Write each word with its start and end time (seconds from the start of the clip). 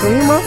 Clima 0.00 0.40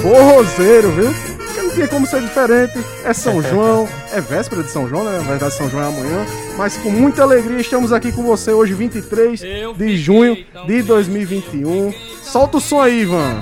forrozeiro, 0.00 0.90
viu? 0.92 1.14
Porque 1.36 1.62
não 1.62 1.70
tinha 1.70 1.88
como 1.88 2.06
ser 2.06 2.20
diferente. 2.22 2.72
É 3.04 3.12
São 3.12 3.40
João, 3.42 3.88
é 4.12 4.20
véspera 4.20 4.62
de 4.62 4.70
São 4.70 4.88
João, 4.88 5.04
né? 5.04 5.18
Na 5.18 5.24
verdade, 5.24 5.54
São 5.54 5.68
João 5.68 5.84
é 5.84 5.88
amanhã. 5.88 6.26
Mas 6.56 6.76
com 6.76 6.90
muita 6.90 7.22
alegria 7.22 7.60
estamos 7.60 7.92
aqui 7.92 8.12
com 8.12 8.22
você 8.22 8.52
hoje, 8.52 8.74
23 8.74 9.40
de 9.76 9.96
junho 9.96 10.36
de 10.66 10.82
2021. 10.82 11.92
Solta 12.22 12.58
o 12.58 12.60
som 12.60 12.80
aí, 12.80 13.02
Ivan. 13.02 13.40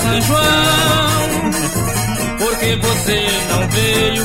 São 0.00 0.20
João, 0.22 1.50
porque 2.38 2.76
você 2.76 3.26
não 3.50 3.68
veio, 3.68 4.24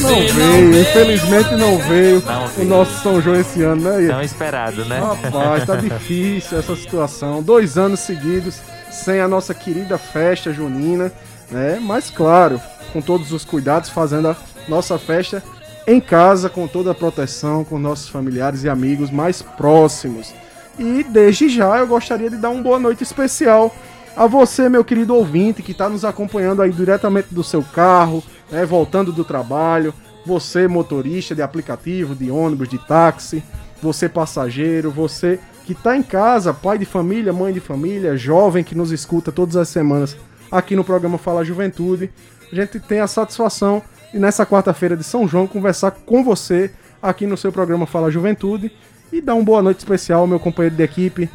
Não 0.00 0.10
não, 0.10 0.34
veio, 0.34 0.80
infelizmente 0.80 1.54
não 1.54 1.78
veio 1.78 2.22
Não 2.24 2.62
o 2.62 2.64
nosso 2.64 3.02
São 3.02 3.20
João 3.20 3.40
esse 3.40 3.62
ano, 3.62 3.82
né? 3.90 4.02
Ian? 4.02 4.08
Tão 4.08 4.22
esperado, 4.22 4.84
né? 4.84 5.00
Rapaz, 5.00 5.64
tá 5.64 5.76
difícil 5.80 6.58
essa 6.58 6.76
situação. 6.76 7.42
Dois 7.42 7.76
anos 7.78 8.00
seguidos 8.00 8.60
sem 8.96 9.20
a 9.20 9.28
nossa 9.28 9.54
querida 9.54 9.98
festa 9.98 10.52
junina, 10.52 11.12
né? 11.50 11.78
Mas 11.80 12.10
claro, 12.10 12.60
com 12.92 13.00
todos 13.00 13.32
os 13.32 13.44
cuidados, 13.44 13.90
fazendo 13.90 14.28
a 14.28 14.36
nossa 14.68 14.98
festa 14.98 15.42
em 15.86 16.00
casa, 16.00 16.48
com 16.48 16.66
toda 16.66 16.90
a 16.90 16.94
proteção, 16.94 17.64
com 17.64 17.78
nossos 17.78 18.08
familiares 18.08 18.64
e 18.64 18.68
amigos 18.68 19.10
mais 19.10 19.40
próximos. 19.42 20.34
E 20.78 21.04
desde 21.04 21.48
já 21.48 21.78
eu 21.78 21.86
gostaria 21.86 22.28
de 22.28 22.36
dar 22.36 22.50
uma 22.50 22.62
boa 22.62 22.78
noite 22.78 23.02
especial 23.02 23.74
a 24.16 24.26
você, 24.26 24.68
meu 24.68 24.84
querido 24.84 25.14
ouvinte, 25.14 25.62
que 25.62 25.72
está 25.72 25.88
nos 25.88 26.04
acompanhando 26.04 26.62
aí 26.62 26.70
diretamente 26.70 27.28
do 27.32 27.44
seu 27.44 27.62
carro, 27.62 28.22
né, 28.50 28.64
voltando 28.64 29.12
do 29.12 29.24
trabalho, 29.24 29.94
você 30.24 30.66
motorista 30.66 31.34
de 31.34 31.42
aplicativo, 31.42 32.14
de 32.14 32.30
ônibus, 32.30 32.68
de 32.68 32.78
táxi, 32.78 33.42
você 33.80 34.08
passageiro, 34.08 34.90
você 34.90 35.38
que 35.66 35.72
está 35.72 35.96
em 35.96 36.02
casa, 36.02 36.54
pai 36.54 36.78
de 36.78 36.84
família, 36.84 37.32
mãe 37.32 37.52
de 37.52 37.58
família, 37.58 38.16
jovem 38.16 38.62
que 38.62 38.72
nos 38.72 38.92
escuta 38.92 39.32
todas 39.32 39.56
as 39.56 39.68
semanas 39.68 40.16
aqui 40.48 40.76
no 40.76 40.84
programa 40.84 41.18
Fala 41.18 41.44
Juventude. 41.44 42.08
A 42.52 42.54
gente 42.54 42.78
tem 42.78 43.00
a 43.00 43.08
satisfação 43.08 43.82
de 44.12 44.18
nessa 44.20 44.46
quarta-feira 44.46 44.96
de 44.96 45.02
São 45.02 45.26
João 45.26 45.48
conversar 45.48 45.90
com 45.90 46.22
você 46.22 46.70
aqui 47.02 47.26
no 47.26 47.36
seu 47.36 47.50
programa 47.50 47.84
Fala 47.84 48.12
Juventude 48.12 48.70
e 49.12 49.20
dar 49.20 49.34
uma 49.34 49.42
boa 49.42 49.60
noite 49.60 49.78
especial 49.78 50.20
ao 50.20 50.26
meu 50.28 50.38
companheiro 50.38 50.76
de 50.76 50.84
equipe, 50.84 51.28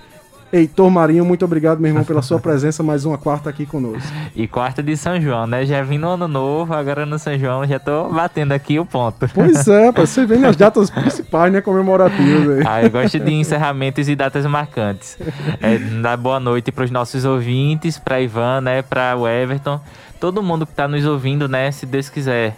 Heitor 0.51 0.91
Marinho. 0.91 1.23
Muito 1.23 1.45
obrigado, 1.45 1.79
meu 1.79 1.89
irmão, 1.89 2.03
pela 2.03 2.21
sua 2.21 2.37
presença 2.37 2.83
mais 2.83 3.05
uma 3.05 3.17
quarta 3.17 3.49
aqui 3.49 3.65
conosco. 3.65 4.11
E 4.35 4.47
quarta 4.47 4.83
de 4.83 4.97
São 4.97 5.19
João, 5.19 5.47
né? 5.47 5.65
Já 5.65 5.81
vim 5.81 5.97
no 5.97 6.09
ano 6.09 6.27
novo, 6.27 6.73
agora 6.73 7.05
no 7.05 7.17
São 7.17 7.37
João 7.37 7.65
já 7.65 7.79
tô 7.79 8.09
batendo 8.09 8.51
aqui 8.51 8.77
o 8.77 8.85
ponto. 8.85 9.29
Pois 9.33 9.67
é, 9.67 9.91
você 9.95 10.25
vem 10.25 10.39
nas 10.39 10.57
datas 10.57 10.89
principais, 10.89 11.53
né, 11.53 11.61
comemorativas 11.61 12.57
aí. 12.57 12.63
Ah, 12.67 12.83
eu 12.83 12.89
gosto 12.89 13.17
de 13.17 13.33
encerramentos 13.33 14.09
e 14.09 14.15
datas 14.15 14.45
marcantes. 14.45 15.17
É, 15.61 15.77
dar 15.77 16.17
boa 16.17 16.39
noite 16.39 16.69
para 16.71 16.83
os 16.83 16.91
nossos 16.91 17.23
ouvintes, 17.23 17.97
para 17.97 18.19
Ivan, 18.19 18.59
né, 18.59 18.81
para 18.81 19.15
o 19.15 19.27
Everton, 19.27 19.79
todo 20.19 20.43
mundo 20.43 20.65
que 20.65 20.73
está 20.73 20.87
nos 20.87 21.05
ouvindo, 21.05 21.47
né, 21.47 21.71
se 21.71 21.85
Deus 21.85 22.09
quiser. 22.09 22.57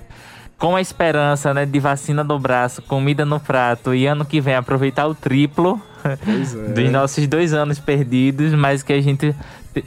Com 0.57 0.75
a 0.75 0.81
esperança, 0.81 1.53
né, 1.53 1.65
de 1.65 1.79
vacina 1.79 2.23
no 2.23 2.39
braço, 2.39 2.81
comida 2.81 3.23
no 3.23 3.39
prato 3.39 3.93
e 3.93 4.07
ano 4.07 4.25
que 4.25 4.41
vem 4.41 4.55
aproveitar 4.55 5.05
o 5.05 5.13
triplo 5.13 5.79
Pois 6.23 6.55
é. 6.55 6.59
dos 6.73 6.91
nossos 6.91 7.25
dois 7.27 7.53
anos 7.53 7.79
perdidos, 7.79 8.53
mas 8.53 8.83
que 8.83 8.93
a 8.93 9.01
gente. 9.01 9.33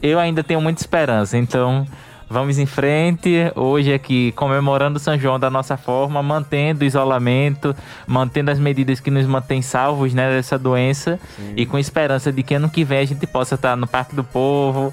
Eu 0.02 0.18
ainda 0.18 0.42
tenho 0.42 0.60
muita 0.60 0.80
esperança. 0.80 1.38
Então, 1.38 1.86
vamos 2.28 2.58
em 2.58 2.66
frente. 2.66 3.52
Hoje 3.54 3.94
aqui 3.94 4.32
comemorando 4.32 4.98
São 4.98 5.16
João 5.16 5.38
da 5.38 5.48
nossa 5.48 5.76
forma, 5.76 6.20
mantendo 6.24 6.82
o 6.82 6.84
isolamento, 6.84 7.72
mantendo 8.04 8.50
as 8.50 8.58
medidas 8.58 8.98
que 8.98 9.12
nos 9.12 9.24
mantêm 9.26 9.62
salvos 9.62 10.12
né, 10.12 10.28
dessa 10.28 10.58
doença 10.58 11.20
e 11.56 11.64
com 11.64 11.78
esperança 11.78 12.32
de 12.32 12.42
que 12.42 12.54
ano 12.54 12.68
que 12.68 12.82
vem 12.82 12.98
a 12.98 13.04
gente 13.04 13.24
possa 13.28 13.54
estar 13.54 13.76
no 13.76 13.86
Parque 13.86 14.16
do 14.16 14.24
Povo, 14.24 14.92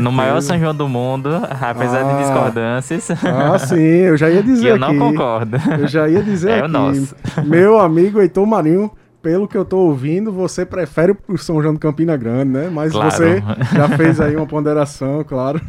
no 0.00 0.10
maior 0.10 0.40
São 0.42 0.58
João 0.58 0.74
do 0.74 0.88
mundo, 0.88 1.30
apesar 1.60 2.00
Ah. 2.04 2.12
de 2.14 2.18
discordâncias. 2.24 3.08
Ah, 3.24 3.56
sim, 3.60 3.76
eu 3.78 4.16
já 4.16 4.28
ia 4.28 4.42
dizer 4.42 4.62
que 4.62 4.68
eu 4.82 4.84
aqui. 4.84 4.96
não 4.96 4.98
concordo. 5.12 5.56
Eu 5.78 5.86
já 5.86 6.08
ia 6.08 6.24
dizer 6.24 6.50
É 6.58 6.60
o 6.62 6.64
aqui. 6.64 6.72
nosso. 6.72 7.14
Meu 7.44 7.78
amigo 7.78 8.20
Heitor 8.20 8.44
Marinho, 8.44 8.90
pelo 9.22 9.48
que 9.48 9.56
eu 9.56 9.64
tô 9.64 9.78
ouvindo, 9.78 10.30
você 10.32 10.64
prefere 10.64 11.16
o 11.28 11.36
São 11.36 11.60
João 11.60 11.74
do 11.74 11.80
Campina 11.80 12.16
Grande, 12.16 12.52
né? 12.52 12.70
Mas 12.72 12.92
Claro. 12.92 13.10
você 13.10 13.42
já 13.74 13.88
fez 13.96 14.20
aí 14.20 14.36
uma 14.36 14.46
ponderação, 14.46 15.24
claro. 15.24 15.60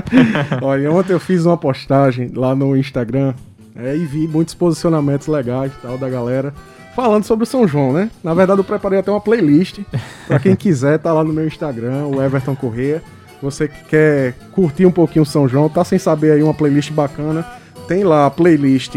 Olha, 0.62 0.90
ontem 0.90 1.12
eu 1.12 1.20
fiz 1.20 1.44
uma 1.46 1.56
postagem 1.56 2.32
lá 2.34 2.54
no 2.54 2.76
Instagram 2.76 3.34
é, 3.74 3.94
e 3.96 4.04
vi 4.04 4.26
muitos 4.26 4.54
posicionamentos 4.54 5.26
legais 5.26 5.72
tal 5.82 5.98
da 5.98 6.08
galera 6.08 6.52
falando 6.94 7.24
sobre 7.24 7.42
o 7.44 7.46
São 7.46 7.68
João, 7.68 7.92
né? 7.92 8.10
Na 8.24 8.32
verdade, 8.32 8.60
eu 8.60 8.64
preparei 8.64 8.98
até 8.98 9.10
uma 9.10 9.20
playlist 9.20 9.80
pra 10.26 10.38
quem 10.38 10.56
quiser, 10.56 10.98
tá 10.98 11.12
lá 11.12 11.22
no 11.22 11.32
meu 11.32 11.46
Instagram, 11.46 12.06
o 12.06 12.22
Everton 12.22 12.56
Corrêa. 12.56 13.02
Você 13.42 13.68
que 13.68 13.84
quer 13.84 14.32
curtir 14.52 14.86
um 14.86 14.90
pouquinho 14.90 15.22
o 15.22 15.26
São 15.26 15.46
João, 15.46 15.68
tá 15.68 15.84
sem 15.84 15.98
saber 15.98 16.32
aí 16.32 16.42
uma 16.42 16.54
playlist 16.54 16.90
bacana. 16.92 17.44
Tem 17.86 18.02
lá 18.02 18.24
a 18.24 18.30
playlist 18.30 18.96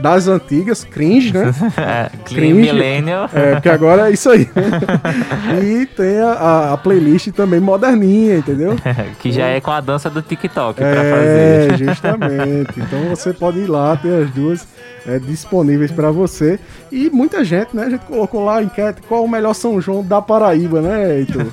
das 0.00 0.26
antigas, 0.28 0.84
cringe, 0.84 1.32
né? 1.32 1.52
É, 1.76 2.10
Cringe. 2.24 2.52
Millennial. 2.72 3.28
É, 3.32 3.52
porque 3.52 3.68
agora 3.68 4.08
é 4.08 4.12
isso 4.12 4.30
aí. 4.30 4.48
e 5.62 5.86
tem 5.86 6.18
a, 6.20 6.72
a- 6.72 6.76
playlist 6.76 7.28
também 7.32 7.60
moderninha, 7.60 8.36
entendeu? 8.38 8.76
que 9.20 9.30
já 9.32 9.46
é 9.46 9.60
com 9.60 9.70
a 9.70 9.80
dança 9.80 10.08
do 10.10 10.22
TikTok 10.22 10.76
pra 10.78 10.86
É, 10.88 11.68
fazer. 11.70 11.84
justamente. 11.86 12.80
Então 12.80 13.08
você 13.08 13.32
pode 13.32 13.58
ir 13.58 13.66
lá, 13.66 13.96
ter 13.96 14.24
as 14.24 14.30
duas 14.30 14.66
é, 15.06 15.18
disponíveis 15.18 15.90
pra 15.90 16.10
você. 16.10 16.58
E 16.90 17.08
muita 17.10 17.44
gente, 17.44 17.74
né? 17.76 17.84
A 17.84 17.90
gente 17.90 18.04
colocou 18.06 18.44
lá 18.44 18.58
a 18.58 18.62
enquete 18.62 19.02
qual 19.08 19.24
o 19.24 19.28
melhor 19.28 19.54
São 19.54 19.80
João 19.80 20.02
da 20.04 20.20
Paraíba, 20.20 20.80
né, 20.80 21.18
Heitor? 21.18 21.46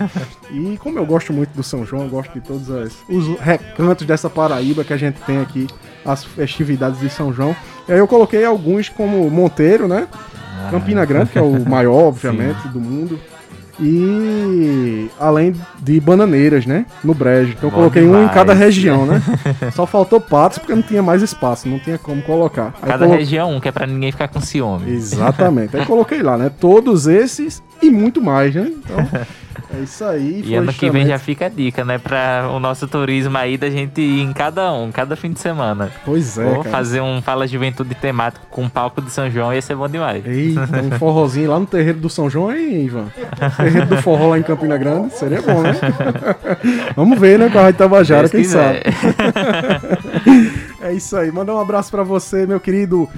E 0.51 0.77
como 0.81 0.97
eu 0.97 1.05
gosto 1.05 1.31
muito 1.33 1.49
do 1.55 1.63
São 1.63 1.85
João, 1.85 2.03
eu 2.03 2.09
gosto 2.09 2.31
de 2.33 2.41
todos 2.41 2.69
as- 2.71 2.93
os 3.09 3.39
recantos 3.39 4.05
dessa 4.05 4.29
Paraíba 4.29 4.83
que 4.83 4.93
a 4.93 4.97
gente 4.97 5.19
tem 5.21 5.39
aqui, 5.41 5.67
as 6.07 6.23
festividades 6.23 6.99
de 6.99 7.09
São 7.09 7.31
João. 7.33 7.55
E 7.87 7.91
aí 7.91 7.99
eu 7.99 8.07
coloquei 8.07 8.43
alguns 8.45 8.89
como 8.89 9.29
Monteiro, 9.29 9.87
né? 9.87 10.07
Campina 10.71 11.05
Grande, 11.05 11.29
que 11.31 11.37
é 11.37 11.41
o 11.41 11.59
maior, 11.69 12.05
obviamente, 12.07 12.67
do 12.69 12.79
mundo. 12.79 13.19
E 13.79 15.09
além 15.19 15.53
de 15.79 15.99
bananeiras, 15.99 16.65
né? 16.65 16.85
No 17.03 17.13
brejo. 17.13 17.51
Então 17.51 17.69
eu 17.69 17.71
Bom 17.71 17.77
coloquei 17.77 18.01
um 18.03 18.07
em 18.07 18.11
demais. 18.19 18.33
cada 18.33 18.53
região, 18.53 19.05
né? 19.05 19.21
Só 19.73 19.85
faltou 19.85 20.19
patos 20.19 20.57
porque 20.57 20.73
não 20.73 20.81
tinha 20.81 21.03
mais 21.03 21.21
espaço, 21.21 21.67
não 21.69 21.77
tinha 21.79 21.97
como 21.97 22.21
colocar. 22.23 22.73
Aí 22.81 22.89
Cada 22.89 23.05
colo- 23.05 23.17
região 23.17 23.53
um, 23.55 23.59
que 23.59 23.67
é 23.67 23.71
pra 23.71 23.85
ninguém 23.85 24.11
ficar 24.11 24.27
com 24.29 24.41
ciúme. 24.41 24.91
Exatamente. 24.91 25.77
Aí 25.77 25.85
coloquei 25.85 26.21
lá, 26.23 26.37
né? 26.37 26.49
Todos 26.59 27.05
esses 27.07 27.61
e 27.81 27.89
muito 27.91 28.21
mais, 28.21 28.53
né? 28.55 28.67
Então, 28.67 28.97
é 29.73 29.79
isso 29.79 30.03
aí. 30.05 30.41
E 30.45 30.55
ano 30.55 30.71
que 30.71 30.89
vem 30.89 31.05
já 31.05 31.19
fica 31.19 31.47
a 31.47 31.49
dica, 31.49 31.83
né? 31.83 31.97
Pra 31.97 32.49
o 32.53 32.59
nosso 32.59 32.87
turismo 32.87 33.37
aí 33.37 33.57
da 33.57 33.69
gente 33.69 33.99
ir 34.01 34.21
em 34.21 34.31
cada 34.33 34.71
um, 34.71 34.91
cada 34.91 35.15
fim 35.15 35.31
de 35.31 35.39
semana. 35.39 35.91
Pois 36.05 36.37
é, 36.37 36.45
Ou 36.45 36.57
cara. 36.57 36.69
fazer 36.69 37.01
um 37.01 37.21
Fala 37.21 37.47
Juventude 37.47 37.93
temático 37.95 38.45
com 38.49 38.63
um 38.63 38.69
palco 38.69 39.01
de 39.01 39.11
São 39.11 39.29
João 39.29 39.53
ia 39.53 39.61
ser 39.61 39.75
bom 39.75 39.87
demais. 39.87 40.25
Eita, 40.25 40.61
um 40.81 40.91
forrozinho 40.99 41.49
lá 41.49 41.59
no 41.59 41.65
terreiro 41.65 41.99
do 41.99 42.09
São 42.09 42.29
João, 42.29 42.51
hein, 42.51 42.85
Ivan? 42.85 43.05
Terreiro 43.57 43.87
do 43.87 43.97
forró 44.01 44.29
lá 44.29 44.39
em 44.39 44.43
Campina 44.43 44.77
Grande, 44.77 45.13
seria 45.13 45.41
bom, 45.41 45.61
né? 45.61 45.73
Vamos 46.95 47.19
ver, 47.19 47.37
né, 47.39 47.49
com 47.49 47.59
a 47.59 47.63
Rádio 47.63 47.77
Tabajara, 47.79 48.29
quem 48.29 48.41
quiser. 48.41 48.83
sabe. 48.83 50.57
É 50.79 50.93
isso 50.93 51.17
aí. 51.17 51.31
Mandar 51.31 51.53
um 51.55 51.59
abraço 51.59 51.91
pra 51.91 52.03
você, 52.03 52.45
meu 52.45 52.59
querido 52.61 53.09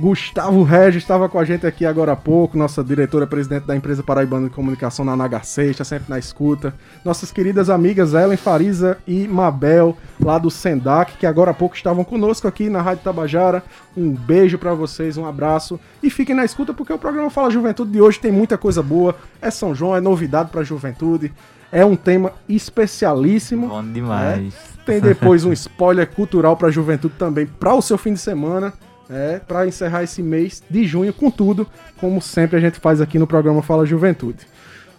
Gustavo 0.00 0.62
Regis, 0.62 1.02
estava 1.02 1.28
com 1.28 1.38
a 1.38 1.44
gente 1.44 1.66
aqui 1.66 1.84
agora 1.84 2.12
há 2.12 2.16
pouco, 2.16 2.56
nossa 2.56 2.82
diretora 2.82 3.26
presidente 3.26 3.66
da 3.66 3.76
empresa 3.76 4.02
Paraibana 4.02 4.48
de 4.48 4.54
Comunicação 4.54 5.04
na 5.04 5.14
NHC, 5.14 5.64
está 5.64 5.84
sempre 5.84 6.06
na 6.08 6.18
escuta. 6.18 6.72
Nossas 7.04 7.30
queridas 7.30 7.68
amigas 7.68 8.14
Ellen 8.14 8.38
Fariza 8.38 8.96
e 9.06 9.28
Mabel, 9.28 9.94
lá 10.18 10.38
do 10.38 10.50
Sendac, 10.50 11.18
que 11.18 11.26
agora 11.26 11.50
há 11.50 11.54
pouco 11.54 11.76
estavam 11.76 12.02
conosco 12.02 12.48
aqui 12.48 12.70
na 12.70 12.80
Rádio 12.80 13.04
Tabajara. 13.04 13.62
Um 13.94 14.12
beijo 14.12 14.56
pra 14.56 14.72
vocês, 14.72 15.18
um 15.18 15.26
abraço. 15.26 15.78
E 16.02 16.08
fiquem 16.08 16.34
na 16.34 16.46
escuta 16.46 16.72
porque 16.72 16.94
o 16.94 16.98
programa 16.98 17.28
Fala 17.28 17.50
Juventude 17.50 17.92
de 17.92 18.00
hoje 18.00 18.18
tem 18.18 18.32
muita 18.32 18.56
coisa 18.56 18.82
boa. 18.82 19.14
É 19.42 19.50
São 19.50 19.74
João, 19.74 19.94
é 19.94 20.00
novidade 20.00 20.48
pra 20.48 20.62
juventude. 20.62 21.30
É 21.70 21.84
um 21.84 21.94
tema 21.94 22.32
especialíssimo. 22.48 23.68
Bom 23.68 23.84
demais. 23.84 24.54
Tem 24.86 24.98
depois 24.98 25.44
um 25.44 25.52
spoiler 25.52 26.08
cultural 26.10 26.56
pra 26.56 26.70
juventude 26.70 27.14
também, 27.18 27.44
para 27.44 27.74
o 27.74 27.82
seu 27.82 27.98
fim 27.98 28.14
de 28.14 28.18
semana, 28.18 28.72
é, 29.10 29.40
para 29.40 29.66
encerrar 29.66 30.02
esse 30.02 30.22
mês 30.22 30.62
de 30.70 30.86
junho 30.86 31.12
com 31.12 31.30
tudo, 31.30 31.66
como 31.98 32.22
sempre 32.22 32.56
a 32.56 32.60
gente 32.60 32.78
faz 32.78 33.00
aqui 33.00 33.18
no 33.18 33.26
programa 33.26 33.62
Fala 33.62 33.84
Juventude. 33.84 34.46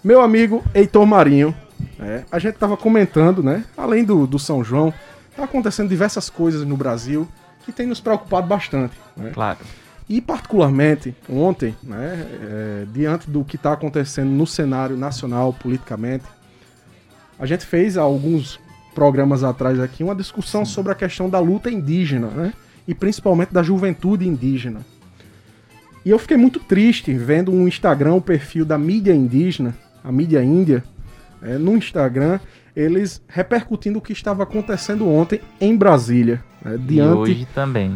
Meu 0.04 0.22
amigo 0.22 0.64
Heitor 0.74 1.06
Marinho, 1.06 1.56
É, 2.00 2.24
a 2.32 2.40
gente 2.40 2.56
estava 2.56 2.78
comentando, 2.78 3.42
né? 3.44 3.64
Além 3.78 4.04
do, 4.04 4.26
do 4.28 4.40
São 4.40 4.64
João, 4.64 4.94
tá 5.36 5.44
acontecendo 5.44 5.90
diversas 5.90 6.30
coisas 6.30 6.66
no 6.66 6.78
Brasil 6.78 7.28
que 7.66 7.72
tem 7.72 7.88
nos 7.88 8.00
preocupado 8.00 8.48
bastante. 8.48 8.96
Né? 9.16 9.32
Claro. 9.34 9.60
E 10.10 10.20
particularmente 10.20 11.16
ontem, 11.30 11.76
né, 11.82 12.28
é, 12.42 12.86
diante 12.92 13.30
do 13.30 13.44
que 13.44 13.56
está 13.56 13.74
acontecendo 13.74 14.30
no 14.30 14.46
cenário 14.46 14.98
nacional 14.98 15.54
politicamente, 15.54 16.26
a 17.40 17.46
gente 17.46 17.66
fez 17.66 17.98
há 17.98 18.02
alguns 18.02 18.60
programas 18.94 19.44
atrás 19.44 19.80
aqui 19.80 20.04
uma 20.04 20.16
discussão 20.16 20.66
Sim. 20.66 20.74
sobre 20.74 20.92
a 20.92 20.96
questão 20.96 21.30
da 21.30 21.40
luta 21.40 21.72
indígena, 21.72 22.28
né? 22.28 22.54
E 22.88 22.94
principalmente 22.94 23.54
da 23.54 23.64
juventude 23.64 24.28
indígena. 24.28 24.82
E 26.04 26.10
eu 26.10 26.18
fiquei 26.18 26.38
muito 26.38 26.60
triste 26.60 27.14
vendo 27.14 27.52
um 27.52 27.68
Instagram, 27.68 28.16
o 28.16 28.22
perfil 28.22 28.66
da 28.66 28.78
mídia 28.78 29.14
indígena, 29.14 29.76
a 30.04 30.12
mídia 30.12 30.44
índia, 30.44 30.84
é, 31.42 31.58
no 31.58 31.76
Instagram, 31.78 32.40
eles 32.76 33.22
repercutindo 33.28 34.00
o 34.00 34.02
que 34.02 34.14
estava 34.14 34.44
acontecendo 34.44 35.08
ontem 35.08 35.42
em 35.60 35.76
Brasília, 35.76 36.44
né, 36.64 36.78
diante 36.78 37.48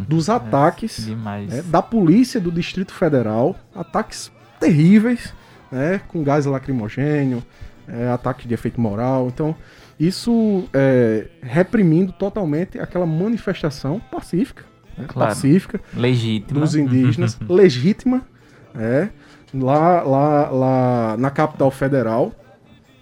dos 0.08 0.30
ataques 0.30 1.08
é, 1.52 1.62
da 1.64 1.82
polícia 1.82 2.40
do 2.40 2.52
Distrito 2.52 2.94
Federal, 2.94 3.56
ataques 3.74 4.32
terríveis, 4.60 5.34
né, 5.72 6.02
com 6.08 6.24
gás 6.24 6.46
lacrimogênio, 6.46 7.44
é, 7.88 8.10
ataques 8.10 8.48
de 8.48 8.54
efeito 8.54 8.82
moral. 8.82 9.28
Então, 9.28 9.56
isso 10.00 10.66
é, 10.74 11.28
reprimindo 11.42 12.12
totalmente 12.12 12.78
aquela 12.80 13.06
manifestação 13.06 14.00
pacífica, 14.12 14.64
né, 14.98 15.06
claro. 15.08 15.30
pacífica 15.30 15.80
legítima. 15.94 16.60
dos 16.60 16.76
indígenas, 16.76 17.38
legítima, 17.48 18.22
é, 18.76 19.10
lá, 19.54 20.02
lá, 20.04 20.50
lá 20.50 21.18
na 21.18 21.30
capital 21.30 21.72
federal, 21.72 22.34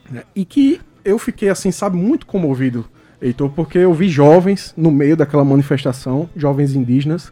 né, 0.09 0.23
e 0.35 0.45
que 0.45 0.79
eu 1.03 1.19
fiquei 1.19 1.49
assim, 1.49 1.71
sabe, 1.71 1.97
muito 1.97 2.25
comovido, 2.25 2.85
Heitor, 3.21 3.49
porque 3.51 3.77
eu 3.77 3.93
vi 3.93 4.09
jovens 4.09 4.73
no 4.75 4.91
meio 4.91 5.15
daquela 5.15 5.45
manifestação, 5.45 6.29
jovens 6.35 6.75
indígenas, 6.75 7.31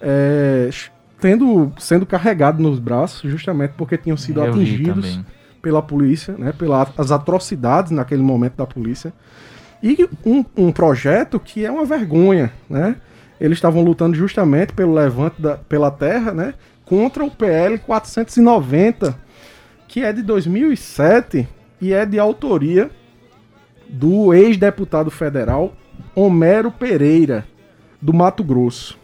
é, 0.00 0.68
tendo, 1.20 1.72
sendo 1.78 2.04
carregados 2.04 2.60
nos 2.60 2.78
braços, 2.78 3.30
justamente 3.30 3.72
porque 3.76 3.96
tinham 3.96 4.16
sido 4.16 4.40
eu 4.40 4.50
atingidos 4.50 5.20
pela 5.62 5.80
polícia, 5.80 6.34
né, 6.36 6.52
pelas 6.52 7.12
atrocidades 7.12 7.92
naquele 7.92 8.22
momento 8.22 8.56
da 8.56 8.66
polícia. 8.66 9.12
E 9.82 10.08
um, 10.24 10.44
um 10.56 10.72
projeto 10.72 11.40
que 11.40 11.64
é 11.64 11.70
uma 11.70 11.84
vergonha, 11.84 12.52
né? 12.68 12.96
Eles 13.42 13.58
estavam 13.58 13.82
lutando 13.82 14.14
justamente 14.14 14.72
pelo 14.72 14.94
levante 14.94 15.42
da, 15.42 15.56
pela 15.56 15.90
terra, 15.90 16.32
né? 16.32 16.54
Contra 16.84 17.24
o 17.24 17.30
PL 17.30 17.76
490, 17.76 19.18
que 19.88 20.04
é 20.04 20.12
de 20.12 20.22
2007 20.22 21.48
e 21.80 21.92
é 21.92 22.06
de 22.06 22.20
autoria 22.20 22.88
do 23.88 24.32
ex-deputado 24.32 25.10
federal 25.10 25.74
Homero 26.14 26.70
Pereira, 26.70 27.44
do 28.00 28.14
Mato 28.14 28.44
Grosso. 28.44 28.96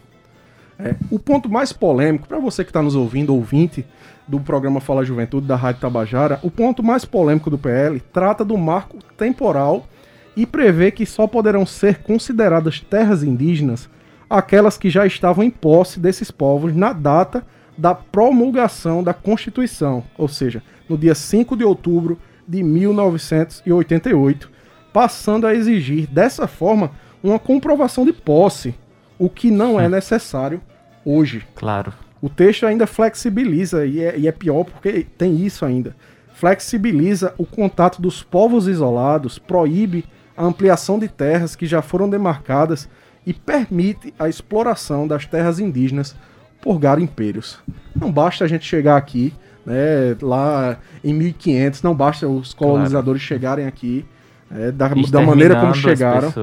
É, 0.79 0.95
o 1.11 1.19
ponto 1.19 1.49
mais 1.49 1.73
polêmico, 1.73 2.25
para 2.25 2.39
você 2.39 2.63
que 2.63 2.69
está 2.69 2.81
nos 2.81 2.95
ouvindo, 2.95 3.35
ouvinte 3.35 3.85
do 4.25 4.39
programa 4.39 4.79
Fala 4.79 5.03
Juventude 5.03 5.47
da 5.47 5.57
Rádio 5.57 5.81
Tabajara, 5.81 6.39
o 6.43 6.49
ponto 6.49 6.81
mais 6.81 7.03
polêmico 7.03 7.49
do 7.49 7.57
PL 7.57 7.99
trata 8.13 8.45
do 8.45 8.57
marco 8.57 8.99
temporal 9.17 9.85
e 10.33 10.45
prevê 10.45 10.91
que 10.91 11.05
só 11.05 11.27
poderão 11.27 11.65
ser 11.65 11.97
consideradas 12.03 12.79
terras 12.79 13.21
indígenas 13.21 13.89
aquelas 14.29 14.77
que 14.77 14.89
já 14.89 15.05
estavam 15.05 15.43
em 15.43 15.49
posse 15.49 15.99
desses 15.99 16.29
povos 16.29 16.75
na 16.75 16.93
data 16.93 17.43
da 17.77 17.95
promulgação 17.95 19.01
da 19.01 19.13
Constituição, 19.13 20.03
ou 20.17 20.27
seja, 20.27 20.61
no 20.87 20.97
dia 20.97 21.15
5 21.15 21.55
de 21.55 21.63
outubro 21.63 22.19
de 22.47 22.61
1988, 22.61 24.49
passando 24.91 25.47
a 25.47 25.55
exigir 25.55 26.07
dessa 26.07 26.47
forma 26.47 26.91
uma 27.23 27.39
comprovação 27.39 28.05
de 28.05 28.13
posse, 28.13 28.75
o 29.17 29.29
que 29.29 29.49
não 29.49 29.79
é 29.79 29.87
necessário 29.87 30.61
hoje. 31.05 31.45
Claro. 31.55 31.93
O 32.21 32.29
texto 32.29 32.65
ainda 32.65 32.85
flexibiliza, 32.85 33.85
e 33.85 34.01
é, 34.01 34.17
e 34.17 34.27
é 34.27 34.31
pior 34.31 34.65
porque 34.65 35.05
tem 35.17 35.37
isso 35.37 35.63
ainda. 35.65 35.95
Flexibiliza 36.33 37.33
o 37.37 37.45
contato 37.45 38.01
dos 38.01 38.23
povos 38.23 38.67
isolados, 38.67 39.39
proíbe 39.39 40.05
a 40.35 40.43
ampliação 40.43 40.99
de 40.99 41.07
terras 41.07 41.55
que 41.55 41.65
já 41.65 41.81
foram 41.81 42.09
demarcadas 42.09 42.89
e 43.29 43.33
permite 43.33 44.11
a 44.17 44.27
exploração 44.27 45.07
das 45.07 45.23
terras 45.23 45.59
indígenas 45.59 46.15
por 46.59 46.79
garimpeiros. 46.79 47.59
Não 47.95 48.11
basta 48.11 48.43
a 48.43 48.47
gente 48.47 48.65
chegar 48.65 48.97
aqui, 48.97 49.31
né, 49.63 50.17
lá 50.19 50.79
em 51.03 51.13
1500, 51.13 51.83
não 51.83 51.93
basta 51.93 52.27
os 52.27 52.55
colonizadores 52.55 53.21
claro. 53.21 53.39
chegarem 53.39 53.67
aqui 53.67 54.03
é, 54.49 54.71
da, 54.71 54.87
da 54.87 55.21
maneira 55.21 55.59
como 55.59 55.75
chegaram, 55.75 56.33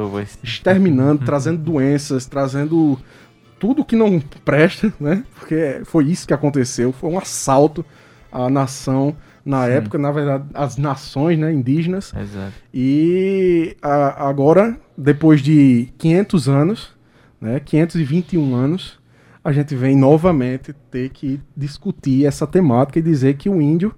exterminando, 0.45 1.25
trazendo 1.27 1.59
doenças, 1.59 2.25
trazendo 2.25 2.97
tudo 3.59 3.85
que 3.85 3.97
não 3.97 4.21
presta, 4.45 4.93
né? 5.01 5.25
Porque 5.35 5.81
foi 5.87 6.05
isso 6.05 6.25
que 6.25 6.33
aconteceu, 6.33 6.93
foi 6.93 7.11
um 7.11 7.19
assalto 7.19 7.85
à 8.31 8.49
nação 8.49 9.17
na 9.45 9.65
Sim. 9.65 9.73
época, 9.73 9.99
na 9.99 10.13
verdade, 10.13 10.45
as 10.55 10.77
nações 10.77 11.37
né, 11.37 11.53
indígenas. 11.53 12.15
Exato. 12.15 12.53
E 12.73 13.77
a, 13.83 14.29
agora, 14.29 14.79
depois 14.97 15.41
de 15.41 15.89
500 15.99 16.49
anos, 16.49 16.97
né, 17.41 17.61
521 17.61 18.55
anos, 18.55 18.99
a 19.45 19.53
gente 19.53 19.75
vem 19.75 19.97
novamente 19.97 20.73
ter 20.91 21.11
que 21.11 21.41
discutir 21.57 22.27
essa 22.27 22.47
temática 22.47 22.99
e 22.99 23.03
dizer 23.03 23.37
que 23.37 23.49
o 23.49 23.61
índio 23.61 23.95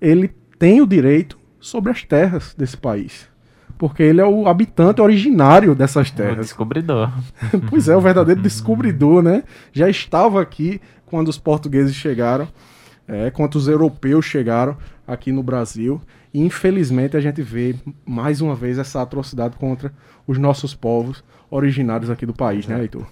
ele 0.00 0.30
tem 0.58 0.80
o 0.80 0.86
direito 0.86 1.38
sobre 1.58 1.90
as 1.90 2.02
terras 2.02 2.54
desse 2.56 2.76
país 2.76 3.32
porque 3.82 4.00
ele 4.00 4.20
é 4.20 4.24
o 4.24 4.46
habitante 4.46 5.00
originário 5.00 5.74
dessas 5.74 6.08
terras. 6.08 6.38
O 6.38 6.40
descobridor. 6.42 7.10
pois 7.68 7.88
é, 7.88 7.96
o 7.96 8.00
verdadeiro 8.00 8.40
descobridor, 8.40 9.20
né? 9.24 9.42
Já 9.72 9.88
estava 9.88 10.40
aqui 10.40 10.80
quando 11.04 11.26
os 11.26 11.36
portugueses 11.36 11.92
chegaram, 11.92 12.46
é, 13.08 13.28
quando 13.32 13.56
os 13.56 13.66
europeus 13.66 14.24
chegaram 14.24 14.76
aqui 15.04 15.32
no 15.32 15.42
Brasil. 15.42 16.00
E 16.32 16.40
infelizmente 16.40 17.16
a 17.16 17.20
gente 17.20 17.42
vê 17.42 17.74
mais 18.06 18.40
uma 18.40 18.54
vez 18.54 18.78
essa 18.78 19.02
atrocidade 19.02 19.56
contra 19.56 19.92
os 20.26 20.38
nossos 20.38 20.74
povos 20.74 21.22
originários 21.50 22.10
aqui 22.10 22.26
do 22.26 22.32
país, 22.32 22.66
né, 22.66 22.80
Heitor? 22.80 23.06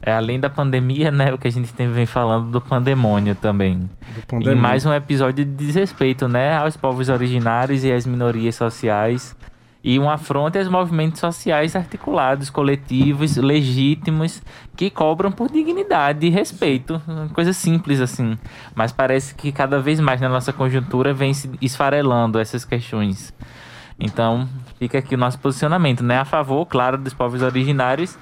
É, 0.00 0.12
além 0.12 0.40
da 0.40 0.50
pandemia, 0.50 1.12
né, 1.12 1.32
o 1.32 1.38
que 1.38 1.46
a 1.46 1.52
gente 1.52 1.72
tem, 1.72 1.88
vem 1.90 2.06
falando 2.06 2.50
do 2.50 2.60
pandemônio 2.60 3.36
também. 3.36 3.88
Do 4.14 4.26
pandemônio. 4.26 4.58
E 4.58 4.60
mais 4.60 4.84
um 4.84 4.92
episódio 4.92 5.44
de 5.44 5.50
desrespeito, 5.52 6.26
né, 6.26 6.56
aos 6.56 6.76
povos 6.76 7.08
originários 7.08 7.84
e 7.84 7.92
às 7.92 8.04
minorias 8.04 8.56
sociais 8.56 9.36
e 9.84 9.98
um 9.98 10.08
afronte 10.08 10.58
aos 10.58 10.68
movimentos 10.68 11.18
sociais 11.18 11.74
articulados, 11.74 12.50
coletivos, 12.50 13.36
legítimos, 13.36 14.40
que 14.76 14.88
cobram 14.88 15.32
por 15.32 15.50
dignidade 15.50 16.26
e 16.26 16.30
respeito. 16.30 17.02
Coisa 17.34 17.52
simples 17.52 18.00
assim. 18.00 18.38
Mas 18.74 18.92
parece 18.92 19.34
que 19.34 19.50
cada 19.50 19.80
vez 19.80 19.98
mais 19.98 20.20
na 20.20 20.28
nossa 20.28 20.52
conjuntura 20.52 21.12
vem 21.12 21.34
se 21.34 21.50
esfarelando 21.60 22.38
essas 22.38 22.64
questões. 22.64 23.34
Então, 23.98 24.48
fica 24.82 24.98
aqui 24.98 25.14
o 25.14 25.18
nosso 25.18 25.38
posicionamento, 25.38 26.02
né? 26.02 26.18
A 26.18 26.24
favor, 26.24 26.66
claro, 26.66 26.98
dos 26.98 27.14
povos 27.14 27.40
originários 27.40 28.18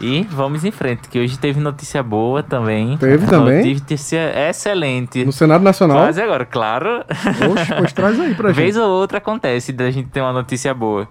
e 0.00 0.26
vamos 0.28 0.64
em 0.64 0.72
frente, 0.72 1.08
que 1.08 1.20
hoje 1.20 1.38
teve 1.38 1.60
notícia 1.60 2.02
boa 2.02 2.42
também. 2.42 2.96
Teve 2.96 3.26
também? 3.30 3.74
Notícia 3.74 4.32
excelente. 4.48 5.24
No 5.24 5.30
Senado 5.30 5.62
Nacional? 5.62 5.98
Quase 5.98 6.20
agora, 6.20 6.44
claro. 6.44 7.04
Oxe, 7.52 7.74
pois 7.76 7.92
traz 7.94 8.18
aí 8.18 8.34
pra 8.34 8.48
gente. 8.48 8.56
Vez 8.56 8.76
ou 8.76 8.90
outra 8.90 9.18
acontece 9.18 9.72
da 9.72 9.88
gente 9.88 10.08
ter 10.08 10.20
uma 10.20 10.32
notícia 10.32 10.74
boa. 10.74 11.08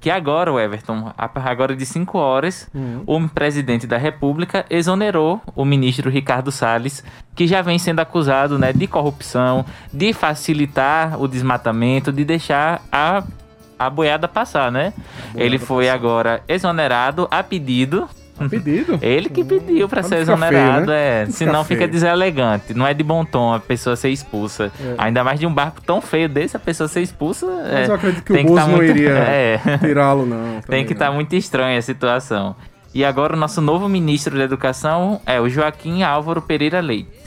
Que 0.00 0.10
agora, 0.10 0.52
o 0.52 0.58
Everton, 0.58 1.12
agora 1.16 1.74
de 1.76 1.86
5 1.86 2.18
horas, 2.18 2.68
uhum. 2.74 3.02
o 3.04 3.28
presidente 3.28 3.86
da 3.86 3.96
República 3.96 4.64
exonerou 4.68 5.40
o 5.56 5.64
ministro 5.64 6.10
Ricardo 6.10 6.52
Salles, 6.52 7.04
que 7.34 7.46
já 7.46 7.62
vem 7.62 7.78
sendo 7.78 8.00
acusado 8.00 8.58
né, 8.58 8.72
de 8.72 8.86
corrupção, 8.86 9.64
de 9.92 10.12
facilitar 10.12 11.20
o 11.20 11.26
desmatamento, 11.26 12.12
de 12.12 12.24
deixar 12.24 12.80
a, 12.92 13.24
a 13.78 13.88
boiada 13.88 14.26
passar, 14.26 14.72
né? 14.72 14.92
Boiada 15.32 15.44
Ele 15.44 15.58
foi 15.58 15.84
passar. 15.84 15.94
agora 15.94 16.42
exonerado 16.48 17.28
a 17.30 17.42
pedido 17.42 18.08
pedido? 18.46 18.98
Ele 19.02 19.30
que 19.30 19.42
pediu 19.42 19.88
pra 19.88 20.02
ser 20.02 20.16
exonerado, 20.18 20.86
feio, 20.86 20.86
né? 20.86 21.22
é. 21.22 21.26
Senão 21.30 21.64
fica 21.64 21.88
deselegante. 21.88 22.74
Não 22.74 22.86
é 22.86 22.92
de 22.92 23.02
bom 23.02 23.24
tom 23.24 23.54
a 23.54 23.58
pessoa 23.58 23.96
ser 23.96 24.10
expulsa. 24.10 24.70
É. 24.78 24.94
Ainda 24.98 25.24
mais 25.24 25.40
de 25.40 25.46
um 25.46 25.52
barco 25.52 25.80
tão 25.80 26.00
feio 26.02 26.28
desse, 26.28 26.56
a 26.56 26.60
pessoa 26.60 26.86
ser 26.86 27.00
expulsa. 27.00 27.46
Mas 27.46 27.88
é, 27.88 27.90
eu 27.90 27.94
acredito 27.94 28.22
que 28.22 28.32
o 28.32 28.42
Bozo 28.42 28.54
tá 28.54 28.66
não 28.66 28.76
muito, 28.76 28.90
iria 28.90 29.10
é. 29.16 29.60
tirá-lo, 29.78 30.26
não. 30.26 30.60
Tem 30.60 30.84
que 30.84 30.92
estar 30.92 31.06
tá 31.06 31.12
muito 31.12 31.34
estranha 31.34 31.78
a 31.78 31.82
situação. 31.82 32.54
E 32.94 33.04
agora 33.04 33.34
o 33.34 33.36
nosso 33.36 33.60
novo 33.60 33.88
ministro 33.88 34.36
da 34.36 34.44
Educação 34.44 35.20
é 35.26 35.40
o 35.40 35.48
Joaquim 35.48 36.02
Álvaro 36.02 36.42
Pereira 36.42 36.80
Leite. 36.80 37.18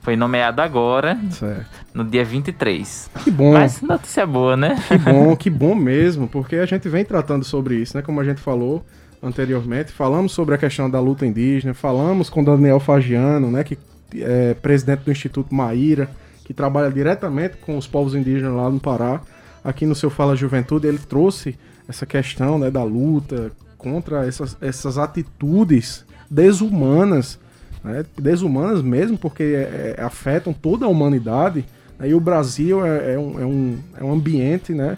Foi 0.00 0.16
nomeado 0.16 0.62
agora, 0.62 1.18
certo. 1.30 1.66
No 1.98 2.04
dia 2.04 2.24
23. 2.24 3.10
Que 3.24 3.30
bom. 3.30 3.52
Mas 3.52 3.82
notícia 3.82 4.26
boa, 4.26 4.56
né? 4.56 4.76
Que 4.86 4.98
bom, 4.98 5.36
que 5.36 5.50
bom 5.50 5.74
mesmo, 5.74 6.28
porque 6.28 6.56
a 6.56 6.66
gente 6.66 6.88
vem 6.88 7.04
tratando 7.04 7.44
sobre 7.44 7.76
isso, 7.76 7.96
né? 7.96 8.02
Como 8.02 8.20
a 8.20 8.24
gente 8.24 8.40
falou, 8.40 8.84
anteriormente, 9.22 9.92
falamos 9.92 10.32
sobre 10.32 10.54
a 10.54 10.58
questão 10.58 10.88
da 10.88 11.00
luta 11.00 11.26
indígena, 11.26 11.74
falamos 11.74 12.30
com 12.30 12.42
Daniel 12.42 12.80
Fagiano, 12.80 13.50
né, 13.50 13.64
que 13.64 13.78
é 14.14 14.54
presidente 14.54 15.00
do 15.00 15.10
Instituto 15.10 15.54
Maíra, 15.54 16.08
que 16.44 16.54
trabalha 16.54 16.90
diretamente 16.90 17.56
com 17.58 17.76
os 17.76 17.86
povos 17.86 18.14
indígenas 18.14 18.54
lá 18.54 18.70
no 18.70 18.80
Pará. 18.80 19.20
aqui 19.62 19.84
no 19.84 19.94
seu 19.94 20.08
Fala 20.08 20.36
Juventude, 20.36 20.86
ele 20.86 20.98
trouxe 20.98 21.58
essa 21.88 22.06
questão 22.06 22.58
né, 22.58 22.70
da 22.70 22.82
luta 22.82 23.52
contra 23.76 24.26
essas, 24.26 24.56
essas 24.60 24.98
atitudes 24.98 26.04
desumanas, 26.30 27.38
né, 27.82 28.04
desumanas 28.16 28.82
mesmo, 28.82 29.18
porque 29.18 29.42
é, 29.42 29.96
é, 29.98 30.02
afetam 30.02 30.52
toda 30.52 30.86
a 30.86 30.88
humanidade. 30.88 31.64
E 32.02 32.14
o 32.14 32.20
Brasil 32.20 32.84
é, 32.84 33.14
é, 33.14 33.18
um, 33.18 33.40
é, 33.40 33.46
um, 33.46 33.78
é 34.00 34.04
um 34.04 34.12
ambiente, 34.12 34.72
né? 34.72 34.96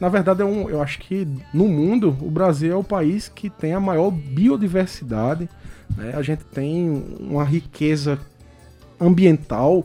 Na 0.00 0.08
verdade, 0.08 0.40
é 0.40 0.44
um, 0.44 0.68
eu 0.68 0.82
acho 0.82 0.98
que 0.98 1.28
no 1.52 1.68
mundo, 1.68 2.16
o 2.22 2.30
Brasil 2.30 2.72
é 2.72 2.76
o 2.76 2.82
país 2.82 3.28
que 3.28 3.50
tem 3.50 3.74
a 3.74 3.80
maior 3.80 4.10
biodiversidade. 4.10 5.48
Né? 5.94 6.14
A 6.16 6.22
gente 6.22 6.42
tem 6.44 7.04
uma 7.20 7.44
riqueza 7.44 8.18
ambiental 8.98 9.84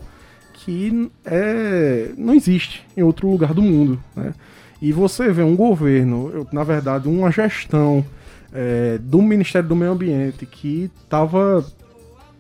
que 0.53 1.11
é, 1.25 2.11
não 2.17 2.33
existe 2.33 2.85
em 2.95 3.03
outro 3.03 3.29
lugar 3.29 3.53
do 3.53 3.61
mundo. 3.61 3.99
Né? 4.15 4.33
E 4.81 4.93
você 4.93 5.31
vê 5.31 5.43
um 5.43 5.55
governo, 5.55 6.47
na 6.51 6.63
verdade, 6.63 7.09
uma 7.09 7.29
gestão 7.29 8.05
é, 8.53 8.97
do 8.97 9.21
Ministério 9.21 9.67
do 9.67 9.75
Meio 9.75 9.91
Ambiente 9.91 10.45
que 10.45 10.89
estava 11.03 11.65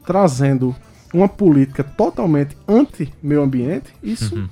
trazendo 0.05 0.73
uma 1.15 1.29
política 1.29 1.83
totalmente 1.83 2.57
anti-meio 2.67 3.41
ambiente, 3.41 3.93
isso 4.03 4.35
uhum. 4.35 4.49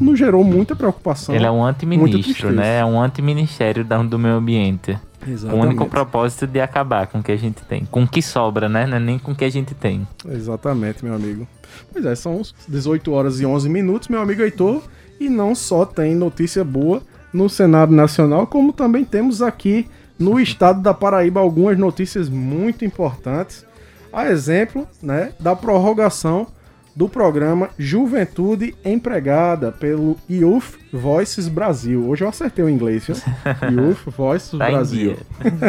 nos 0.00 0.18
gerou 0.18 0.44
muita 0.44 0.76
preocupação. 0.76 1.34
Ele 1.34 1.44
é 1.44 1.50
um 1.50 1.64
anti-ministro, 1.64 2.52
né? 2.52 2.78
É 2.78 2.84
um 2.84 3.00
anti-ministério 3.00 3.84
do 3.84 4.18
meio 4.18 4.36
ambiente. 4.36 4.98
Exatamente. 5.26 5.64
O 5.64 5.68
único 5.68 5.86
propósito 5.86 6.46
de 6.46 6.60
acabar 6.60 7.06
com 7.06 7.18
o 7.18 7.22
que 7.22 7.32
a 7.32 7.36
gente 7.36 7.62
tem. 7.64 7.84
Com 7.86 8.04
o 8.04 8.08
que 8.08 8.20
sobra, 8.20 8.68
né? 8.68 8.86
Não 8.86 8.96
é 8.96 9.00
nem 9.00 9.18
com 9.18 9.32
o 9.32 9.34
que 9.34 9.44
a 9.44 9.50
gente 9.50 9.74
tem. 9.74 10.06
Exatamente, 10.28 11.04
meu 11.04 11.14
amigo. 11.14 11.48
Pois 11.92 12.04
é, 12.04 12.14
são 12.14 12.42
18 12.68 13.10
horas 13.10 13.40
e 13.40 13.46
11 13.46 13.68
minutos, 13.68 14.08
meu 14.08 14.20
amigo 14.20 14.42
Heitor. 14.42 14.82
E 15.18 15.28
não 15.28 15.54
só 15.54 15.84
tem 15.84 16.14
notícia 16.14 16.62
boa 16.62 17.02
no 17.32 17.48
Senado 17.48 17.92
Nacional, 17.92 18.46
como 18.46 18.72
também 18.72 19.04
temos 19.04 19.42
aqui 19.42 19.88
no 20.18 20.38
estado 20.40 20.80
da 20.82 20.94
Paraíba 20.94 21.40
algumas 21.40 21.78
notícias 21.78 22.28
muito 22.28 22.84
importantes. 22.84 23.66
A 24.14 24.30
exemplo 24.30 24.86
né, 25.02 25.32
da 25.40 25.56
prorrogação 25.56 26.46
do 26.94 27.08
programa 27.08 27.70
Juventude 27.76 28.72
Empregada 28.84 29.72
pelo 29.72 30.16
Youth 30.30 30.78
Voices 30.92 31.48
Brasil. 31.48 32.08
Hoje 32.08 32.22
eu 32.22 32.28
acertei 32.28 32.64
o 32.64 32.68
inglês, 32.68 33.04
viu? 33.04 33.16
Youth 33.72 34.14
Voices 34.16 34.50
tá 34.50 34.70
Brasil. 34.70 35.16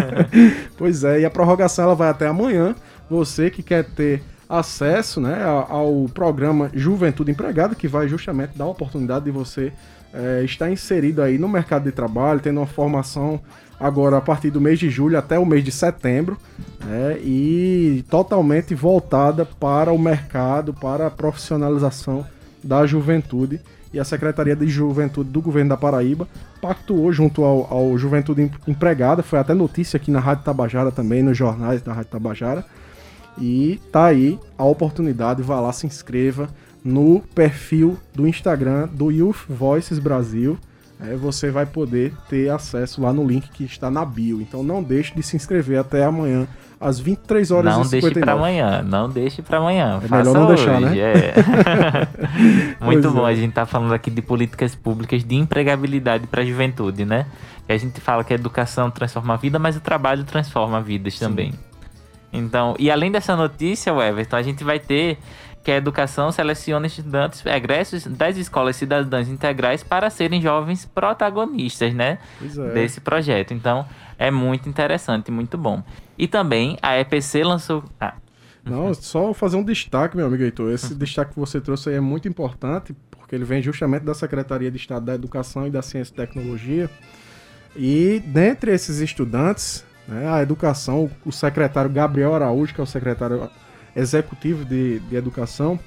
pois 0.77 1.03
é, 1.03 1.21
e 1.21 1.25
a 1.25 1.29
prorrogação 1.31 1.85
ela 1.85 1.95
vai 1.95 2.09
até 2.09 2.27
amanhã. 2.27 2.75
Você 3.09 3.49
que 3.49 3.63
quer 3.63 3.83
ter 3.83 4.21
acesso 4.47 5.19
né, 5.19 5.43
ao 5.43 6.07
programa 6.13 6.69
Juventude 6.71 7.31
Empregada, 7.31 7.73
que 7.73 7.87
vai 7.87 8.07
justamente 8.07 8.55
dar 8.55 8.65
a 8.65 8.69
oportunidade 8.69 9.25
de 9.25 9.31
você 9.31 9.73
é, 10.13 10.43
estar 10.43 10.69
inserido 10.69 11.23
aí 11.23 11.39
no 11.39 11.49
mercado 11.49 11.85
de 11.85 11.91
trabalho, 11.91 12.39
tendo 12.39 12.59
uma 12.59 12.67
formação 12.67 13.41
agora 13.79 14.17
a 14.17 14.21
partir 14.21 14.49
do 14.49 14.61
mês 14.61 14.79
de 14.79 14.89
julho 14.89 15.17
até 15.17 15.37
o 15.37 15.45
mês 15.45 15.63
de 15.63 15.71
setembro, 15.71 16.37
né, 16.83 17.17
e 17.21 18.03
totalmente 18.09 18.73
voltada 18.73 19.45
para 19.45 19.91
o 19.91 19.99
mercado, 19.99 20.73
para 20.73 21.07
a 21.07 21.11
profissionalização 21.11 22.25
da 22.63 22.85
juventude. 22.85 23.59
E 23.93 23.99
a 23.99 24.03
Secretaria 24.03 24.55
de 24.57 24.67
Juventude 24.67 25.29
do 25.29 25.41
Governo 25.41 25.69
da 25.69 25.77
Paraíba 25.77 26.27
pactuou 26.61 27.13
junto 27.13 27.45
ao, 27.45 27.65
ao 27.71 27.97
Juventude 27.97 28.51
Empregada, 28.67 29.23
foi 29.23 29.39
até 29.39 29.53
notícia 29.53 29.95
aqui 29.95 30.11
na 30.11 30.19
Rádio 30.19 30.43
Tabajara 30.43 30.91
também, 30.91 31.23
nos 31.23 31.37
jornais 31.37 31.81
da 31.81 31.93
Rádio 31.93 32.11
Tabajara. 32.11 32.65
E 33.37 33.79
tá 33.91 34.05
aí 34.05 34.37
a 34.57 34.65
oportunidade, 34.65 35.41
vá 35.41 35.61
lá, 35.61 35.71
se 35.71 35.87
inscreva 35.87 36.49
no 36.83 37.21
perfil 37.33 37.97
do 38.13 38.27
Instagram 38.27 38.87
do 38.87 39.11
Youth 39.11 39.45
Voices 39.49 39.97
Brasil 39.97 40.57
é, 40.99 41.15
você 41.15 41.51
vai 41.51 41.65
poder 41.65 42.13
ter 42.29 42.49
acesso 42.49 43.01
lá 43.01 43.11
no 43.11 43.25
link 43.25 43.49
que 43.49 43.65
está 43.65 43.91
na 43.91 44.05
bio. 44.05 44.41
Então 44.41 44.63
não 44.63 44.81
deixe 44.81 45.13
de 45.13 45.21
se 45.21 45.35
inscrever 45.35 45.79
até 45.79 46.05
amanhã, 46.05 46.47
às 46.79 46.99
23 46.99 47.51
horas 47.51 47.73
não 47.73 47.81
e 47.81 47.85
59. 47.85 48.01
Não 48.01 48.09
deixe 48.09 48.21
para 48.21 48.33
amanhã, 48.33 48.81
não 48.81 49.09
deixe 49.09 49.41
para 49.41 49.57
amanhã. 49.57 50.01
É 50.03 50.17
melhor 50.17 50.33
não 50.33 50.47
deixar, 50.47 50.77
hoje, 50.77 50.85
né? 50.85 50.97
É. 50.97 51.33
Muito 52.83 53.01
pois 53.01 53.13
bom, 53.13 53.27
é. 53.27 53.31
a 53.31 53.35
gente 53.35 53.53
tá 53.53 53.65
falando 53.65 53.93
aqui 53.93 54.09
de 54.09 54.21
políticas 54.21 54.73
públicas 54.75 55.23
de 55.23 55.35
empregabilidade 55.35 56.27
para 56.27 56.41
a 56.41 56.45
juventude, 56.45 57.03
né? 57.05 57.25
E 57.67 57.73
a 57.73 57.77
gente 57.77 57.99
fala 57.99 58.23
que 58.23 58.31
a 58.31 58.35
educação 58.35 58.89
transforma 58.91 59.33
a 59.33 59.37
vida, 59.37 59.59
mas 59.59 59.75
o 59.75 59.81
trabalho 59.81 60.23
transforma 60.23 60.81
vidas 60.81 61.15
Sim. 61.15 61.25
também. 61.25 61.53
Então, 62.31 62.75
e 62.77 62.91
além 62.91 63.11
dessa 63.11 63.35
notícia, 63.35 63.91
Everton, 63.91 64.35
a 64.35 64.41
gente 64.41 64.63
vai 64.63 64.79
ter 64.79 65.17
que 65.65 65.71
a 65.71 65.77
educação 65.77 66.31
seleciona 66.31 66.85
estudantes 66.85 67.43
egressos 67.43 68.05
das 68.05 68.37
escolas 68.37 68.75
cidadãs 68.75 69.27
integrais 69.27 69.83
para 69.83 70.11
serem 70.11 70.39
jovens 70.39 70.85
protagonistas, 70.85 71.91
né? 71.91 72.19
É. 72.39 72.73
Desse 72.75 73.01
projeto. 73.01 73.51
Então, 73.51 73.83
é 74.15 74.29
muito 74.29 74.69
interessante, 74.69 75.31
muito 75.31 75.57
bom. 75.57 75.81
E 76.19 76.27
também 76.27 76.77
a 76.83 76.99
EPC 76.99 77.43
lançou. 77.43 77.83
Ah. 77.99 78.13
Não, 78.63 78.93
só 78.93 79.33
fazer 79.33 79.57
um 79.57 79.63
destaque, 79.63 80.15
meu 80.15 80.27
amigo 80.27 80.43
Heitor. 80.43 80.71
Esse 80.71 80.93
destaque 80.93 81.33
que 81.33 81.39
você 81.39 81.59
trouxe 81.59 81.89
aí 81.89 81.95
é 81.95 81.99
muito 81.99 82.27
importante, 82.27 82.95
porque 83.09 83.33
ele 83.33 83.43
vem 83.43 83.59
justamente 83.59 84.03
da 84.03 84.13
Secretaria 84.13 84.69
de 84.69 84.77
Estado 84.77 85.03
da 85.03 85.15
Educação 85.15 85.65
e 85.65 85.71
da 85.71 85.81
Ciência 85.81 86.13
e 86.13 86.15
Tecnologia. 86.15 86.87
E 87.75 88.21
dentre 88.27 88.71
esses 88.71 88.99
estudantes, 88.99 89.83
né, 90.07 90.29
a 90.29 90.43
educação, 90.43 91.09
o 91.25 91.31
secretário 91.31 91.89
Gabriel 91.89 92.35
Araújo, 92.35 92.71
que 92.71 92.79
é 92.79 92.83
o 92.83 92.87
secretário 92.87 93.49
executivo 93.95 94.65
de, 94.65 94.99
de 94.99 95.15
educação, 95.15 95.79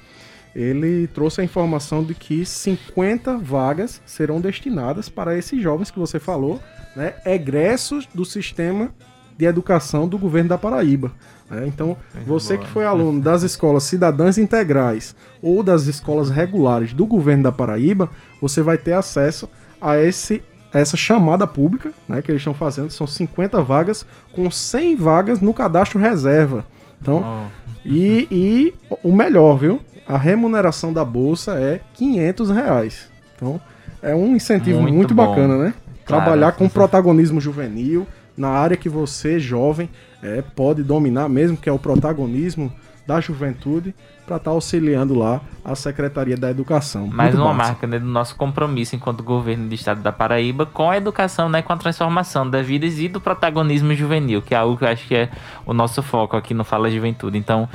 ele 0.55 1.07
trouxe 1.07 1.41
a 1.41 1.43
informação 1.43 2.03
de 2.03 2.13
que 2.13 2.45
50 2.45 3.37
vagas 3.37 4.01
serão 4.05 4.41
destinadas 4.41 5.07
para 5.07 5.37
esses 5.37 5.61
jovens 5.61 5.91
que 5.91 5.99
você 5.99 6.19
falou, 6.19 6.59
né, 6.95 7.15
egressos 7.25 8.07
do 8.13 8.25
sistema 8.25 8.91
de 9.37 9.45
educação 9.45 10.07
do 10.07 10.17
governo 10.17 10.49
da 10.49 10.57
Paraíba. 10.57 11.11
Né? 11.49 11.65
Então, 11.65 11.95
você 12.25 12.57
que 12.57 12.67
foi 12.67 12.85
aluno 12.85 13.21
das 13.21 13.41
escolas 13.41 13.83
cidadãs 13.83 14.37
integrais 14.37 15.15
ou 15.41 15.63
das 15.63 15.85
escolas 15.85 16.29
regulares 16.29 16.93
do 16.93 17.05
governo 17.05 17.43
da 17.43 17.51
Paraíba, 17.51 18.09
você 18.41 18.61
vai 18.61 18.77
ter 18.77 18.93
acesso 18.93 19.49
a 19.79 19.97
esse 19.97 20.43
essa 20.71 20.95
chamada 20.95 21.47
pública, 21.47 21.91
né, 22.07 22.21
que 22.21 22.29
eles 22.29 22.41
estão 22.41 22.53
fazendo, 22.53 22.91
são 22.91 23.07
50 23.07 23.59
vagas 23.63 24.05
com 24.31 24.51
100 24.51 24.95
vagas 24.97 25.41
no 25.41 25.51
cadastro 25.51 25.99
reserva. 25.99 26.63
Então, 27.01 27.23
oh. 27.25 27.58
E, 27.89 28.27
e 28.31 28.73
o 29.03 29.11
melhor, 29.11 29.57
viu? 29.57 29.81
A 30.07 30.17
remuneração 30.17 30.93
da 30.93 31.03
bolsa 31.03 31.53
é 31.59 31.81
500 31.95 32.49
reais. 32.51 33.09
Então, 33.35 33.59
é 34.01 34.13
um 34.13 34.35
incentivo 34.35 34.81
muito, 34.81 34.95
muito 34.95 35.15
bacana, 35.15 35.57
né? 35.57 35.73
Claro, 36.05 36.23
Trabalhar 36.23 36.51
com 36.53 36.69
protagonismo 36.69 37.41
juvenil 37.41 38.07
na 38.37 38.49
área 38.49 38.77
que 38.77 38.87
você, 38.87 39.39
jovem, 39.39 39.89
é, 40.21 40.41
pode 40.41 40.83
dominar, 40.83 41.27
mesmo 41.27 41.57
que 41.57 41.67
é 41.67 41.71
o 41.71 41.79
protagonismo 41.79 42.71
da 43.05 43.19
juventude 43.19 43.93
para 44.29 44.37
estar 44.37 44.51
tá 44.51 44.55
auxiliando 44.55 45.17
lá 45.17 45.41
a 45.65 45.73
Secretaria 45.73 46.37
da 46.37 46.51
Educação. 46.51 47.07
Mais 47.07 47.33
Muito 47.33 47.43
uma 47.43 47.53
massa. 47.53 47.71
marca 47.71 47.87
né, 47.87 47.97
do 47.97 48.05
nosso 48.05 48.35
compromisso 48.35 48.95
enquanto 48.95 49.23
governo 49.23 49.67
do 49.67 49.73
estado 49.73 50.01
da 50.01 50.11
Paraíba 50.11 50.67
com 50.67 50.91
a 50.91 50.97
educação, 50.97 51.49
né, 51.49 51.63
com 51.63 51.73
a 51.73 51.77
transformação 51.77 52.47
das 52.47 52.65
vidas 52.65 52.99
e 52.99 53.07
do 53.07 53.19
protagonismo 53.19 53.93
juvenil, 53.95 54.41
que 54.43 54.53
é 54.53 54.57
algo 54.57 54.77
que 54.77 54.83
eu 54.83 54.87
acho 54.87 55.07
que 55.07 55.15
é 55.15 55.29
o 55.65 55.73
nosso 55.73 56.03
foco 56.03 56.37
aqui 56.37 56.53
no 56.53 56.63
Fala 56.63 56.91
Juventude. 56.91 57.39
Então, 57.39 57.67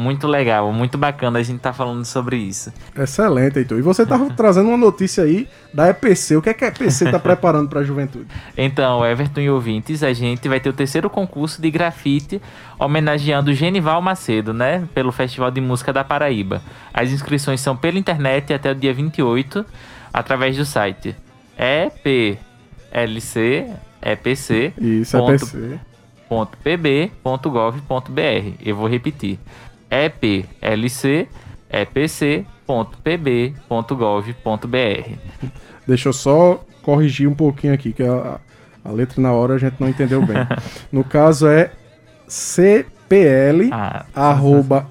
muito 0.00 0.26
legal, 0.26 0.72
muito 0.72 0.96
bacana 0.96 1.38
a 1.38 1.42
gente 1.42 1.58
estar 1.58 1.70
tá 1.70 1.76
falando 1.76 2.04
sobre 2.04 2.36
isso. 2.36 2.72
Excelente, 2.96 3.58
Heitor. 3.58 3.78
E 3.78 3.82
você 3.82 4.02
estava 4.02 4.28
trazendo 4.34 4.68
uma 4.68 4.76
notícia 4.76 5.22
aí 5.24 5.46
da 5.72 5.90
EPC. 5.90 6.36
O 6.36 6.42
que 6.42 6.48
é 6.48 6.54
que 6.54 6.64
a 6.64 6.68
EPC 6.68 7.04
está 7.04 7.18
preparando 7.20 7.68
para 7.68 7.80
a 7.80 7.84
juventude? 7.84 8.26
Então, 8.56 9.04
Everton 9.04 9.40
e 9.40 9.50
ouvintes, 9.50 10.02
a 10.02 10.12
gente 10.12 10.48
vai 10.48 10.58
ter 10.58 10.70
o 10.70 10.72
terceiro 10.72 11.10
concurso 11.10 11.60
de 11.60 11.70
grafite 11.70 12.40
homenageando 12.78 13.52
Genival 13.52 14.00
Macedo, 14.00 14.54
né? 14.54 14.88
Pelo 14.94 15.12
Festival 15.12 15.50
de 15.50 15.60
Música 15.60 15.92
da 15.92 16.02
Paraíba. 16.02 16.62
As 16.92 17.10
inscrições 17.10 17.60
são 17.60 17.76
pela 17.76 17.98
internet 17.98 18.54
até 18.54 18.70
o 18.70 18.74
dia 18.74 18.94
28, 18.94 19.64
através 20.12 20.56
do 20.56 20.64
site 20.64 21.14
EPLC, 21.60 22.38
EPC. 24.00 24.72
Isso, 24.78 25.16
EPC. 25.18 25.78
.pb.gov.br. 26.62 27.82
Eu 28.64 28.76
vou 28.76 28.86
repetir 28.88 29.38
eplc.pb.gov.br. 29.90 31.50
Deixa 35.86 36.08
eu 36.08 36.12
só 36.12 36.64
corrigir 36.82 37.28
um 37.28 37.34
pouquinho 37.34 37.74
aqui, 37.74 37.92
que 37.92 38.02
a, 38.02 38.40
a 38.84 38.90
letra 38.90 39.20
na 39.20 39.32
hora 39.32 39.54
a 39.54 39.58
gente 39.58 39.76
não 39.80 39.88
entendeu 39.88 40.24
bem. 40.24 40.36
no 40.90 41.02
caso 41.04 41.46
é 41.48 41.72
cpl 42.28 43.68
ah, 43.72 44.06
arroba 44.14 44.88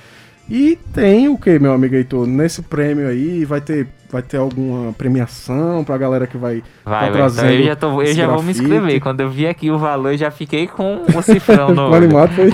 e 0.48 0.78
tem 0.94 1.28
o 1.28 1.36
que, 1.36 1.58
meu 1.58 1.72
amigo 1.72 1.94
Heitor? 1.94 2.26
Nesse 2.26 2.62
prêmio 2.62 3.06
aí 3.06 3.44
vai 3.44 3.60
ter 3.60 3.86
vai 4.10 4.22
ter 4.22 4.38
alguma 4.38 4.92
premiação 4.94 5.84
pra 5.84 5.98
galera 5.98 6.26
que 6.26 6.36
vai 6.36 6.62
Vai, 6.84 7.12
tá 7.12 7.18
vai. 7.18 7.28
Então 7.28 7.50
eu 7.50 7.62
já, 7.62 7.76
tô, 7.76 8.02
eu 8.02 8.14
já 8.14 8.26
vou 8.26 8.42
me 8.42 8.52
inscrever. 8.52 9.00
Quando 9.00 9.20
eu 9.20 9.28
vi 9.28 9.46
aqui 9.46 9.70
o 9.70 9.78
valor, 9.78 10.12
eu 10.12 10.16
já 10.16 10.30
fiquei 10.30 10.66
com 10.66 11.02
o 11.14 11.22
cifrão 11.22 11.72
no 11.74 11.94
animado, 11.94 12.32
foi? 12.32 12.50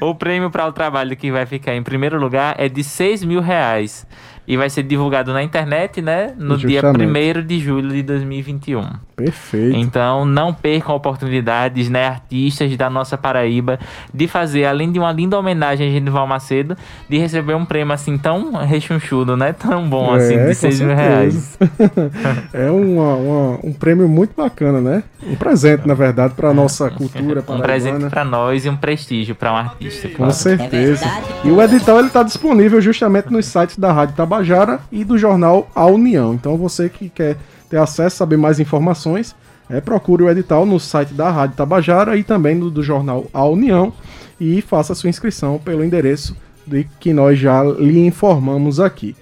O 0.06 0.14
prêmio 0.14 0.50
para 0.50 0.66
o 0.66 0.72
trabalho 0.72 1.16
que 1.16 1.32
vai 1.32 1.46
ficar 1.46 1.74
em 1.74 1.82
primeiro 1.82 2.18
lugar 2.20 2.54
é 2.58 2.68
de 2.68 2.84
6 2.84 3.24
mil 3.24 3.40
reais. 3.40 4.06
E 4.46 4.56
vai 4.56 4.68
ser 4.68 4.82
divulgado 4.82 5.32
na 5.32 5.42
internet, 5.42 6.02
né? 6.02 6.34
No 6.36 6.56
dia 6.58 6.80
Justamente. 6.82 7.38
1 7.38 7.46
de 7.46 7.58
julho 7.60 7.88
de 7.90 8.02
2021. 8.02 8.84
Perfeito. 9.16 9.76
Então, 9.76 10.24
não 10.24 10.52
percam 10.52 10.94
oportunidades, 10.94 11.88
né, 11.88 12.08
artistas 12.08 12.76
da 12.76 12.90
nossa 12.90 13.16
Paraíba, 13.16 13.78
de 14.12 14.26
fazer, 14.26 14.64
além 14.66 14.90
de 14.92 14.98
uma 14.98 15.12
linda 15.12 15.38
homenagem 15.38 15.88
a 15.88 15.90
Genival 15.90 16.26
Macedo, 16.26 16.76
de 17.08 17.16
receber 17.16 17.54
um 17.54 17.64
prêmio 17.64 17.94
assim 17.94 18.18
tão 18.18 18.52
rechonchudo, 18.52 19.36
né? 19.36 19.52
Tão 19.52 19.88
bom 19.88 20.12
assim, 20.12 20.34
É, 20.34 20.42
de 20.46 20.48
com 20.48 20.54
6 20.54 20.80
mil 20.80 20.94
reais. 20.96 21.58
É 22.52 22.70
uma- 22.70 23.14
uma- 23.14 23.58
um 23.64 23.72
prêmio 23.72 24.08
muito 24.08 24.34
bacana, 24.36 24.80
né? 24.80 25.02
Um 25.26 25.34
presente, 25.36 25.86
na 25.86 25.94
verdade, 25.94 26.34
pra 26.34 26.52
nossa 26.52 26.90
cultura 26.90 27.42
Um 27.48 27.60
presente 27.60 28.06
para 28.10 28.24
nós 28.24 28.64
e 28.64 28.68
um 28.68 28.76
prestígio 28.76 29.34
para 29.34 29.52
um 29.52 29.56
artista. 29.56 30.08
Com 30.08 30.16
claro. 30.16 30.32
certeza. 30.32 31.04
E 31.44 31.50
o 31.50 31.60
edital 31.62 31.98
ele 31.98 32.08
está 32.08 32.22
disponível 32.22 32.80
justamente 32.80 33.30
nos 33.32 33.46
sites 33.46 33.78
da 33.78 33.92
Rádio 33.92 34.14
Tabajara 34.34 34.80
e 34.90 35.04
do 35.04 35.16
jornal 35.16 35.68
A 35.74 35.86
União. 35.86 36.34
Então 36.34 36.56
você 36.56 36.88
que 36.88 37.08
quer 37.08 37.36
ter 37.70 37.76
acesso, 37.76 38.16
saber 38.16 38.36
mais 38.36 38.58
informações, 38.58 39.34
é, 39.70 39.80
procure 39.80 40.24
o 40.24 40.30
edital 40.30 40.66
no 40.66 40.80
site 40.80 41.14
da 41.14 41.30
Rádio 41.30 41.56
Tabajara 41.56 42.16
e 42.16 42.24
também 42.24 42.54
no 42.56 42.70
do 42.70 42.82
jornal 42.82 43.26
A 43.32 43.44
União 43.44 43.92
e 44.40 44.60
faça 44.60 44.94
sua 44.94 45.08
inscrição 45.08 45.58
pelo 45.58 45.84
endereço 45.84 46.36
de 46.66 46.84
que 46.98 47.12
nós 47.12 47.38
já 47.38 47.62
lhe 47.62 48.04
informamos 48.04 48.80
aqui. 48.80 49.14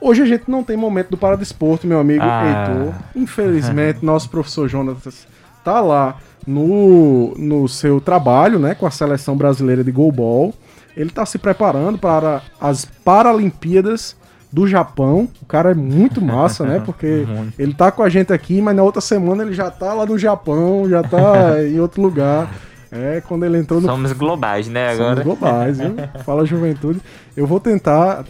Hoje 0.00 0.22
a 0.22 0.26
gente 0.26 0.50
não 0.50 0.64
tem 0.64 0.76
momento 0.76 1.10
do 1.10 1.16
Paradesporto, 1.16 1.86
meu 1.86 2.00
amigo 2.00 2.24
Ah. 2.24 2.68
Heitor. 2.68 2.94
Infelizmente, 3.14 4.00
nosso 4.04 4.28
professor 4.28 4.68
Jonatas 4.68 5.28
tá 5.64 5.80
lá 5.80 6.16
no, 6.46 7.34
no 7.38 7.68
seu 7.68 8.00
trabalho, 8.00 8.58
né, 8.58 8.74
com 8.74 8.86
a 8.86 8.90
seleção 8.90 9.36
brasileira 9.36 9.84
de 9.84 9.92
goalball. 9.92 10.52
Ele 10.96 11.10
tá 11.10 11.24
se 11.24 11.38
preparando 11.38 11.98
para 11.98 12.42
as 12.60 12.84
Paralimpíadas 12.84 14.16
do 14.52 14.66
Japão. 14.66 15.28
O 15.42 15.46
cara 15.46 15.70
é 15.72 15.74
muito 15.74 16.20
massa, 16.22 16.64
né? 16.64 16.82
Porque 16.84 17.26
ele 17.58 17.74
tá 17.74 17.90
com 17.90 18.02
a 18.02 18.08
gente 18.08 18.32
aqui, 18.32 18.60
mas 18.62 18.74
na 18.76 18.82
outra 18.82 19.00
semana 19.00 19.42
ele 19.42 19.52
já 19.52 19.70
tá 19.70 19.92
lá 19.92 20.06
no 20.06 20.18
Japão, 20.18 20.88
já 20.88 21.02
tá 21.02 21.62
em 21.66 21.78
outro 21.80 22.00
lugar. 22.02 22.50
É, 22.90 23.20
quando 23.26 23.44
ele 23.44 23.58
entrou 23.58 23.80
no 23.80 23.88
Somos 23.88 24.12
globais, 24.12 24.68
né, 24.68 24.90
Somos 24.94 25.00
agora? 25.00 25.24
globais, 25.24 25.78
viu? 25.78 25.94
Fala 26.24 26.46
juventude. 26.46 27.00
Eu 27.36 27.46
vou 27.46 27.58
tentar 27.60 28.24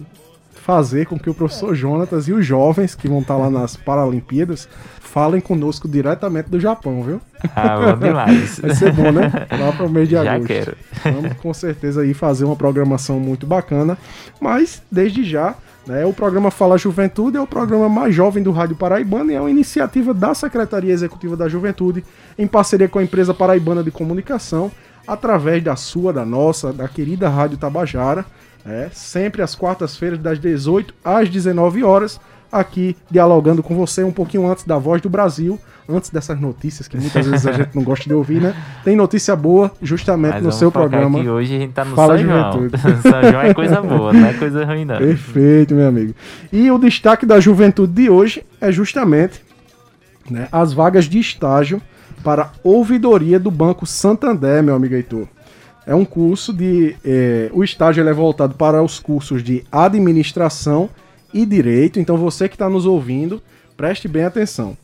fazer 0.54 1.06
com 1.06 1.16
que 1.18 1.30
o 1.30 1.34
professor 1.34 1.74
Jonatas 1.74 2.26
e 2.26 2.32
os 2.32 2.44
jovens 2.44 2.94
que 2.94 3.06
vão 3.06 3.20
estar 3.20 3.36
lá 3.36 3.48
nas 3.48 3.76
Paralimpíadas 3.76 4.68
falem 5.00 5.40
conosco 5.40 5.86
diretamente 5.86 6.50
do 6.50 6.58
Japão, 6.58 7.02
viu? 7.02 7.20
Ah, 7.54 7.92
bom 7.94 7.98
demais. 8.06 8.58
Vai 8.58 8.74
ser 8.74 8.92
bom, 8.92 9.12
né? 9.12 9.30
Lá 9.58 9.72
para 9.72 9.86
o 9.86 9.88
mês 9.88 10.08
de 10.08 10.14
Já 10.14 10.32
agosto. 10.34 10.48
quero. 10.48 10.76
Vamos 11.04 11.32
com 11.34 11.54
certeza 11.54 12.00
aí 12.00 12.12
fazer 12.12 12.44
uma 12.44 12.56
programação 12.56 13.20
muito 13.20 13.46
bacana. 13.46 13.96
Mas, 14.40 14.82
desde 14.90 15.22
já, 15.22 15.54
o 16.04 16.12
programa 16.12 16.50
Fala 16.50 16.76
Juventude 16.76 17.36
é 17.36 17.40
o 17.40 17.46
programa 17.46 17.88
mais 17.88 18.12
jovem 18.12 18.42
do 18.42 18.50
Rádio 18.50 18.74
Paraibana 18.74 19.32
e 19.32 19.36
é 19.36 19.40
uma 19.40 19.50
iniciativa 19.50 20.12
da 20.12 20.34
Secretaria 20.34 20.92
Executiva 20.92 21.36
da 21.36 21.48
Juventude, 21.48 22.04
em 22.36 22.46
parceria 22.46 22.88
com 22.88 22.98
a 22.98 23.04
empresa 23.04 23.32
paraibana 23.32 23.84
de 23.84 23.92
comunicação, 23.92 24.72
através 25.06 25.62
da 25.62 25.76
sua, 25.76 26.12
da 26.12 26.24
nossa, 26.24 26.72
da 26.72 26.88
querida 26.88 27.28
Rádio 27.28 27.56
Tabajara, 27.56 28.26
né, 28.64 28.90
sempre 28.92 29.42
às 29.42 29.54
quartas-feiras, 29.54 30.18
das 30.18 30.40
18 30.40 30.92
às 31.04 31.28
19 31.28 31.84
horas, 31.84 32.20
aqui 32.50 32.96
dialogando 33.10 33.62
com 33.62 33.74
você 33.74 34.02
um 34.02 34.12
pouquinho 34.12 34.48
antes 34.50 34.64
da 34.64 34.78
Voz 34.78 35.00
do 35.00 35.08
Brasil, 35.08 35.58
antes 35.88 36.10
dessas 36.10 36.40
notícias 36.40 36.88
que 36.88 36.96
muitas 36.96 37.26
vezes 37.26 37.46
a 37.46 37.52
gente 37.52 37.74
não 37.74 37.82
gosta 37.82 38.08
de 38.08 38.14
ouvir, 38.14 38.40
né? 38.40 38.54
Tem 38.84 38.96
notícia 38.96 39.36
boa 39.36 39.70
justamente 39.80 40.34
Mas 40.34 40.42
no 40.42 40.52
seu 40.52 40.70
programa. 40.70 41.20
Que 41.20 41.28
hoje 41.28 41.54
a 41.54 41.58
gente 41.58 41.72
tá 41.72 41.84
no 41.84 41.94
Fala 41.94 42.18
São 42.18 42.26
João. 42.26 42.52
Juventude. 42.52 42.82
São 43.02 43.22
João 43.22 43.42
é 43.42 43.54
coisa 43.54 43.82
boa, 43.82 44.12
não 44.12 44.26
é 44.26 44.34
coisa 44.34 44.64
ruim, 44.64 44.84
não. 44.84 44.98
Perfeito, 44.98 45.74
meu 45.74 45.88
amigo. 45.88 46.14
E 46.52 46.70
o 46.70 46.78
destaque 46.78 47.24
da 47.24 47.38
juventude 47.38 47.92
de 47.92 48.10
hoje 48.10 48.44
é 48.60 48.72
justamente 48.72 49.40
né, 50.30 50.48
as 50.50 50.72
vagas 50.72 51.04
de 51.04 51.18
estágio 51.18 51.80
para 52.24 52.50
ouvidoria 52.64 53.38
do 53.38 53.50
Banco 53.50 53.86
Santander, 53.86 54.62
meu 54.62 54.74
amigo 54.74 54.94
Heitor. 54.94 55.28
É 55.86 55.94
um 55.94 56.04
curso 56.04 56.52
de. 56.52 56.96
eh, 57.04 57.48
o 57.52 57.62
estágio 57.62 58.06
é 58.06 58.12
voltado 58.12 58.56
para 58.56 58.82
os 58.82 58.98
cursos 58.98 59.40
de 59.44 59.62
administração 59.70 60.90
e 61.32 61.44
direito. 61.44 62.00
Então 62.00 62.16
você 62.16 62.48
que 62.48 62.54
está 62.54 62.68
nos 62.68 62.86
ouvindo, 62.86 63.42
preste 63.76 64.08
bem 64.08 64.24
atenção. 64.24 64.76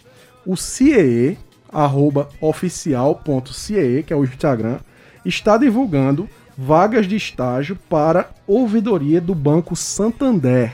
O 0.45 0.57
CIEE, 0.57 1.39
arroba 1.73 2.29
oficial.ciee, 2.41 4.03
que 4.03 4.13
é 4.13 4.17
o 4.17 4.25
Instagram, 4.25 4.79
está 5.25 5.57
divulgando 5.57 6.29
vagas 6.57 7.07
de 7.07 7.17
estágio 7.17 7.79
para 7.89 8.31
ouvidoria 8.47 9.21
do 9.21 9.35
Banco 9.35 9.75
Santander. 9.75 10.73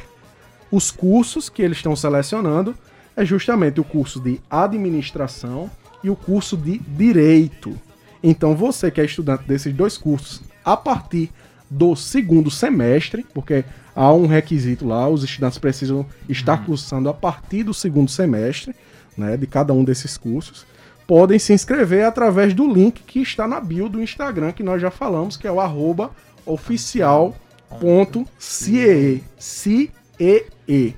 Os 0.71 0.91
cursos 0.91 1.49
que 1.49 1.63
eles 1.63 1.79
estão 1.79 1.95
selecionando 1.95 2.75
é 3.17 3.25
justamente 3.25 3.81
o 3.81 3.85
curso 3.85 4.21
de 4.21 4.41
administração 4.51 5.71
e 6.03 6.11
o 6.11 6.17
curso 6.17 6.57
de 6.57 6.79
direito. 6.79 7.75
Então 8.23 8.55
você 8.55 8.91
que 8.91 9.01
é 9.01 9.05
estudante 9.05 9.45
desses 9.45 9.73
dois 9.73 9.97
cursos, 9.97 10.43
a 10.65 10.77
partir 10.77 11.31
do 11.71 11.95
segundo 11.95 12.51
semestre, 12.51 13.27
porque 13.35 13.65
há 13.99 14.13
um 14.13 14.29
requisito 14.29 14.87
lá, 14.87 15.09
os 15.09 15.25
estudantes 15.25 15.59
precisam 15.59 16.07
estar 16.29 16.65
cursando 16.65 17.09
a 17.09 17.15
partir 17.15 17.65
do 17.65 17.75
segundo 17.75 18.09
semestre, 18.09 18.73
né, 19.17 19.37
de 19.37 19.45
cada 19.45 19.73
um 19.73 19.83
desses 19.83 20.17
cursos, 20.17 20.65
podem 21.05 21.37
se 21.37 21.53
inscrever 21.53 22.05
através 22.05 22.55
do 22.55 22.73
link 22.73 23.03
que 23.03 23.19
está 23.21 23.49
na 23.49 23.59
bio 23.61 23.89
do 23.89 24.01
Instagram, 24.01 24.53
que 24.53 24.63
nós 24.63 24.81
já 24.81 24.89
falamos, 24.89 25.37
que 25.37 25.49
é 25.49 25.51
o 25.51 25.61
arroba 25.61 26.13
oficial.cee. 26.47 27.35
C-E-E. 29.37 30.95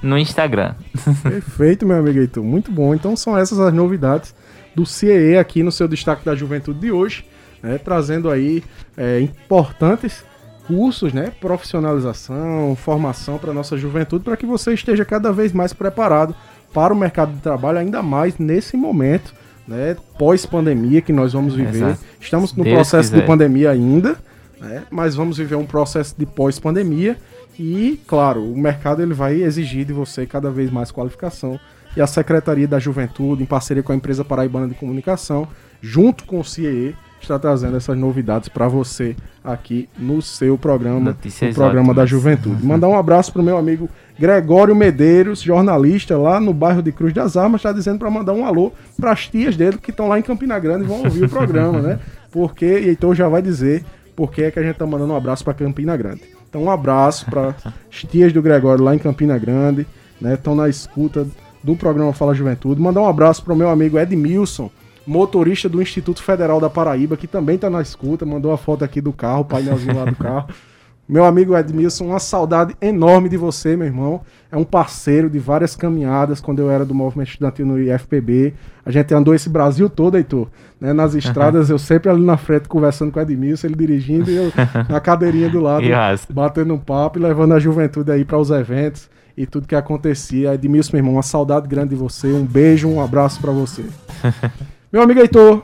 no 0.01 0.17
Instagram. 0.17 0.73
Perfeito, 1.21 1.85
meu 1.85 1.97
amigo 1.97 2.19
Heitor. 2.19 2.43
Muito 2.43 2.71
bom. 2.71 2.93
Então 2.95 3.15
são 3.15 3.37
essas 3.37 3.59
as 3.59 3.73
novidades 3.73 4.33
do 4.75 4.85
CIE 4.85 5.37
aqui 5.37 5.63
no 5.63 5.71
seu 5.71 5.87
destaque 5.87 6.25
da 6.25 6.35
juventude 6.35 6.79
de 6.79 6.91
hoje, 6.91 7.23
né, 7.63 7.77
trazendo 7.77 8.29
aí 8.29 8.63
é, 8.97 9.19
importantes 9.21 10.25
cursos, 10.67 11.13
né, 11.13 11.31
profissionalização, 11.39 12.75
formação 12.75 13.37
para 13.37 13.53
nossa 13.53 13.77
juventude, 13.77 14.23
para 14.23 14.35
que 14.35 14.45
você 14.45 14.73
esteja 14.73 15.05
cada 15.05 15.31
vez 15.31 15.53
mais 15.53 15.71
preparado 15.71 16.35
para 16.73 16.93
o 16.93 16.97
mercado 16.97 17.33
de 17.33 17.39
trabalho, 17.39 17.77
ainda 17.77 18.03
mais 18.03 18.37
nesse 18.37 18.75
momento, 18.75 19.33
né, 19.67 19.95
pós-pandemia 20.17 21.01
que 21.01 21.13
nós 21.13 21.33
vamos 21.33 21.55
viver. 21.55 21.77
Exato. 21.77 21.99
Estamos 22.19 22.53
no 22.53 22.63
Deus 22.63 22.75
processo 22.75 23.09
de 23.09 23.15
quiser. 23.15 23.27
pandemia 23.27 23.71
ainda, 23.71 24.17
né, 24.59 24.83
mas 24.89 25.15
vamos 25.15 25.37
viver 25.37 25.55
um 25.55 25.65
processo 25.65 26.15
de 26.17 26.25
pós-pandemia 26.25 27.17
e, 27.57 27.99
claro, 28.07 28.43
o 28.43 28.57
mercado 28.57 29.01
ele 29.01 29.13
vai 29.13 29.41
exigir 29.41 29.85
de 29.85 29.93
você 29.93 30.25
cada 30.25 30.49
vez 30.49 30.69
mais 30.69 30.91
qualificação 30.91 31.59
e 31.95 32.01
a 32.01 32.07
Secretaria 32.07 32.67
da 32.67 32.77
Juventude, 32.77 33.43
em 33.43 33.45
parceria 33.45 33.81
com 33.81 33.93
a 33.93 33.95
empresa 33.95 34.25
paraibana 34.25 34.67
de 34.67 34.75
comunicação, 34.75 35.47
junto 35.81 36.25
com 36.25 36.39
o 36.39 36.43
CIE, 36.43 36.95
estar 37.21 37.39
trazendo 37.39 37.77
essas 37.77 37.97
novidades 37.97 38.49
para 38.49 38.67
você 38.67 39.15
aqui 39.43 39.89
no 39.97 40.21
seu 40.21 40.57
programa, 40.57 40.99
Notícias 40.99 41.49
no 41.49 41.55
programa 41.55 41.93
da 41.93 42.05
Juventude. 42.05 42.63
Mandar 42.65 42.87
um 42.87 42.97
abraço 42.97 43.31
pro 43.31 43.41
meu 43.41 43.57
amigo 43.57 43.89
Gregório 44.19 44.75
Medeiros, 44.75 45.41
jornalista 45.41 46.17
lá 46.17 46.39
no 46.39 46.53
bairro 46.53 46.81
de 46.81 46.91
Cruz 46.91 47.13
das 47.13 47.35
Armas, 47.35 47.59
está 47.59 47.71
dizendo 47.71 47.99
para 47.99 48.09
mandar 48.09 48.33
um 48.33 48.45
alô 48.45 48.71
para 48.97 49.11
as 49.11 49.27
tias 49.27 49.55
dele 49.55 49.77
que 49.77 49.91
estão 49.91 50.07
lá 50.07 50.19
em 50.19 50.21
Campina 50.21 50.57
Grande 50.59 50.83
e 50.83 50.87
vão 50.87 51.03
ouvir 51.03 51.25
o 51.25 51.29
programa, 51.29 51.81
né? 51.81 51.99
Porque, 52.31 52.65
e 52.65 52.89
Heitor 52.89 53.15
já 53.15 53.27
vai 53.27 53.41
dizer 53.41 53.83
por 54.15 54.32
que 54.32 54.43
é 54.43 54.51
que 54.51 54.60
a 54.60 54.63
gente 54.63 54.78
tá 54.78 54.86
mandando 54.86 55.13
um 55.13 55.15
abraço 55.15 55.43
para 55.43 55.54
Campina 55.54 55.95
Grande. 55.97 56.21
Então, 56.49 56.63
um 56.63 56.71
abraço 56.71 57.25
para 57.25 57.56
as 57.91 58.04
tias 58.10 58.32
do 58.32 58.41
Gregório 58.41 58.84
lá 58.84 58.95
em 58.95 58.99
Campina 58.99 59.38
Grande, 59.38 59.86
né? 60.21 60.36
Estão 60.36 60.56
na 60.56 60.69
escuta 60.69 61.28
do 61.63 61.75
programa 61.75 62.13
Fala 62.13 62.34
Juventude. 62.34 62.80
Mandar 62.80 63.01
um 63.01 63.08
abraço 63.08 63.43
para 63.43 63.54
o 63.54 63.56
meu 63.56 63.69
amigo 63.69 63.99
Edmilson, 63.99 64.69
motorista 65.06 65.67
do 65.67 65.82
Instituto 65.82 66.23
Federal 66.23 66.62
da 66.62 66.69
Paraíba, 66.69 67.17
que 67.17 67.28
também 67.28 67.58
tá 67.58 67.69
na 67.69 67.82
escuta, 67.82 68.25
mandou 68.25 68.51
a 68.54 68.58
foto 68.58 68.86
aqui 68.86 69.01
do 69.01 69.12
carro, 69.12 69.41
o 69.41 69.45
painelzinho 69.45 69.95
lá 69.95 70.06
do 70.06 70.15
carro. 70.15 70.47
Meu 71.07 71.23
amigo 71.23 71.55
Edmilson, 71.55 72.05
uma 72.07 72.19
saudade 72.19 72.75
enorme 72.81 73.29
de 73.29 73.37
você, 73.37 73.75
meu 73.77 73.85
irmão. 73.85 74.21
É 74.51 74.57
um 74.57 74.63
parceiro 74.63 75.29
de 75.29 75.37
várias 75.37 75.75
caminhadas 75.75 76.41
quando 76.41 76.59
eu 76.59 76.71
era 76.71 76.83
do 76.83 76.95
movimento 76.95 77.27
estudantil 77.29 77.65
no 77.65 77.79
IFPB. 77.79 78.55
A 78.83 78.89
gente 78.89 79.13
andou 79.13 79.35
esse 79.35 79.47
Brasil 79.47 79.87
todo, 79.87 80.17
Heitor. 80.17 80.47
Né? 80.81 80.93
Nas 80.93 81.13
estradas, 81.13 81.69
eu 81.69 81.77
sempre 81.77 82.09
ali 82.09 82.23
na 82.23 82.37
frente 82.37 82.67
conversando 82.67 83.11
com 83.11 83.19
o 83.19 83.21
Edmilson, 83.21 83.67
ele 83.67 83.75
dirigindo 83.75 84.31
e 84.31 84.35
eu 84.35 84.51
na 84.89 84.99
cadeirinha 84.99 85.47
do 85.49 85.59
lado, 85.59 85.85
Yes. 85.85 86.25
batendo 86.27 86.73
um 86.73 86.79
papo 86.79 87.19
e 87.19 87.21
levando 87.21 87.53
a 87.53 87.59
juventude 87.59 88.11
aí 88.11 88.25
para 88.25 88.39
os 88.39 88.49
eventos 88.49 89.07
e 89.37 89.45
tudo 89.45 89.67
que 89.67 89.75
acontecia. 89.75 90.55
Edmilson, 90.55 90.91
meu 90.93 90.99
irmão, 91.01 91.13
uma 91.13 91.23
saudade 91.23 91.67
grande 91.67 91.89
de 91.89 91.95
você. 91.95 92.27
Um 92.27 92.45
beijo, 92.45 92.87
um 92.87 92.99
abraço 92.99 93.39
para 93.39 93.51
você. 93.51 93.83
Meu 94.91 95.01
amigo 95.03 95.19
Heitor, 95.19 95.61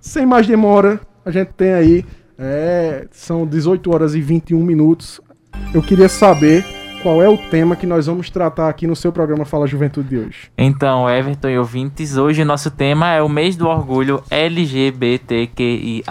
sem 0.00 0.24
mais 0.24 0.46
demora, 0.46 0.98
a 1.24 1.30
gente 1.30 1.48
tem 1.48 1.74
aí. 1.74 2.04
É, 2.40 3.06
são 3.10 3.46
18 3.46 3.94
horas 3.94 4.14
e 4.14 4.20
21 4.20 4.64
minutos. 4.64 5.20
Eu 5.74 5.82
queria 5.82 6.08
saber 6.08 6.64
qual 7.02 7.22
é 7.22 7.28
o 7.28 7.36
tema 7.36 7.76
que 7.76 7.86
nós 7.86 8.06
vamos 8.06 8.30
tratar 8.30 8.68
aqui 8.68 8.86
no 8.86 8.96
seu 8.96 9.12
programa 9.12 9.44
Fala 9.44 9.66
Juventude 9.66 10.08
de 10.08 10.16
hoje. 10.18 10.50
Então, 10.56 11.08
Everton 11.08 11.48
e 11.48 11.58
ouvintes, 11.58 12.16
hoje 12.16 12.44
nosso 12.44 12.70
tema 12.70 13.10
é 13.10 13.22
o 13.22 13.28
mês 13.28 13.56
do 13.56 13.66
orgulho 13.68 14.22
LGBTQIA+, 14.30 16.04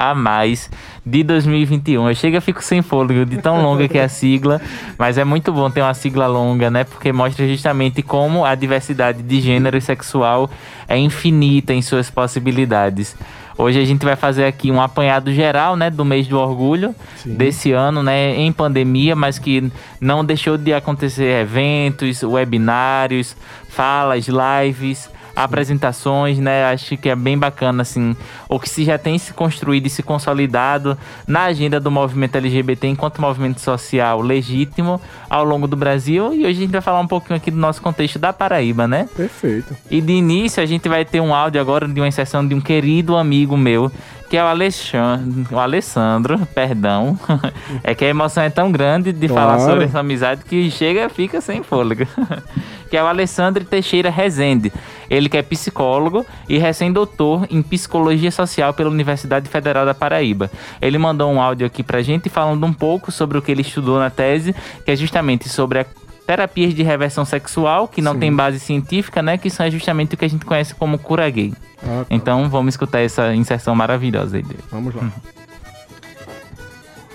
de 1.05 1.23
2021. 1.23 2.09
Eu 2.09 2.15
chego 2.15 2.37
e 2.37 2.41
fico 2.41 2.63
sem 2.63 2.81
fôlego 2.81 3.25
de 3.25 3.37
tão 3.37 3.61
longa 3.61 3.87
que 3.87 3.97
é 3.97 4.03
a 4.03 4.09
sigla, 4.09 4.61
mas 4.97 5.17
é 5.17 5.23
muito 5.23 5.51
bom 5.51 5.69
ter 5.69 5.81
uma 5.81 5.93
sigla 5.93 6.27
longa, 6.27 6.69
né? 6.69 6.83
Porque 6.83 7.11
mostra 7.11 7.47
justamente 7.47 8.01
como 8.01 8.45
a 8.45 8.53
diversidade 8.55 9.21
de 9.23 9.41
gênero 9.41 9.77
e 9.77 9.81
sexual 9.81 10.49
é 10.87 10.97
infinita 10.97 11.73
em 11.73 11.81
suas 11.81 12.09
possibilidades. 12.09 13.15
Hoje 13.62 13.78
a 13.78 13.84
gente 13.84 14.06
vai 14.06 14.15
fazer 14.15 14.45
aqui 14.45 14.72
um 14.72 14.82
apanhado 14.82 15.34
geral, 15.34 15.76
né, 15.76 15.89
do 15.89 16.06
mês 16.06 16.26
do 16.30 16.39
orgulho 16.39 16.95
Sim. 17.17 17.36
desse 17.36 17.74
ano, 17.74 18.02
né, 18.02 18.34
em 18.38 18.54
pandemia, 18.54 19.17
mas 19.17 19.38
que 19.38 19.69
não 20.00 20.24
deixou 20.24 20.58
de 20.58 20.74
acontecer 20.74 21.41
eventos, 21.41 22.24
webinários, 22.24 23.36
falas, 23.67 24.30
lives, 24.30 25.10
apresentações, 25.43 26.38
né? 26.38 26.65
Acho 26.65 26.97
que 26.97 27.08
é 27.08 27.15
bem 27.15 27.38
bacana 27.38 27.82
assim, 27.82 28.15
o 28.49 28.60
que 28.60 28.69
se 28.69 28.84
já 28.84 28.97
tem 28.97 29.17
se 29.17 29.34
construído 29.34 29.86
e 29.86 29.89
se 29.89 30.04
consolidado 30.04 30.97
na 31.25 31.43
agenda 31.43 31.80
do 31.80 31.89
movimento 31.89 32.36
LGBT 32.36 32.88
enquanto 32.88 33.21
movimento 33.21 33.62
social 33.62 34.21
legítimo 34.21 34.99
ao 35.30 35.45
longo 35.45 35.65
do 35.65 35.78
Brasil. 35.78 36.34
E 36.34 36.45
hoje 36.45 36.58
a 36.58 36.62
gente 36.62 36.71
vai 36.71 36.82
falar 36.82 36.99
um 36.99 37.08
pouquinho 37.08 37.38
aqui 37.38 37.49
do 37.49 37.58
nosso 37.58 37.82
contexto 37.82 38.19
da 38.19 38.34
Paraíba, 38.34 38.86
né? 38.86 39.08
Perfeito. 39.15 39.75
E 39.89 40.02
de 40.02 40.12
início 40.12 40.62
a 40.62 40.65
gente 40.65 40.89
vai 40.89 41.06
ter 41.06 41.21
um 41.21 41.34
áudio 41.34 41.62
agora 41.62 41.88
de 41.88 41.99
uma 41.99 42.08
inserção 42.08 42.45
de 42.45 42.54
um 42.54 42.60
querido 42.60 43.15
amigo 43.15 43.56
meu, 43.56 43.89
que 44.29 44.37
é 44.37 44.43
o 44.43 44.47
Alexandre, 44.47 45.47
o 45.51 45.59
Alessandro, 45.59 46.39
perdão. 46.53 47.17
é 47.83 47.95
que 47.95 48.05
a 48.05 48.07
emoção 48.07 48.43
é 48.43 48.49
tão 48.49 48.71
grande 48.71 49.11
de 49.11 49.27
falar 49.27 49.55
Claro. 49.55 49.71
sobre 49.71 49.85
essa 49.85 49.99
amizade 49.99 50.43
que 50.45 50.69
chega 50.69 51.09
fica 51.09 51.41
sem 51.41 51.63
fôlego. 51.63 52.05
que 52.89 52.97
é 52.97 53.03
o 53.03 53.07
Alessandro 53.07 53.63
Teixeira 53.65 54.09
Rezende. 54.09 54.71
Ele 55.09 55.29
que 55.29 55.37
é 55.37 55.41
psicólogo 55.41 56.25
e 56.47 56.57
recém-doutor 56.57 57.47
em 57.49 57.61
psicologia 57.61 58.31
social 58.31 58.73
pela 58.73 58.89
Universidade 58.89 59.49
Federal 59.49 59.85
da 59.85 59.93
Paraíba. 59.93 60.49
Ele 60.81 60.97
mandou 60.97 61.31
um 61.31 61.41
áudio 61.41 61.65
aqui 61.67 61.83
pra 61.83 62.01
gente 62.01 62.29
falando 62.29 62.63
um 62.65 62.73
pouco 62.73 63.11
sobre 63.11 63.37
o 63.37 63.41
que 63.41 63.51
ele 63.51 63.61
estudou 63.61 63.99
na 63.99 64.09
tese, 64.09 64.55
que 64.85 64.91
é 64.91 64.95
justamente 64.95 65.49
sobre 65.49 65.79
a 65.79 65.85
terapias 66.29 66.75
de 66.75 66.83
reversão 66.83 67.25
sexual, 67.25 67.87
que 67.87 68.03
não 68.03 68.13
Sim. 68.13 68.19
tem 68.19 68.35
base 68.35 68.59
científica, 68.59 69.19
né? 69.19 69.35
Que 69.35 69.49
são 69.49 69.67
justamente 69.71 70.13
o 70.13 70.17
que 70.17 70.25
a 70.25 70.27
gente 70.27 70.45
conhece 70.45 70.75
como 70.75 70.99
cura 70.99 71.27
gay. 71.27 71.51
Ah, 71.81 72.05
tá. 72.07 72.11
Então 72.11 72.47
vamos 72.47 72.75
escutar 72.75 72.99
essa 72.99 73.33
inserção 73.33 73.73
maravilhosa 73.73 74.37
aí 74.37 74.43
dele. 74.43 74.59
Vamos 74.69 74.93
lá. 74.93 75.11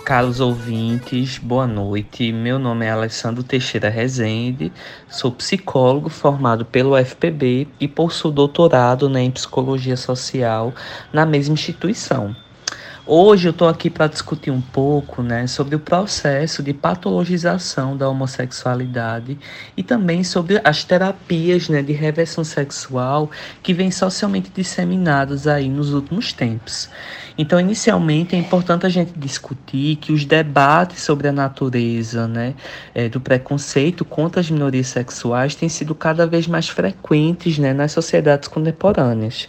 Caros 0.04 0.40
ouvintes, 0.40 1.38
boa 1.38 1.64
noite. 1.64 2.32
Meu 2.32 2.58
nome 2.58 2.86
é 2.86 2.90
Alessandro 2.90 3.44
Teixeira 3.44 3.88
Rezende, 3.88 4.72
sou 5.08 5.30
psicólogo 5.30 6.10
formado 6.10 6.64
pelo 6.64 6.98
UFPB 6.98 7.68
e 7.78 7.86
possuo 7.86 8.32
doutorado 8.32 9.08
né, 9.08 9.22
em 9.22 9.30
psicologia 9.30 9.96
social 9.96 10.74
na 11.12 11.24
mesma 11.24 11.54
instituição. 11.54 12.34
Hoje 13.06 13.48
eu 13.48 13.50
estou 13.50 13.68
aqui 13.68 13.90
para 13.90 14.06
discutir 14.06 14.50
um 14.50 14.62
pouco 14.62 15.22
né, 15.22 15.46
sobre 15.46 15.76
o 15.76 15.78
processo 15.78 16.62
de 16.62 16.72
patologização 16.72 17.94
da 17.94 18.08
homossexualidade 18.08 19.38
e 19.76 19.82
também 19.82 20.24
sobre 20.24 20.58
as 20.64 20.84
terapias 20.84 21.68
né, 21.68 21.82
de 21.82 21.92
reversão 21.92 22.42
sexual 22.42 23.30
que 23.62 23.74
vêm 23.74 23.90
socialmente 23.90 24.50
disseminadas 24.54 25.46
aí 25.46 25.68
nos 25.68 25.92
últimos 25.92 26.32
tempos. 26.32 26.88
Então, 27.36 27.58
inicialmente, 27.58 28.36
é 28.36 28.38
importante 28.38 28.86
a 28.86 28.88
gente 28.88 29.12
discutir 29.16 29.96
que 29.96 30.12
os 30.12 30.24
debates 30.24 31.02
sobre 31.02 31.26
a 31.26 31.32
natureza 31.32 32.28
né, 32.28 32.54
eh, 32.94 33.08
do 33.08 33.20
preconceito 33.20 34.04
contra 34.04 34.40
as 34.40 34.48
minorias 34.48 34.86
sexuais 34.86 35.56
têm 35.56 35.68
sido 35.68 35.96
cada 35.96 36.28
vez 36.28 36.46
mais 36.46 36.68
frequentes 36.68 37.58
né, 37.58 37.72
nas 37.72 37.90
sociedades 37.90 38.46
contemporâneas. 38.46 39.48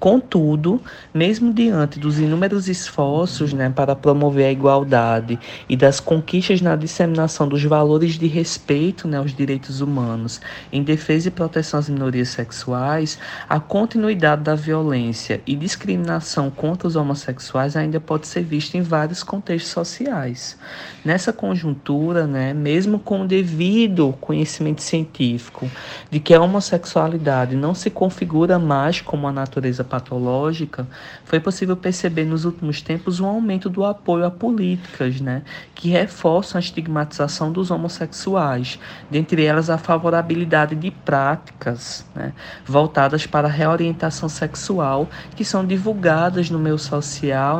Contudo, 0.00 0.80
mesmo 1.12 1.52
diante 1.52 1.98
dos 1.98 2.18
inúmeros 2.18 2.68
esforços 2.68 3.52
né, 3.52 3.68
para 3.68 3.94
promover 3.94 4.46
a 4.46 4.52
igualdade 4.52 5.38
e 5.68 5.76
das 5.76 6.00
conquistas 6.00 6.62
na 6.62 6.74
disseminação 6.74 7.46
dos 7.46 7.62
valores 7.62 8.18
de 8.18 8.26
respeito 8.26 9.06
né, 9.06 9.18
aos 9.18 9.34
direitos 9.34 9.82
humanos, 9.82 10.40
em 10.72 10.82
defesa 10.82 11.28
e 11.28 11.30
proteção 11.30 11.80
às 11.80 11.88
minorias 11.90 12.30
sexuais, 12.30 13.18
a 13.46 13.60
continuidade 13.60 14.42
da 14.42 14.54
violência 14.54 15.42
e 15.46 15.54
discriminação 15.54 16.50
contra 16.50 16.88
os 16.88 16.96
homossexuais 16.96 17.25
ainda 17.76 18.00
pode 18.00 18.26
ser 18.26 18.42
vista 18.42 18.76
em 18.76 18.82
vários 18.82 19.22
contextos 19.22 19.72
sociais. 19.72 20.58
Nessa 21.04 21.32
conjuntura, 21.32 22.26
né, 22.26 22.52
mesmo 22.52 22.98
com 22.98 23.22
o 23.22 23.26
devido 23.26 24.12
conhecimento 24.20 24.82
científico 24.82 25.70
de 26.10 26.18
que 26.18 26.34
a 26.34 26.40
homossexualidade 26.40 27.54
não 27.54 27.74
se 27.74 27.90
configura 27.90 28.58
mais 28.58 29.00
como 29.00 29.26
a 29.26 29.32
natureza 29.32 29.84
patológica, 29.84 30.86
foi 31.24 31.38
possível 31.38 31.76
perceber 31.76 32.24
nos 32.24 32.44
últimos 32.44 32.82
tempos 32.82 33.20
um 33.20 33.26
aumento 33.26 33.70
do 33.70 33.84
apoio 33.84 34.24
a 34.24 34.30
políticas 34.30 35.20
né, 35.20 35.42
que 35.74 35.88
reforçam 35.88 36.58
a 36.58 36.60
estigmatização 36.60 37.52
dos 37.52 37.70
homossexuais, 37.70 38.78
dentre 39.10 39.44
elas 39.44 39.70
a 39.70 39.78
favorabilidade 39.78 40.74
de 40.74 40.90
práticas 40.90 42.04
né, 42.14 42.32
voltadas 42.64 43.26
para 43.26 43.48
a 43.48 43.50
reorientação 43.50 44.28
sexual 44.28 45.08
que 45.36 45.44
são 45.44 45.64
divulgadas 45.64 46.50
no 46.50 46.58
meio 46.58 46.78
social 46.78 46.96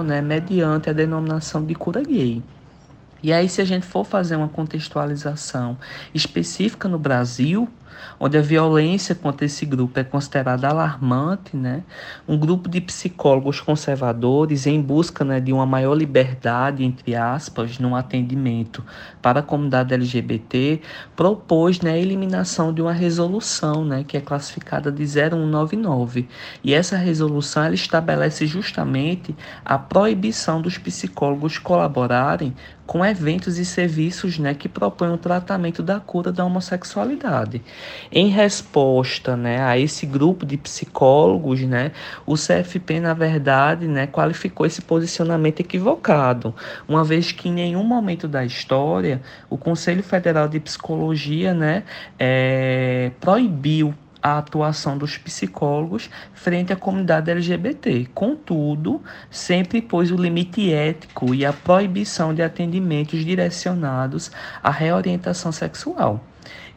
né, 0.04 0.20
mediante 0.20 0.90
a 0.90 0.92
denominação 0.92 1.64
de 1.64 1.74
cura 1.74 2.02
gay. 2.02 2.42
E 3.22 3.32
aí, 3.32 3.48
se 3.48 3.60
a 3.60 3.64
gente 3.64 3.86
for 3.86 4.04
fazer 4.04 4.36
uma 4.36 4.48
contextualização 4.48 5.76
específica 6.14 6.88
no 6.88 6.98
Brasil, 6.98 7.68
onde 8.18 8.36
a 8.38 8.42
violência 8.42 9.14
contra 9.14 9.46
esse 9.46 9.64
grupo 9.66 9.98
é 9.98 10.04
considerada 10.04 10.68
alarmante, 10.68 11.56
né? 11.56 11.82
Um 12.26 12.38
grupo 12.38 12.68
de 12.68 12.80
psicólogos 12.80 13.60
conservadores 13.60 14.66
em 14.66 14.80
busca 14.80 15.24
né, 15.24 15.40
de 15.40 15.52
uma 15.52 15.66
maior 15.66 15.94
liberdade, 15.94 16.84
entre 16.84 17.14
aspas, 17.14 17.78
no 17.78 17.94
atendimento 17.94 18.84
para 19.20 19.40
a 19.40 19.42
comunidade 19.42 19.92
LGBT, 19.94 20.80
propôs 21.14 21.80
né, 21.80 21.92
a 21.92 21.98
eliminação 21.98 22.72
de 22.72 22.80
uma 22.80 22.92
resolução, 22.92 23.84
né, 23.84 24.04
que 24.06 24.16
é 24.16 24.20
classificada 24.20 24.90
de 24.90 25.04
0199. 25.04 26.28
E 26.62 26.74
essa 26.74 26.96
resolução 26.96 27.64
ela 27.64 27.74
estabelece 27.74 28.46
justamente 28.46 29.34
a 29.64 29.78
proibição 29.78 30.60
dos 30.60 30.78
psicólogos 30.78 31.58
colaborarem 31.58 32.54
com 32.86 33.04
eventos 33.04 33.58
e 33.58 33.64
serviços 33.64 34.38
né, 34.38 34.54
que 34.54 34.68
propõem 34.68 35.12
o 35.12 35.18
tratamento 35.18 35.82
da 35.82 35.98
cura 35.98 36.30
da 36.30 36.44
homossexualidade. 36.44 37.60
Em 38.10 38.28
resposta 38.28 39.36
né, 39.36 39.62
a 39.62 39.78
esse 39.78 40.06
grupo 40.06 40.46
de 40.46 40.56
psicólogos, 40.56 41.60
né, 41.62 41.92
o 42.24 42.34
CFP, 42.34 43.00
na 43.00 43.14
verdade, 43.14 43.86
né, 43.86 44.06
qualificou 44.06 44.66
esse 44.66 44.82
posicionamento 44.82 45.60
equivocado, 45.60 46.54
uma 46.88 47.04
vez 47.04 47.32
que 47.32 47.48
em 47.48 47.52
nenhum 47.52 47.84
momento 47.84 48.28
da 48.28 48.44
história 48.44 49.20
o 49.50 49.56
Conselho 49.56 50.02
Federal 50.02 50.48
de 50.48 50.60
Psicologia 50.60 51.52
né, 51.52 51.82
eh, 52.18 53.10
proibiu 53.20 53.94
a 54.26 54.38
atuação 54.38 54.98
dos 54.98 55.16
psicólogos 55.16 56.10
frente 56.34 56.72
à 56.72 56.76
comunidade 56.76 57.30
LGBT. 57.30 58.08
Contudo, 58.12 59.00
sempre 59.30 59.80
pôs 59.80 60.10
o 60.10 60.16
limite 60.16 60.72
ético 60.72 61.32
e 61.32 61.46
a 61.46 61.52
proibição 61.52 62.34
de 62.34 62.42
atendimentos 62.42 63.24
direcionados 63.24 64.32
à 64.62 64.70
reorientação 64.70 65.52
sexual. 65.52 66.24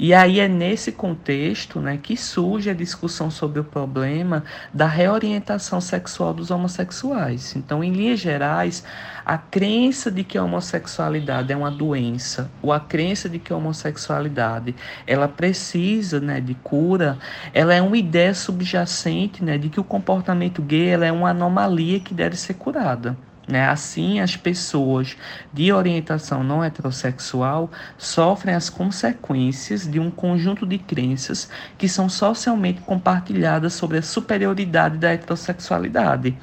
E 0.01 0.13
aí 0.13 0.39
é 0.39 0.47
nesse 0.47 0.93
contexto 0.93 1.81
né, 1.81 1.99
que 2.01 2.15
surge 2.15 2.69
a 2.69 2.73
discussão 2.73 3.29
sobre 3.29 3.59
o 3.59 3.65
problema 3.65 4.45
da 4.73 4.87
reorientação 4.87 5.81
sexual 5.81 6.33
dos 6.33 6.49
homossexuais. 6.49 7.53
Então, 7.57 7.83
em 7.83 7.91
linhas 7.91 8.17
gerais, 8.17 8.81
a 9.25 9.37
crença 9.37 10.09
de 10.09 10.23
que 10.23 10.37
a 10.37 10.43
homossexualidade 10.45 11.51
é 11.51 11.57
uma 11.57 11.69
doença, 11.69 12.49
ou 12.61 12.71
a 12.71 12.79
crença 12.79 13.27
de 13.27 13.39
que 13.39 13.51
a 13.51 13.57
homossexualidade 13.57 14.73
ela 15.05 15.27
precisa 15.27 16.21
né, 16.21 16.39
de 16.39 16.53
cura, 16.55 17.17
ela 17.53 17.73
é 17.73 17.81
uma 17.81 17.97
ideia 17.97 18.33
subjacente 18.33 19.43
né, 19.43 19.57
de 19.57 19.67
que 19.67 19.81
o 19.81 19.83
comportamento 19.83 20.61
gay 20.61 20.91
é 20.91 21.11
uma 21.11 21.31
anomalia 21.31 21.99
que 21.99 22.13
deve 22.13 22.37
ser 22.37 22.53
curada. 22.53 23.17
Né? 23.49 23.67
Assim, 23.67 24.19
as 24.19 24.37
pessoas 24.37 25.17
de 25.51 25.73
orientação 25.73 26.43
não 26.43 26.63
heterossexual 26.63 27.71
sofrem 27.97 28.53
as 28.53 28.69
consequências 28.69 29.87
de 29.87 29.99
um 29.99 30.11
conjunto 30.11 30.67
de 30.67 30.77
crenças 30.77 31.49
que 31.75 31.89
são 31.89 32.07
socialmente 32.07 32.81
compartilhadas 32.81 33.73
sobre 33.73 33.97
a 33.97 34.03
superioridade 34.03 34.99
da 34.99 35.11
heterossexualidade. 35.13 36.37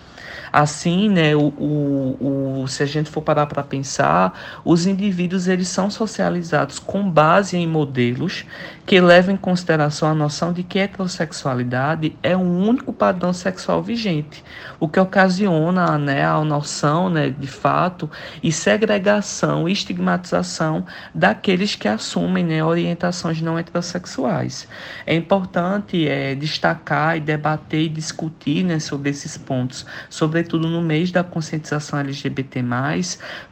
Assim, 0.53 1.09
né, 1.09 1.35
o, 1.35 1.49
o, 1.59 2.63
o 2.63 2.69
se 2.69 2.83
a 2.83 2.87
gente 2.87 3.11
for 3.11 3.23
parar 3.23 3.47
para 3.47 3.63
pensar, 3.63 4.61
os 4.65 4.87
indivíduos 4.87 5.49
eles 5.49 5.69
são 5.69 5.91
socializados 5.91 6.79
com 6.79 7.09
base 7.09 7.57
em 7.57 7.67
modelos 7.67 8.45
que 8.87 9.01
levam 9.01 9.35
em 9.35 9.37
consideração 9.37 10.09
a 10.09 10.15
noção 10.15 10.53
de 10.53 10.63
que 10.63 10.79
a 10.79 10.85
heterossexualidade 10.85 12.17
é 12.23 12.37
o 12.37 12.41
único 12.41 12.93
padrão 12.93 13.33
sexual 13.33 13.83
vigente, 13.83 14.45
o 14.79 14.89
que 14.89 15.01
ocasiona 15.01 15.99
né, 15.99 16.25
a 16.25 16.43
noção 16.45 17.11
né, 17.11 17.29
de 17.29 17.49
fato 17.49 18.09
e 18.43 18.53
segregação 18.53 19.69
e 19.69 19.73
estigmatização 19.73 20.87
daqueles 21.13 21.75
que 21.75 21.89
assumem 21.89 22.45
né, 22.45 22.65
orientações 22.65 23.41
não 23.41 23.59
heterossexuais. 23.59 24.69
É 25.05 25.15
importante 25.15 26.07
é, 26.09 26.35
destacar 26.35 27.17
e 27.17 27.21
debater 27.21 27.83
e 27.83 27.89
discutir 27.89 28.63
né, 28.63 28.79
sobre 28.79 29.11
esses 29.11 29.37
pontos, 29.37 29.85
sobretudo 30.27 30.69
no 30.69 30.83
mês 30.83 31.13
da 31.13 31.23
conscientização 31.23 32.01
LGBT+, 32.01 32.61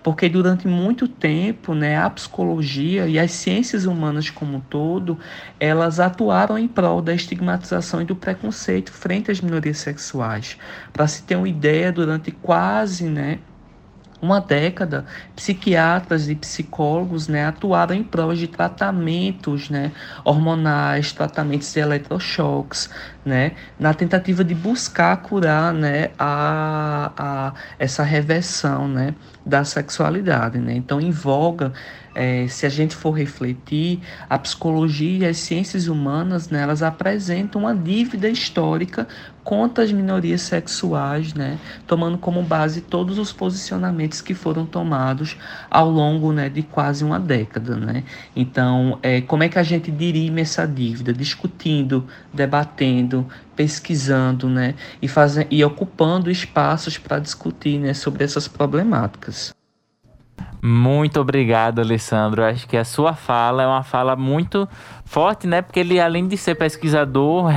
porque 0.03 0.29
durante 0.29 0.67
muito 0.67 1.07
tempo 1.07 1.73
né, 1.73 1.97
a 1.97 2.11
psicologia 2.11 3.07
e 3.07 3.17
as 3.17 3.31
ciências 3.31 3.87
humanas 3.87 4.29
como 4.29 4.57
um 4.57 4.61
todo 4.61 5.17
elas 5.61 6.01
atuaram 6.01 6.59
em 6.59 6.67
prol 6.67 7.01
da 7.01 7.15
estigmatização 7.15 8.03
e 8.03 8.05
do 8.05 8.17
preconceito 8.17 8.93
frente 8.93 9.31
às 9.31 9.41
minorias 9.41 9.79
sexuais. 9.79 10.59
Para 10.93 11.07
se 11.07 11.23
ter 11.23 11.37
uma 11.37 11.49
ideia, 11.49 11.93
durante 11.93 12.33
quase 12.33 13.05
né, 13.05 13.39
uma 14.25 14.41
década, 14.41 15.05
psiquiatras 15.37 16.29
e 16.29 16.35
psicólogos 16.35 17.29
né, 17.29 17.47
atuaram 17.47 17.95
em 17.95 18.03
provas 18.03 18.39
de 18.39 18.49
tratamentos 18.49 19.69
né, 19.71 19.93
hormonais, 20.25 21.13
tratamentos 21.13 21.73
de 21.73 21.81
eletrochoques, 21.81 22.89
né, 23.25 23.53
na 23.79 23.93
tentativa 23.95 24.43
de 24.43 24.55
buscar 24.55 25.17
curar 25.19 25.73
né, 25.73 26.11
a, 26.19 27.13
a, 27.17 27.53
essa 27.79 28.03
reversão 28.03 28.89
né, 28.89 29.15
da 29.45 29.65
sexualidade. 29.65 30.59
Né? 30.59 30.75
Então, 30.75 31.01
em 31.01 31.11
voga 31.11 31.73
é, 32.15 32.47
se 32.47 32.65
a 32.65 32.69
gente 32.69 32.95
for 32.95 33.11
refletir, 33.11 34.01
a 34.31 34.39
psicologia 34.39 35.27
e 35.27 35.31
as 35.31 35.39
ciências 35.39 35.89
humanas, 35.89 36.49
né, 36.49 36.63
elas 36.63 36.83
apresentam 36.83 37.63
uma 37.63 37.75
dívida 37.75 38.29
histórica 38.29 39.09
contra 39.45 39.85
as 39.85 39.93
minorias 39.93 40.41
sexuais, 40.41 41.35
né, 41.35 41.59
tomando 41.87 42.17
como 42.17 42.43
base 42.43 42.81
todos 42.81 43.19
os 43.19 43.31
posicionamentos 43.31 44.23
que 44.23 44.35
foram 44.35 44.65
tomados 44.65 45.37
ao 45.71 45.89
longo 45.89 46.33
né, 46.33 46.49
de 46.49 46.63
quase 46.63 47.05
uma 47.05 47.21
década. 47.21 47.77
Né? 47.77 48.03
Então, 48.35 48.99
é, 49.03 49.21
como 49.21 49.43
é 49.43 49.49
que 49.49 49.59
a 49.59 49.63
gente 49.63 49.91
dirime 49.91 50.41
essa 50.41 50.67
dívida? 50.67 51.13
Discutindo, 51.13 52.07
debatendo, 52.33 53.27
pesquisando 53.55 54.49
né, 54.49 54.75
e, 55.03 55.07
fazendo, 55.07 55.49
e 55.51 55.63
ocupando 55.63 56.31
espaços 56.31 56.97
para 56.97 57.19
discutir 57.19 57.79
né, 57.79 57.93
sobre 57.93 58.25
essas 58.25 58.49
problemáticas. 58.49 59.55
Muito 60.67 61.21
obrigado, 61.21 61.81
Alessandro. 61.81 62.43
Acho 62.43 62.67
que 62.67 62.75
a 62.75 62.85
sua 62.85 63.13
fala 63.13 63.63
é 63.63 63.67
uma 63.67 63.83
fala 63.83 64.17
muito 64.17 64.67
forte, 65.05 65.47
né? 65.47 65.61
Porque 65.61 65.79
ele, 65.79 66.01
além 66.01 66.27
de 66.27 66.39
ser 66.39 66.55
pesquisador, 66.55 67.51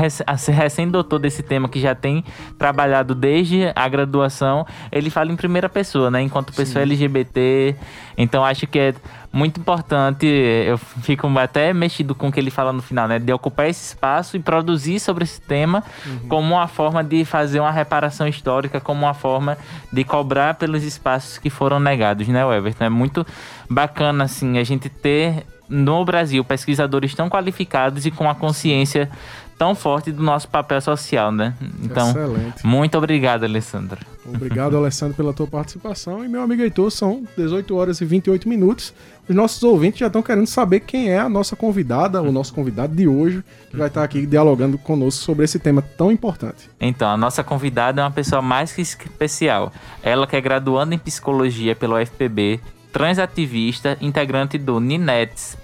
recém-doutor 0.49 1.17
desse 1.17 1.41
tema 1.41 1.69
que 1.69 1.79
já 1.79 1.95
tem 1.95 2.21
trabalhado 2.59 3.15
desde 3.15 3.71
a 3.73 3.87
graduação, 3.87 4.65
ele 4.91 5.09
fala 5.09 5.31
em 5.31 5.37
primeira 5.37 5.69
pessoa, 5.69 6.11
né? 6.11 6.21
Enquanto 6.21 6.53
pessoa 6.53 6.83
Sim. 6.85 6.91
LGBT. 6.91 7.77
Então, 8.17 8.43
acho 8.43 8.67
que 8.67 8.77
é 8.77 8.93
muito 9.37 9.59
importante, 9.59 10.25
eu 10.25 10.77
fico 10.77 11.27
até 11.37 11.71
mexido 11.71 12.15
com 12.15 12.27
o 12.27 12.31
que 12.31 12.39
ele 12.39 12.49
fala 12.49 12.73
no 12.73 12.81
final, 12.81 13.07
né? 13.07 13.19
De 13.19 13.31
ocupar 13.31 13.69
esse 13.69 13.93
espaço 13.93 14.35
e 14.35 14.39
produzir 14.39 14.99
sobre 14.99 15.23
esse 15.23 15.39
tema 15.39 15.83
uhum. 16.05 16.27
como 16.27 16.55
uma 16.55 16.67
forma 16.67 17.03
de 17.03 17.23
fazer 17.23 17.59
uma 17.59 17.71
reparação 17.71 18.27
histórica, 18.27 18.81
como 18.81 19.05
uma 19.05 19.13
forma 19.13 19.55
de 19.93 20.03
cobrar 20.03 20.55
pelos 20.55 20.83
espaços 20.83 21.37
que 21.37 21.49
foram 21.49 21.79
negados, 21.79 22.27
né, 22.27 22.41
Everton? 22.57 22.85
É 22.85 22.89
muito 22.89 23.25
bacana, 23.69 24.23
assim, 24.23 24.57
a 24.57 24.63
gente 24.63 24.89
ter 24.89 25.45
no 25.69 26.03
Brasil 26.05 26.43
pesquisadores 26.43 27.13
tão 27.13 27.29
qualificados 27.29 28.05
e 28.05 28.11
com 28.11 28.29
a 28.29 28.35
consciência 28.35 29.09
tão 29.57 29.73
forte 29.73 30.11
do 30.11 30.21
nosso 30.21 30.47
papel 30.47 30.79
social, 30.79 31.31
né? 31.31 31.53
Então, 31.81 32.09
Excelente. 32.09 32.65
muito 32.65 32.97
obrigado, 32.97 33.43
Alessandro. 33.43 33.99
Obrigado, 34.23 34.77
Alessandro, 34.77 35.15
pela 35.15 35.33
tua 35.33 35.47
participação. 35.47 36.23
E 36.23 36.27
meu 36.27 36.41
amigo 36.41 36.61
Heitor, 36.61 36.91
são 36.91 37.23
18 37.35 37.75
horas 37.75 38.01
e 38.01 38.05
28 38.05 38.47
minutos. 38.47 38.93
Os 39.27 39.35
nossos 39.35 39.63
ouvintes 39.63 39.99
já 39.99 40.07
estão 40.07 40.21
querendo 40.21 40.47
saber 40.47 40.81
quem 40.81 41.09
é 41.09 41.17
a 41.17 41.27
nossa 41.27 41.55
convidada, 41.55 42.21
o 42.21 42.31
nosso 42.31 42.53
convidado 42.53 42.95
de 42.95 43.07
hoje, 43.07 43.43
que 43.69 43.77
vai 43.77 43.87
estar 43.87 44.03
aqui 44.03 44.25
dialogando 44.25 44.77
conosco 44.77 45.23
sobre 45.23 45.45
esse 45.45 45.57
tema 45.57 45.81
tão 45.81 46.11
importante. 46.11 46.69
Então, 46.79 47.09
a 47.09 47.17
nossa 47.17 47.43
convidada 47.43 48.01
é 48.01 48.03
uma 48.03 48.11
pessoa 48.11 48.41
mais 48.41 48.71
que 48.71 48.81
especial. 48.81 49.71
Ela 50.03 50.27
que 50.27 50.35
é 50.35 50.41
graduanda 50.41 50.93
em 50.93 50.99
psicologia 50.99 51.75
pelo 51.75 51.95
UFPB, 51.99 52.59
transativista, 52.91 53.97
integrante 54.01 54.57
do 54.57 54.79
NINETS, 54.79 55.57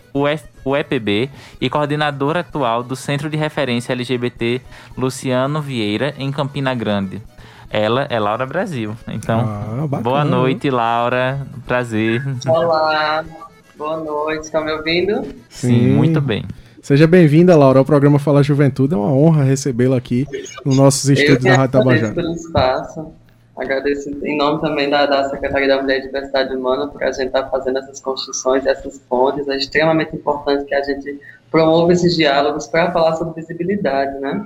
o 0.64 0.78
EPB 0.78 1.30
e 1.60 1.70
coordenadora 1.70 2.42
atual 2.42 2.84
do 2.84 2.96
Centro 2.96 3.30
de 3.30 3.38
Referência 3.38 3.94
LGBT 3.94 4.62
Luciano 4.98 5.62
Vieira, 5.62 6.14
em 6.18 6.32
Campina 6.32 6.74
Grande. 6.76 7.22
Ela 7.70 8.06
é 8.10 8.20
Laura 8.20 8.46
Brasil. 8.46 8.96
Então, 9.08 9.40
ah, 9.40 9.88
boa 9.88 10.24
noite, 10.24 10.70
Laura. 10.70 11.48
Prazer. 11.66 12.24
Olá, 12.48 13.26
boa 13.76 13.98
noite. 13.98 14.44
Estão 14.44 14.64
me 14.64 14.72
ouvindo? 14.72 15.24
Sim, 15.50 15.70
Sim. 15.70 15.90
muito 15.90 16.22
bem. 16.22 16.46
Seja 16.84 17.08
bem-vinda, 17.08 17.56
Laura, 17.56 17.80
ao 17.80 17.86
programa 17.86 18.20
Fala 18.20 18.44
Juventude. 18.44 18.94
É 18.94 18.98
uma 18.98 19.12
honra 19.12 19.44
recebê-la 19.44 19.98
aqui 19.98 20.28
nos 20.64 20.78
nossos 20.78 21.10
estúdios 21.10 21.44
da 21.46 21.56
Rádio 21.56 21.80
Tabajara. 21.80 22.14
pelo 22.14 22.34
espaço. 22.34 23.14
Agradeço 23.56 24.10
em 24.26 24.36
nome 24.36 24.62
também 24.62 24.90
da, 24.90 25.06
da 25.06 25.30
Secretaria 25.30 25.68
da 25.68 25.82
Mulher 25.82 26.00
e 26.00 26.02
Diversidade 26.04 26.56
Humana 26.56 26.88
por 26.88 27.04
a 27.04 27.12
gente 27.12 27.28
estar 27.28 27.44
tá 27.44 27.50
fazendo 27.50 27.78
essas 27.78 28.00
construções, 28.00 28.66
essas 28.66 28.98
pontes. 28.98 29.48
É 29.48 29.56
extremamente 29.56 30.16
importante 30.16 30.66
que 30.66 30.74
a 30.74 30.82
gente 30.82 31.20
promova 31.52 31.94
esses 31.94 32.16
diálogos 32.16 32.66
para 32.66 32.92
falar 32.92 33.16
sobre 33.16 33.40
visibilidade, 33.40 34.20
né? 34.20 34.44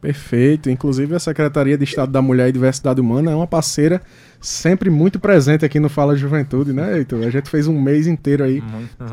Perfeito. 0.00 0.70
Inclusive, 0.70 1.14
a 1.14 1.18
Secretaria 1.18 1.76
de 1.76 1.84
Estado 1.84 2.10
da 2.10 2.22
Mulher 2.22 2.48
e 2.48 2.52
Diversidade 2.52 3.02
Humana 3.02 3.32
é 3.32 3.34
uma 3.34 3.46
parceira 3.46 4.00
sempre 4.40 4.88
muito 4.88 5.20
presente 5.20 5.62
aqui 5.62 5.78
no 5.78 5.90
Fala 5.90 6.16
Juventude, 6.16 6.72
né, 6.72 6.96
Heitor? 6.96 7.26
A 7.26 7.30
gente 7.30 7.50
fez 7.50 7.68
um 7.68 7.78
mês 7.78 8.06
inteiro 8.06 8.42
aí 8.42 8.62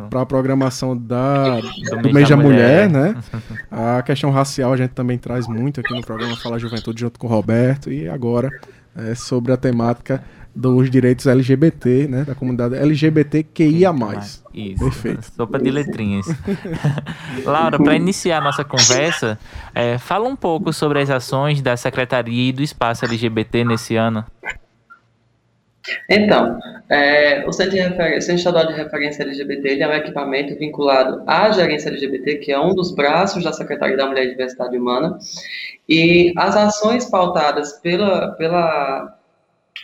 para 0.10 0.21
a 0.21 0.26
programação 0.26 0.95
da, 0.95 1.60
do, 1.60 2.02
do 2.04 2.13
mês 2.13 2.30
da 2.30 2.38
mulher. 2.38 2.89
mulher, 2.89 2.89
né? 2.89 3.21
A 3.69 4.02
questão 4.02 4.32
racial 4.32 4.71
a 4.71 4.78
gente 4.78 4.91
também 4.91 5.17
traz 5.17 5.45
muito 5.45 5.82
aqui 5.82 5.93
no 5.93 6.02
programa 6.02 6.38
Fala 6.38 6.58
Juventude 6.58 7.02
junto 7.02 7.19
com 7.19 7.28
o 7.28 7.30
Roberto 7.30 7.91
e 7.91 8.08
agora 8.08 8.50
é, 8.97 9.15
sobre 9.15 9.51
a 9.53 9.57
temática 9.57 10.23
dos 10.57 10.89
direitos 10.89 11.27
LGBT, 11.27 12.07
né, 12.07 12.23
da 12.23 12.33
comunidade 12.33 12.75
LGBTQIA+. 12.75 13.93
Isso, 14.53 14.79
Perfeito. 14.79 15.31
sopa 15.36 15.60
de 15.60 15.69
letrinhas. 15.69 16.25
Laura, 17.45 17.77
para 17.77 17.95
iniciar 17.95 18.39
a 18.39 18.41
nossa 18.41 18.63
conversa, 18.63 19.38
é, 19.75 19.99
fala 19.99 20.27
um 20.27 20.36
pouco 20.36 20.73
sobre 20.73 20.99
as 20.99 21.12
ações 21.12 21.62
da 21.62 21.77
Secretaria 21.77 22.49
e 22.49 22.51
do 22.51 22.63
Espaço 22.63 23.05
LGBT 23.05 23.63
nesse 23.63 23.95
ano. 23.95 24.25
Então, 26.10 26.60
é, 26.89 27.45
o 27.47 27.52
Centro, 27.52 27.76
de 27.76 28.21
Centro 28.21 28.36
Estadual 28.36 28.67
de 28.67 28.73
Referência 28.73 29.23
LGBT 29.23 29.82
é 29.82 29.88
um 29.88 29.93
equipamento 29.93 30.58
vinculado 30.58 31.23
à 31.28 31.52
Gerência 31.52 31.89
LGBT, 31.89 32.38
que 32.38 32.52
é 32.52 32.60
um 32.60 32.73
dos 32.73 32.93
braços 32.93 33.43
da 33.43 33.54
Secretaria 33.54 33.97
da 33.97 34.06
Mulher 34.06 34.26
e 34.26 34.30
Diversidade 34.30 34.78
Humana, 34.78 35.17
e 35.88 36.34
as 36.38 36.56
ações 36.56 37.06
pautadas 37.10 37.73
pela, 37.82 38.32
pela 38.34 39.16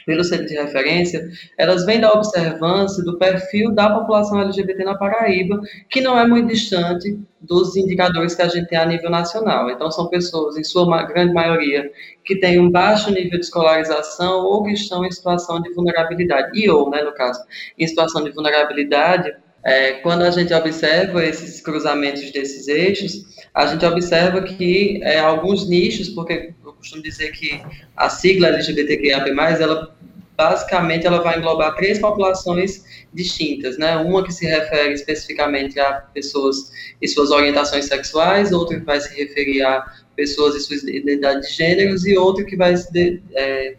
pelo 0.05 0.23
centro 0.23 0.45
de 0.45 0.55
referência, 0.55 1.27
elas 1.57 1.85
vêm 1.85 1.99
da 1.99 2.11
observância 2.11 3.03
do 3.03 3.17
perfil 3.17 3.71
da 3.73 3.89
população 3.89 4.41
LGBT 4.41 4.83
na 4.83 4.97
Paraíba, 4.97 5.59
que 5.89 6.01
não 6.01 6.17
é 6.17 6.27
muito 6.27 6.49
distante 6.49 7.19
dos 7.41 7.75
indicadores 7.75 8.35
que 8.35 8.41
a 8.41 8.47
gente 8.47 8.67
tem 8.67 8.77
a 8.77 8.85
nível 8.85 9.09
nacional. 9.09 9.69
Então, 9.69 9.91
são 9.91 10.07
pessoas, 10.07 10.57
em 10.57 10.63
sua 10.63 11.03
grande 11.03 11.33
maioria, 11.33 11.91
que 12.23 12.37
têm 12.37 12.59
um 12.59 12.71
baixo 12.71 13.11
nível 13.11 13.37
de 13.37 13.45
escolarização 13.45 14.45
ou 14.45 14.63
que 14.63 14.71
estão 14.71 15.05
em 15.05 15.11
situação 15.11 15.61
de 15.61 15.73
vulnerabilidade, 15.73 16.57
e 16.57 16.69
ou, 16.69 16.89
né, 16.89 17.01
no 17.01 17.13
caso, 17.13 17.41
em 17.77 17.85
situação 17.85 18.23
de 18.23 18.31
vulnerabilidade, 18.31 19.33
é, 19.63 19.93
quando 19.93 20.23
a 20.23 20.31
gente 20.31 20.53
observa 20.53 21.23
esses 21.23 21.61
cruzamentos 21.61 22.31
desses 22.31 22.67
eixos, 22.67 23.23
a 23.53 23.65
gente 23.65 23.85
observa 23.85 24.41
que 24.41 24.99
é, 25.03 25.19
alguns 25.19 25.69
nichos, 25.69 26.09
porque 26.09 26.53
costumo 26.83 27.01
dizer 27.01 27.31
que 27.31 27.61
a 27.95 28.09
sigla 28.09 28.49
LGBTQIA+, 28.49 29.25
ela 29.59 29.95
basicamente 30.35 31.05
ela 31.05 31.21
vai 31.21 31.37
englobar 31.37 31.75
três 31.75 31.99
populações 31.99 32.83
distintas, 33.13 33.77
né? 33.77 33.97
Uma 33.97 34.23
que 34.23 34.33
se 34.33 34.45
refere 34.45 34.93
especificamente 34.93 35.79
a 35.79 35.93
pessoas 36.13 36.71
e 37.01 37.07
suas 37.07 37.29
orientações 37.31 37.85
sexuais, 37.85 38.51
outra 38.51 38.79
que 38.79 38.85
vai 38.85 38.99
se 38.99 39.15
referir 39.15 39.61
a 39.61 39.81
pessoas 40.15 40.55
e 40.55 40.59
suas 40.61 40.83
identidades 40.83 41.49
de 41.49 41.55
gêneros 41.55 42.05
e 42.05 42.17
outra 42.17 42.43
que 42.43 42.55
vai 42.55 42.75
se, 42.75 43.21
é, 43.35 43.75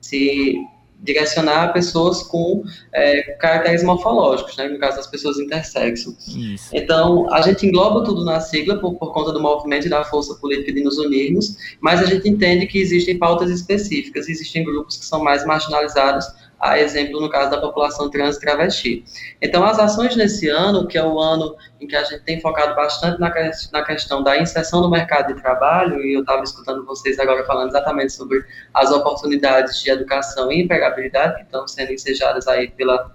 se 0.00 0.56
direcionar 1.00 1.72
pessoas 1.72 2.22
com 2.22 2.64
é, 2.92 3.22
caracteres 3.38 3.82
morfológicos, 3.82 4.56
né, 4.56 4.68
no 4.68 4.78
caso 4.78 4.96
das 4.96 5.06
pessoas 5.06 5.38
intersexo. 5.38 6.16
Isso. 6.26 6.70
Então, 6.72 7.32
a 7.32 7.42
gente 7.42 7.66
engloba 7.66 8.04
tudo 8.04 8.24
na 8.24 8.40
sigla 8.40 8.78
por, 8.78 8.94
por 8.94 9.12
conta 9.12 9.32
do 9.32 9.40
movimento 9.40 9.86
e 9.86 9.90
da 9.90 10.04
força 10.04 10.34
política 10.34 10.72
de 10.72 10.82
nos 10.82 10.98
unirmos, 10.98 11.56
mas 11.80 12.00
a 12.00 12.06
gente 12.06 12.28
entende 12.28 12.66
que 12.66 12.78
existem 12.78 13.18
pautas 13.18 13.50
específicas, 13.50 14.28
existem 14.28 14.64
grupos 14.64 14.96
que 14.96 15.04
são 15.04 15.22
mais 15.22 15.44
marginalizados 15.46 16.26
a 16.60 16.78
exemplo 16.78 17.20
no 17.20 17.28
caso 17.28 17.50
da 17.50 17.60
população 17.60 18.10
trans 18.10 18.38
travesti. 18.38 19.04
Então, 19.40 19.64
as 19.64 19.78
ações 19.78 20.16
nesse 20.16 20.48
ano, 20.48 20.86
que 20.86 20.96
é 20.96 21.04
o 21.04 21.18
ano 21.18 21.54
em 21.80 21.86
que 21.86 21.94
a 21.94 22.02
gente 22.02 22.22
tem 22.22 22.40
focado 22.40 22.74
bastante 22.74 23.20
na, 23.20 23.32
na 23.72 23.84
questão 23.84 24.22
da 24.22 24.40
inserção 24.40 24.80
no 24.80 24.90
mercado 24.90 25.34
de 25.34 25.40
trabalho, 25.40 26.00
e 26.00 26.14
eu 26.14 26.20
estava 26.20 26.42
escutando 26.42 26.84
vocês 26.84 27.18
agora 27.18 27.44
falando 27.44 27.68
exatamente 27.68 28.12
sobre 28.12 28.44
as 28.72 28.90
oportunidades 28.90 29.80
de 29.82 29.90
educação 29.90 30.50
e 30.50 30.62
empregabilidade 30.62 31.36
que 31.36 31.42
estão 31.42 31.68
sendo 31.68 31.92
ensejadas 31.92 32.48
aí 32.48 32.70
pela 32.70 33.14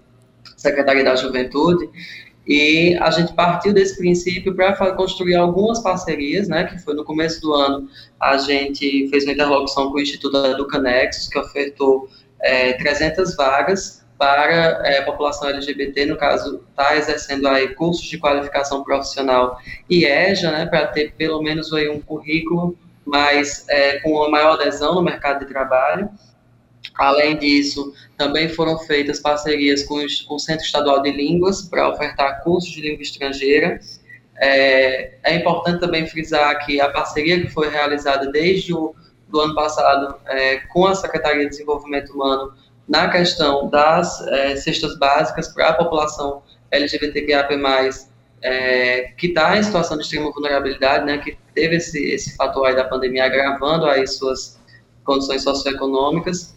Secretaria 0.56 1.04
da 1.04 1.15
Juventude, 1.15 1.89
e 2.45 2.97
a 2.99 3.12
gente 3.12 3.34
partiu 3.34 3.71
desse 3.71 3.97
princípio 3.97 4.56
para 4.56 4.93
construir 4.93 5.36
algumas 5.36 5.80
parcerias, 5.80 6.47
né, 6.47 6.63
que 6.65 6.77
foi 6.80 6.93
no 6.95 7.04
começo 7.04 7.39
do 7.39 7.54
ano, 7.54 7.88
a 8.19 8.38
gente 8.38 9.08
fez 9.10 9.23
uma 9.23 9.34
interlocução 9.34 9.89
com 9.91 9.97
o 9.97 10.01
Instituto 10.01 10.38
Educanexus, 10.38 11.27
que 11.27 11.38
ofertou 11.38 12.10
é, 12.41 12.73
300 12.73 13.36
vagas 13.36 14.01
para 14.17 14.86
é, 14.86 14.99
a 14.99 15.04
população 15.04 15.49
LGBT, 15.49 16.06
no 16.06 16.15
caso, 16.15 16.63
está 16.69 16.95
exercendo 16.95 17.47
aí 17.47 17.69
cursos 17.73 18.06
de 18.06 18.19
qualificação 18.19 18.84
profissional 18.84 19.58
e 19.89 20.06
EJA, 20.06 20.51
né, 20.51 20.65
para 20.67 20.86
ter 20.88 21.13
pelo 21.13 21.41
menos 21.41 21.73
aí 21.73 21.89
um 21.89 21.99
currículo 21.99 22.77
mais 23.04 23.65
é, 23.67 23.99
com 23.99 24.12
uma 24.12 24.30
maior 24.30 24.54
adesão 24.54 24.93
no 24.93 25.01
mercado 25.01 25.39
de 25.39 25.51
trabalho. 25.51 26.08
Além 26.95 27.36
disso, 27.36 27.93
também 28.17 28.47
foram 28.49 28.77
feitas 28.77 29.19
parcerias 29.19 29.84
com, 29.84 29.95
os, 29.95 30.21
com 30.21 30.36
o 30.36 30.39
Centro 30.39 30.65
Estadual 30.65 31.01
de 31.01 31.12
Línguas 31.12 31.63
para 31.63 31.89
ofertar 31.89 32.43
cursos 32.43 32.69
de 32.71 32.82
língua 32.82 33.01
estrangeira. 33.01 33.80
É, 34.39 35.15
é 35.23 35.36
importante 35.36 35.80
também 35.80 36.06
frisar 36.06 36.63
que 36.63 36.80
a 36.80 36.89
parceria 36.89 37.41
que 37.41 37.49
foi 37.49 37.69
realizada 37.69 38.32
desde 38.32 38.73
o 38.73 38.93
do 39.32 39.39
ano 39.39 39.56
passado 39.56 40.15
é, 40.28 40.58
com 40.67 40.86
a 40.86 40.94
Secretaria 40.94 41.44
de 41.44 41.50
Desenvolvimento 41.50 42.13
Humano 42.13 42.54
na 42.88 43.10
questão 43.10 43.70
das 43.70 44.22
é, 44.28 44.56
cestas 44.56 44.98
básicas 44.98 45.48
para 45.48 45.70
a 45.70 45.74
população 45.74 46.44
LGBTQIA+, 46.70 47.48
é, 48.41 49.13
que 49.17 49.28
está 49.28 49.58
em 49.58 49.63
situação 49.63 49.98
de 49.98 50.04
extrema 50.04 50.32
vulnerabilidade, 50.32 51.06
né, 51.06 51.17
que 51.20 51.38
teve 51.54 51.78
esse, 51.78 52.04
esse 52.12 52.36
fator 52.36 52.67
aí 52.67 52.76
da 52.76 52.84
pandemia 52.84 53.26
agravando 53.26 53.86
aí 53.86 54.06
suas 54.08 54.60
condições 55.04 55.44
socioeconômicas, 55.44 56.56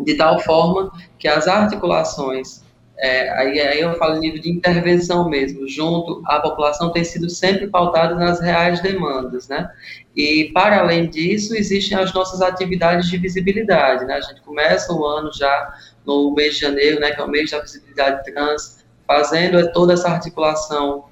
de 0.00 0.16
tal 0.16 0.38
forma 0.40 0.92
que 1.18 1.26
as 1.26 1.48
articulações 1.48 2.62
é, 3.00 3.30
aí, 3.30 3.60
aí 3.60 3.80
eu 3.80 3.94
falo 3.94 4.18
nível 4.18 4.40
de 4.40 4.50
intervenção 4.50 5.28
mesmo, 5.28 5.68
junto 5.68 6.20
à 6.26 6.40
população, 6.40 6.92
tem 6.92 7.04
sido 7.04 7.30
sempre 7.30 7.68
pautada 7.68 8.14
nas 8.16 8.40
reais 8.40 8.80
demandas, 8.80 9.46
né? 9.46 9.70
E, 10.16 10.50
para 10.52 10.80
além 10.80 11.08
disso, 11.08 11.54
existem 11.54 11.96
as 11.96 12.12
nossas 12.12 12.42
atividades 12.42 13.08
de 13.08 13.16
visibilidade, 13.16 14.04
né? 14.04 14.14
A 14.14 14.20
gente 14.20 14.40
começa 14.40 14.92
o 14.92 15.06
ano 15.06 15.32
já 15.32 15.74
no 16.04 16.34
mês 16.34 16.54
de 16.54 16.62
janeiro, 16.62 16.98
né, 16.98 17.12
que 17.12 17.20
é 17.20 17.24
o 17.24 17.28
mês 17.28 17.50
da 17.50 17.60
visibilidade 17.60 18.24
trans, 18.24 18.84
fazendo 19.06 19.72
toda 19.72 19.92
essa 19.92 20.08
articulação 20.08 21.04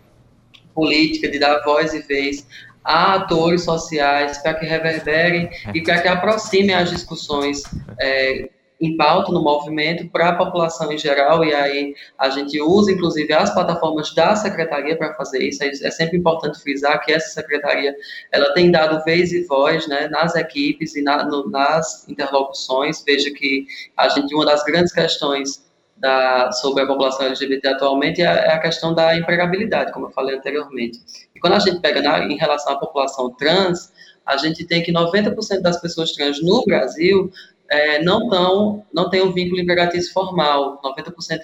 política 0.75 1.31
de 1.31 1.39
dar 1.39 1.63
voz 1.63 1.95
e 1.95 2.01
vez 2.01 2.47
a 2.83 3.15
atores 3.15 3.65
sociais 3.65 4.39
para 4.39 4.55
que 4.55 4.65
reverberem 4.65 5.51
e 5.75 5.83
para 5.83 6.01
que 6.01 6.09
aproximem 6.09 6.75
as 6.75 6.91
discussões 6.91 7.63
é, 7.99 8.49
em 8.81 8.97
pauta 8.97 9.33
no 9.33 9.43
movimento 9.43 10.09
para 10.11 10.29
a 10.29 10.35
população 10.35 10.93
em 10.93 10.99
geral, 10.99 11.45
e 11.45 11.55
aí 11.55 11.95
a 12.19 12.29
gente 12.29 12.61
usa, 12.61 12.93
inclusive, 12.93 13.33
as 13.33 13.53
plataformas 13.53 14.15
da 14.15 14.37
secretaria 14.37 14.97
para 14.97 15.15
fazer 15.15 15.43
isso. 15.43 15.63
É 15.65 15.91
sempre 15.91 16.19
importante 16.19 16.61
frisar 16.61 17.03
que 17.05 17.13
essa 17.13 17.29
secretaria 17.29 17.95
ela 18.31 18.53
tem 18.53 18.71
dado 18.71 19.03
vez 19.05 19.33
e 19.33 19.45
voz 19.45 19.87
né, 19.89 20.09
nas 20.09 20.35
equipes 20.35 20.95
e 20.95 21.03
na, 21.03 21.25
no, 21.25 21.49
nas 21.49 22.07
interlocuções. 22.09 23.03
Veja 23.05 23.31
que 23.31 23.67
a 23.97 24.09
gente, 24.09 24.35
uma 24.35 24.45
das 24.45 24.63
grandes 24.65 24.93
questões 24.93 25.65
da, 25.97 26.53
sobre 26.53 26.83
a 26.83 26.87
população 26.87 27.27
LGBT 27.27 27.69
atualmente 27.69 28.21
é, 28.21 28.25
é 28.25 28.53
a 28.53 28.59
questão 28.59 28.95
da 28.95 29.17
empregabilidade, 29.17 29.93
como 29.93 30.07
eu 30.07 30.11
falei 30.11 30.37
anteriormente. 30.37 31.01
E 31.35 31.41
quando 31.41 31.55
a 31.55 31.59
gente 31.59 31.81
pega 31.81 32.03
na, 32.03 32.25
em 32.25 32.37
relação 32.37 32.75
à 32.75 32.79
população 32.79 33.31
trans, 33.31 33.93
a 34.27 34.37
gente 34.37 34.67
tem 34.67 34.83
que 34.83 34.93
90% 34.93 35.61
das 35.61 35.81
pessoas 35.81 36.13
trans 36.13 36.43
no 36.43 36.65
Brasil 36.65 37.31
é, 37.71 38.03
não, 38.03 38.29
tão, 38.29 38.85
não 38.93 39.11
tem 39.11 39.23
um 39.23 39.33
vínculo 39.33 39.61
empregatício 39.61 40.13
formal. 40.13 40.81
90% 40.83 41.43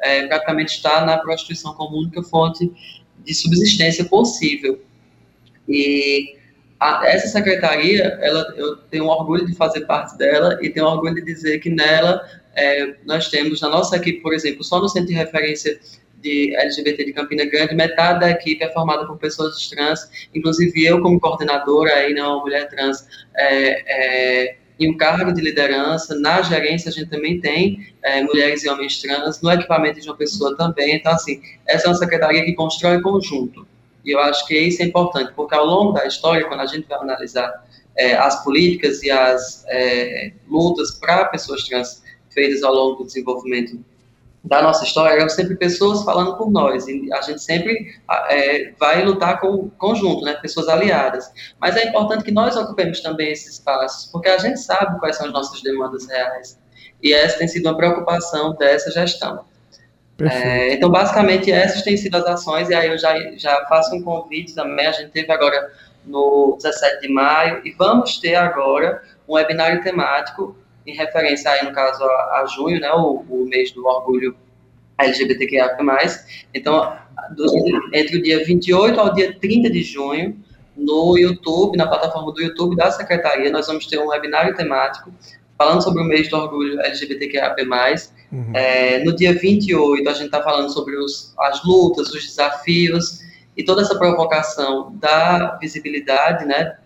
é, 0.00 0.26
praticamente 0.26 0.76
está 0.76 1.04
na 1.04 1.18
prostituição 1.18 1.74
como 1.74 1.98
única 1.98 2.22
fonte 2.22 2.70
de 3.18 3.34
subsistência 3.34 4.04
possível. 4.04 4.80
E 5.68 6.36
a, 6.78 7.06
essa 7.06 7.28
secretaria, 7.28 8.18
ela, 8.20 8.54
eu 8.56 8.76
tenho 8.76 9.06
orgulho 9.06 9.46
de 9.46 9.54
fazer 9.54 9.82
parte 9.82 10.16
dela 10.16 10.58
e 10.62 10.70
tenho 10.70 10.86
orgulho 10.86 11.14
de 11.14 11.22
dizer 11.22 11.58
que 11.58 11.70
nela 11.70 12.22
é, 12.54 12.94
nós 13.04 13.28
temos, 13.28 13.60
na 13.60 13.68
nossa 13.68 13.96
equipe, 13.96 14.20
por 14.20 14.32
exemplo, 14.32 14.64
só 14.64 14.80
no 14.80 14.88
centro 14.88 15.08
de 15.08 15.14
referência 15.14 15.78
de 16.20 16.54
LGBT 16.56 17.04
de 17.04 17.12
Campina 17.12 17.44
Grande, 17.44 17.74
metade 17.74 18.20
da 18.20 18.30
equipe 18.30 18.64
é 18.64 18.72
formada 18.72 19.06
por 19.06 19.16
pessoas 19.18 19.68
trans, 19.68 20.28
inclusive 20.34 20.84
eu 20.84 21.00
como 21.00 21.20
coordenadora 21.20 21.94
aí, 21.94 22.12
não, 22.12 22.40
mulher 22.40 22.68
trans, 22.68 23.06
é, 23.36 24.46
é, 24.46 24.56
em 24.78 24.90
um 24.90 24.96
cargo 24.96 25.32
de 25.32 25.40
liderança, 25.40 26.18
na 26.18 26.40
gerência 26.42 26.88
a 26.88 26.92
gente 26.92 27.10
também 27.10 27.40
tem 27.40 27.92
é, 28.02 28.22
mulheres 28.22 28.62
e 28.64 28.68
homens 28.68 29.00
trans, 29.00 29.40
no 29.40 29.50
equipamento 29.50 30.00
de 30.00 30.08
uma 30.08 30.16
pessoa 30.16 30.56
também, 30.56 30.96
então 30.96 31.12
assim, 31.12 31.40
essa 31.66 31.86
é 31.86 31.90
uma 31.90 31.96
secretaria 31.96 32.44
que 32.44 32.54
constrói 32.54 33.00
conjunto, 33.00 33.66
e 34.04 34.12
eu 34.12 34.20
acho 34.20 34.46
que 34.46 34.58
isso 34.58 34.82
é 34.82 34.86
importante, 34.86 35.32
porque 35.34 35.54
ao 35.54 35.66
longo 35.66 35.92
da 35.92 36.06
história, 36.06 36.46
quando 36.46 36.60
a 36.60 36.66
gente 36.66 36.86
vai 36.88 36.98
analisar 36.98 37.52
é, 37.96 38.14
as 38.14 38.42
políticas 38.44 39.02
e 39.02 39.10
as 39.10 39.64
é, 39.66 40.32
lutas 40.48 40.92
para 40.92 41.24
pessoas 41.26 41.64
trans 41.64 42.02
feitas 42.30 42.62
ao 42.62 42.72
longo 42.72 43.02
do 43.02 43.06
desenvolvimento 43.06 43.84
da 44.44 44.62
nossa 44.62 44.84
história 44.84 45.16
eram 45.16 45.28
sempre 45.28 45.56
pessoas 45.56 46.04
falando 46.04 46.36
por 46.36 46.50
nós, 46.50 46.86
e 46.86 47.12
a 47.12 47.20
gente 47.22 47.42
sempre 47.42 47.94
é, 48.30 48.72
vai 48.78 49.04
lutar 49.04 49.40
com 49.40 49.68
conjunto, 49.70 50.24
né, 50.24 50.34
pessoas 50.34 50.68
aliadas. 50.68 51.30
Mas 51.60 51.76
é 51.76 51.88
importante 51.88 52.24
que 52.24 52.30
nós 52.30 52.56
ocupemos 52.56 53.00
também 53.00 53.30
esses 53.30 53.54
espaços, 53.54 54.10
porque 54.10 54.28
a 54.28 54.38
gente 54.38 54.60
sabe 54.60 54.98
quais 55.00 55.16
são 55.16 55.26
as 55.26 55.32
nossas 55.32 55.60
demandas 55.62 56.06
reais, 56.06 56.58
e 57.02 57.12
essa 57.12 57.38
tem 57.38 57.48
sido 57.48 57.66
uma 57.66 57.76
preocupação 57.76 58.54
dessa 58.54 58.90
gestão. 58.90 59.44
É, 60.20 60.72
então, 60.72 60.90
basicamente, 60.90 61.50
essas 61.52 61.82
têm 61.82 61.96
sido 61.96 62.16
as 62.16 62.24
ações, 62.24 62.68
e 62.68 62.74
aí 62.74 62.88
eu 62.88 62.98
já, 62.98 63.14
já 63.36 63.66
faço 63.66 63.94
um 63.94 64.02
convite 64.02 64.54
também, 64.54 64.86
a 64.86 64.92
gente 64.92 65.10
teve 65.10 65.30
agora 65.32 65.72
no 66.04 66.56
17 66.56 67.02
de 67.02 67.12
maio, 67.12 67.60
e 67.64 67.70
vamos 67.72 68.18
ter 68.18 68.34
agora 68.34 69.02
um 69.28 69.34
webinário 69.34 69.82
temático 69.82 70.56
em 70.88 70.94
referência 70.94 71.50
aí, 71.50 71.64
no 71.64 71.72
caso, 71.72 72.02
a, 72.02 72.40
a 72.40 72.46
junho, 72.46 72.80
né, 72.80 72.90
o, 72.92 73.24
o, 73.28 73.46
mês 73.46 73.70
do 73.72 73.86
orgulho 73.86 74.34
LGBTQIA+. 74.96 75.76
Então, 76.54 76.96
do, 77.36 77.44
entre 77.92 78.16
o 78.16 78.22
dia 78.22 78.42
28 78.42 78.98
ao 78.98 79.12
dia 79.12 79.38
30 79.38 79.70
de 79.70 79.82
junho, 79.82 80.36
no 80.74 81.18
YouTube, 81.18 81.76
na 81.76 81.86
plataforma 81.86 82.32
do 82.32 82.40
YouTube 82.40 82.74
da 82.74 82.90
Secretaria, 82.90 83.50
nós 83.50 83.66
vamos 83.66 83.86
ter 83.86 83.98
um 83.98 84.06
webinário 84.06 84.54
temático 84.56 85.12
falando 85.58 85.82
sobre 85.82 86.00
o 86.00 86.04
mês 86.04 86.30
do 86.30 86.36
orgulho 86.36 86.80
LGBTQIA+. 86.80 87.54
Uhum. 88.30 88.52
É, 88.54 89.04
no 89.04 89.14
dia 89.14 89.34
28, 89.34 90.08
a 90.08 90.12
gente 90.12 90.26
está 90.26 90.42
falando 90.42 90.72
sobre 90.72 90.96
os, 90.96 91.34
as 91.38 91.62
lutas, 91.64 92.08
os 92.10 92.24
desafios 92.24 93.20
e 93.56 93.62
toda 93.62 93.82
essa 93.82 93.98
provocação 93.98 94.96
da 94.96 95.58
visibilidade, 95.60 96.46
né, 96.46 96.78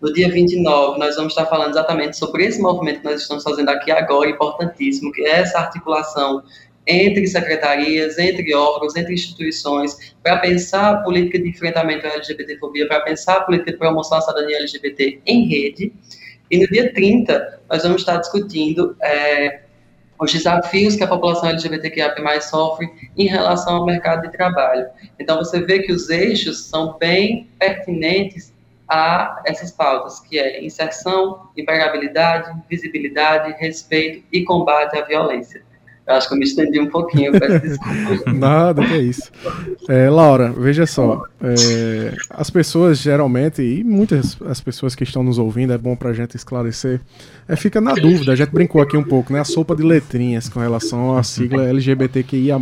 No 0.00 0.12
dia 0.12 0.30
29, 0.30 0.98
nós 0.98 1.16
vamos 1.16 1.32
estar 1.32 1.46
falando 1.46 1.70
exatamente 1.70 2.16
sobre 2.16 2.44
esse 2.44 2.60
movimento 2.60 3.00
que 3.00 3.04
nós 3.04 3.20
estamos 3.20 3.42
fazendo 3.42 3.68
aqui 3.68 3.90
agora, 3.90 4.30
importantíssimo, 4.30 5.10
que 5.12 5.22
é 5.22 5.40
essa 5.40 5.58
articulação 5.58 6.42
entre 6.86 7.26
secretarias, 7.26 8.16
entre 8.16 8.54
órgãos, 8.54 8.96
entre 8.96 9.12
instituições, 9.12 10.14
para 10.22 10.38
pensar 10.38 10.94
a 10.94 10.96
política 10.98 11.38
de 11.38 11.48
enfrentamento 11.48 12.06
à 12.06 12.10
LGBTfobia, 12.10 12.86
para 12.86 13.00
pensar 13.00 13.38
a 13.38 13.40
política 13.40 13.72
de 13.72 13.76
promoção 13.76 14.18
à 14.18 14.20
cidadania 14.20 14.58
LGBT 14.58 15.20
em 15.26 15.48
rede. 15.48 15.92
E 16.50 16.58
no 16.58 16.66
dia 16.68 16.92
30, 16.94 17.60
nós 17.68 17.82
vamos 17.82 18.02
estar 18.02 18.16
discutindo 18.18 18.96
é, 19.02 19.62
os 20.18 20.32
desafios 20.32 20.94
que 20.94 21.02
a 21.02 21.08
população 21.08 21.50
LGBTQIA+ 21.50 22.40
sofre 22.40 22.88
em 23.16 23.26
relação 23.26 23.76
ao 23.76 23.84
mercado 23.84 24.22
de 24.22 24.30
trabalho. 24.30 24.86
Então, 25.18 25.38
você 25.38 25.60
vê 25.60 25.80
que 25.80 25.92
os 25.92 26.08
eixos 26.08 26.66
são 26.68 26.96
bem 26.98 27.48
pertinentes 27.58 28.56
a 28.88 29.42
essas 29.46 29.70
pautas, 29.70 30.20
que 30.20 30.38
é 30.38 30.64
inserção, 30.64 31.48
empregabilidade, 31.56 32.50
visibilidade, 32.68 33.54
respeito 33.58 34.24
e 34.32 34.44
combate 34.44 34.96
à 34.96 35.04
violência. 35.04 35.62
Eu 36.08 36.14
acho 36.14 36.26
que 36.26 36.34
eu 36.34 36.38
me 36.38 36.44
estendi 36.44 36.80
um 36.80 36.88
pouquinho. 36.88 37.32
Nada, 38.34 38.82
que 38.82 38.94
é 38.94 38.96
isso. 38.96 39.30
É, 39.90 40.08
Laura, 40.08 40.50
veja 40.50 40.86
só. 40.86 41.22
É, 41.38 42.16
as 42.30 42.48
pessoas 42.48 42.96
geralmente, 42.96 43.60
e 43.60 43.84
muitas 43.84 44.40
as 44.40 44.58
pessoas 44.58 44.94
que 44.94 45.04
estão 45.04 45.22
nos 45.22 45.38
ouvindo, 45.38 45.74
é 45.74 45.76
bom 45.76 45.94
para 45.94 46.08
a 46.08 46.14
gente 46.14 46.34
esclarecer, 46.34 46.98
é, 47.46 47.54
fica 47.56 47.78
na 47.78 47.92
dúvida. 47.92 48.32
A 48.32 48.36
gente 48.36 48.50
brincou 48.50 48.80
aqui 48.80 48.96
um 48.96 49.04
pouco, 49.04 49.34
né? 49.34 49.40
A 49.40 49.44
sopa 49.44 49.76
de 49.76 49.82
letrinhas 49.82 50.48
com 50.48 50.60
relação 50.60 51.14
à 51.14 51.22
sigla 51.22 51.68
LGBTQIA. 51.68 52.58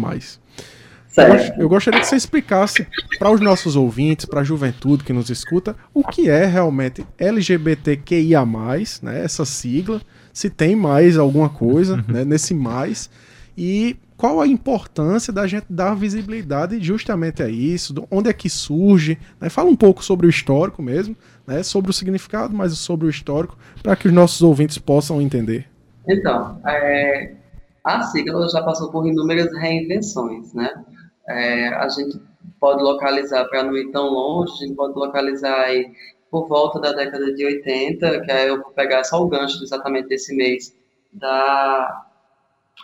Eu, 1.17 1.63
eu 1.63 1.69
gostaria 1.69 2.01
que 2.01 2.07
você 2.07 2.17
explicasse 2.17 2.87
para 3.19 3.31
os 3.31 3.41
nossos 3.41 3.77
ouvintes, 3.77 4.27
para 4.27 4.41
a 4.41 4.45
juventude 4.45 5.05
que 5.05 5.13
nos 5.13 5.31
escuta, 5.31 5.75
o 5.95 6.03
que 6.03 6.29
é 6.29 6.45
realmente 6.45 7.07
LGBTQIA, 7.19 8.45
né, 9.03 9.25
essa 9.25 9.45
sigla, 9.45 10.01
se 10.33 10.51
tem 10.51 10.77
mais 10.77 11.17
alguma 11.17 11.49
coisa 11.49 12.05
né, 12.07 12.25
nesse 12.25 12.53
mais 12.53 13.09
e 13.57 13.97
qual 14.17 14.41
a 14.41 14.47
importância 14.47 15.33
da 15.33 15.47
gente 15.47 15.67
dar 15.69 15.95
visibilidade 15.95 16.83
justamente 16.83 17.43
a 17.43 17.49
isso, 17.49 17.95
onde 18.11 18.31
é 18.31 18.33
que 18.33 18.49
surge, 18.49 19.19
né? 19.41 19.49
fala 19.51 19.69
um 19.69 19.77
pouco 19.77 20.03
sobre 20.03 20.27
o 20.27 20.31
histórico 20.31 20.83
mesmo, 20.83 21.15
né? 21.47 21.63
sobre 21.63 21.91
o 21.91 21.95
significado, 21.95 22.55
mas 22.55 22.77
sobre 22.79 23.07
o 23.07 23.11
histórico, 23.11 23.59
para 23.83 23.95
que 23.95 24.09
os 24.09 24.15
nossos 24.15 24.43
ouvintes 24.43 24.79
possam 24.79 25.21
entender. 25.21 25.67
Então, 26.09 26.59
é, 26.67 27.35
a 27.85 28.03
sigla 28.03 28.49
já 28.49 28.63
passou 28.63 28.91
por 28.91 29.07
inúmeras 29.07 29.53
reinvenções, 29.59 30.53
né? 30.55 30.71
É, 31.29 31.69
a 31.69 31.89
gente 31.89 32.21
pode 32.61 32.83
localizar, 32.83 33.45
para 33.47 33.65
não 33.65 33.77
ir 33.77 33.91
tão 33.91 34.09
longe, 34.09 34.53
a 34.53 34.67
gente 34.67 34.75
pode 34.75 34.95
localizar 34.99 35.61
aí 35.61 35.93
por 36.31 36.49
volta 36.49 36.81
da 36.81 36.93
década 36.93 37.35
de 37.35 37.45
80, 37.45 38.21
que 38.21 38.31
aí 38.31 38.49
eu 38.49 38.63
vou 38.63 38.73
pegar 38.73 39.05
só 39.05 39.23
o 39.23 39.29
gancho 39.29 39.63
exatamente 39.63 40.09
desse 40.09 40.35
mês, 40.37 40.77
da 41.13 42.05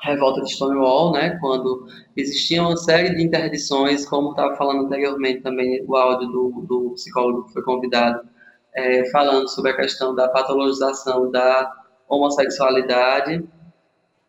revolta 0.02 0.40
de 0.42 0.52
Stonewall, 0.52 1.12
né, 1.12 1.38
quando 1.40 1.86
existia 2.16 2.62
uma 2.62 2.76
série 2.76 3.14
de 3.14 3.22
interdições, 3.22 4.06
como 4.08 4.30
estava 4.30 4.56
falando 4.56 4.86
anteriormente 4.86 5.42
também 5.42 5.84
o 5.86 5.94
áudio 5.94 6.28
do, 6.28 6.64
do 6.66 6.90
psicólogo 6.94 7.44
que 7.44 7.52
foi 7.52 7.62
convidado, 7.62 8.26
é, 8.74 9.08
falando 9.10 9.48
sobre 9.48 9.70
a 9.70 9.76
questão 9.76 10.14
da 10.14 10.28
patologização 10.28 11.30
da 11.30 11.70
homossexualidade. 12.08 13.44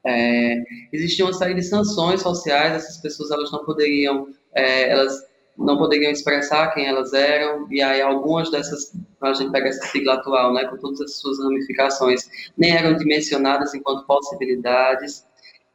É, 0.05 0.63
existia 0.91 1.25
uma 1.25 1.33
série 1.33 1.53
de 1.53 1.63
sanções 1.63 2.21
sociais, 2.21 2.73
essas 2.73 2.97
pessoas 2.97 3.31
elas 3.31 3.51
não 3.51 3.63
poderiam, 3.63 4.27
é, 4.53 4.89
elas 4.89 5.25
não 5.57 5.77
poderiam 5.77 6.11
expressar 6.11 6.73
quem 6.73 6.87
elas 6.87 7.13
eram, 7.13 7.67
e 7.71 7.81
aí 7.81 8.01
algumas 8.01 8.49
dessas, 8.51 8.91
a 9.21 9.33
gente 9.33 9.51
pega 9.51 9.69
essa 9.69 9.85
sigla 9.87 10.15
atual, 10.15 10.53
né, 10.53 10.65
com 10.65 10.77
todas 10.77 10.99
as 11.01 11.15
suas 11.15 11.39
ramificações, 11.39 12.27
nem 12.57 12.75
eram 12.75 12.95
dimensionadas 12.97 13.73
enquanto 13.73 14.05
possibilidades, 14.05 15.25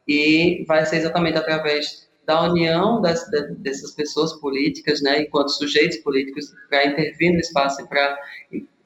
e 0.07 0.63
vai 0.67 0.85
ser 0.85 0.97
exatamente 0.97 1.37
através 1.37 2.07
da 2.25 2.43
união 2.43 3.01
das, 3.01 3.27
dessas 3.57 3.91
pessoas 3.91 4.33
políticas, 4.33 5.01
né, 5.01 5.21
enquanto 5.21 5.49
sujeitos 5.49 5.97
políticos, 5.97 6.53
para 6.69 6.85
intervir 6.85 7.31
no 7.31 7.39
espaço 7.39 7.81
e 7.81 7.87
para 7.87 8.17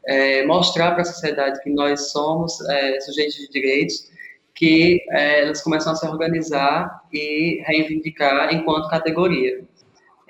é, 0.06 0.46
mostrar 0.46 0.92
para 0.92 1.02
a 1.02 1.06
sociedade 1.06 1.62
que 1.62 1.70
nós 1.70 2.12
somos 2.12 2.60
é, 2.70 3.00
sujeitos 3.02 3.36
de 3.36 3.50
direitos, 3.50 4.12
que 4.56 5.04
é, 5.10 5.42
elas 5.42 5.62
começam 5.62 5.94
a 5.94 5.96
se 5.96 6.06
organizar 6.08 7.04
e 7.12 7.62
reivindicar 7.66 8.54
enquanto 8.54 8.90
categoria. 8.90 9.64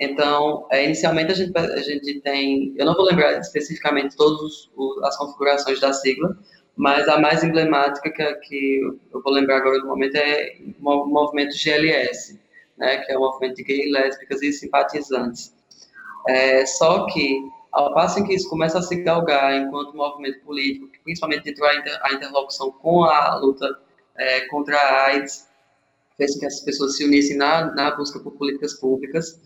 Então, 0.00 0.66
é, 0.70 0.84
inicialmente 0.84 1.32
a 1.32 1.34
gente, 1.34 1.56
a 1.56 1.82
gente 1.82 2.20
tem, 2.20 2.74
eu 2.76 2.86
não 2.86 2.94
vou 2.94 3.04
lembrar 3.04 3.38
especificamente 3.38 4.16
todas 4.16 4.70
as 5.04 5.16
configurações 5.16 5.80
da 5.80 5.92
sigla, 5.92 6.36
mas 6.76 7.06
a 7.08 7.20
mais 7.20 7.44
emblemática 7.44 8.10
que, 8.10 8.34
que 8.36 8.80
eu 9.12 9.22
vou 9.22 9.32
lembrar 9.32 9.58
agora 9.58 9.78
no 9.78 9.86
momento 9.86 10.16
é 10.16 10.56
o 10.82 11.06
movimento 11.06 11.56
GLS, 11.56 12.40
né, 12.76 12.98
que 12.98 13.12
é 13.12 13.16
o 13.16 13.20
movimento 13.20 13.56
de 13.56 13.62
gays, 13.62 13.92
lésbicas 13.92 14.42
e 14.42 14.52
simpatizantes. 14.52 15.54
É, 16.26 16.66
só 16.66 17.06
que, 17.06 17.38
ao 17.70 17.94
passo 17.94 18.18
em 18.18 18.24
que 18.24 18.34
isso 18.34 18.48
começa 18.48 18.78
a 18.78 18.82
se 18.82 18.96
galgar 19.02 19.54
enquanto 19.54 19.96
movimento 19.96 20.40
político, 20.40 20.88
principalmente 21.04 21.44
dentro 21.44 21.62
da 21.62 21.76
inter, 21.76 22.00
interlocução 22.12 22.72
com 22.72 23.04
a 23.04 23.36
luta 23.36 23.68
é, 24.16 24.42
contra 24.48 24.76
a 24.76 25.06
AIDS, 25.06 25.48
fez 26.16 26.34
com 26.34 26.40
que 26.40 26.46
essas 26.46 26.60
pessoas 26.60 26.96
se 26.96 27.04
unissem 27.04 27.36
na, 27.36 27.74
na 27.74 27.90
busca 27.96 28.20
por 28.20 28.32
políticas 28.32 28.74
públicas, 28.74 29.40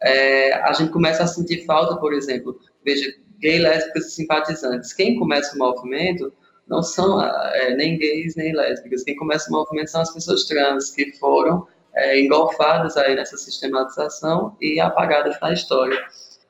é, 0.00 0.52
a 0.54 0.72
gente 0.72 0.90
começa 0.90 1.24
a 1.24 1.26
sentir 1.26 1.64
falta, 1.64 1.96
por 1.96 2.12
exemplo, 2.12 2.58
veja, 2.84 3.12
gay, 3.38 3.58
lésbicas 3.58 4.12
simpatizantes. 4.12 4.92
Quem 4.92 5.18
começa 5.18 5.54
o 5.54 5.58
movimento 5.58 6.32
não 6.66 6.82
são 6.82 7.20
é, 7.22 7.74
nem 7.74 7.98
gays 7.98 8.36
nem 8.36 8.54
lésbicas. 8.54 9.02
Quem 9.02 9.16
começa 9.16 9.48
o 9.50 9.52
movimento 9.52 9.90
são 9.90 10.02
as 10.02 10.12
pessoas 10.12 10.44
trans 10.44 10.90
que 10.90 11.12
foram 11.18 11.66
é, 11.94 12.20
engolfadas 12.20 12.96
aí 12.96 13.14
nessa 13.14 13.36
sistematização 13.36 14.56
e 14.60 14.78
apagadas 14.78 15.38
da 15.40 15.52
história. 15.52 15.98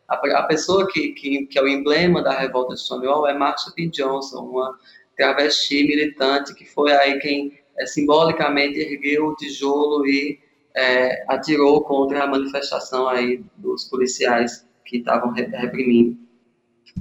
A, 0.09 0.15
a 0.15 0.43
pessoa 0.45 0.87
que, 0.89 1.13
que, 1.13 1.47
que, 1.47 1.59
é 1.59 1.63
o 1.63 1.69
emblema 1.69 2.23
da 2.23 2.33
revolta 2.33 2.75
de 2.75 2.81
Stonewall 2.81 3.27
é 3.29 3.35
Marsha 3.35 3.71
P. 3.75 3.89
Johnson, 3.89 4.41
uma 4.41 4.79
travesti 5.19 5.83
militante 5.83 6.55
que 6.55 6.65
foi 6.65 6.93
aí 6.93 7.19
quem 7.19 7.59
é, 7.77 7.85
simbolicamente 7.87 8.79
ergueu 8.79 9.27
o 9.27 9.35
tijolo 9.35 10.07
e 10.07 10.39
é, 10.75 11.25
atirou 11.29 11.83
contra 11.83 12.23
a 12.23 12.27
manifestação 12.27 13.09
aí 13.09 13.45
dos 13.57 13.85
policiais 13.85 14.67
que 14.85 14.99
estavam 14.99 15.33
reprimindo 15.33 16.17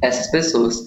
essas 0.02 0.28
pessoas. 0.30 0.86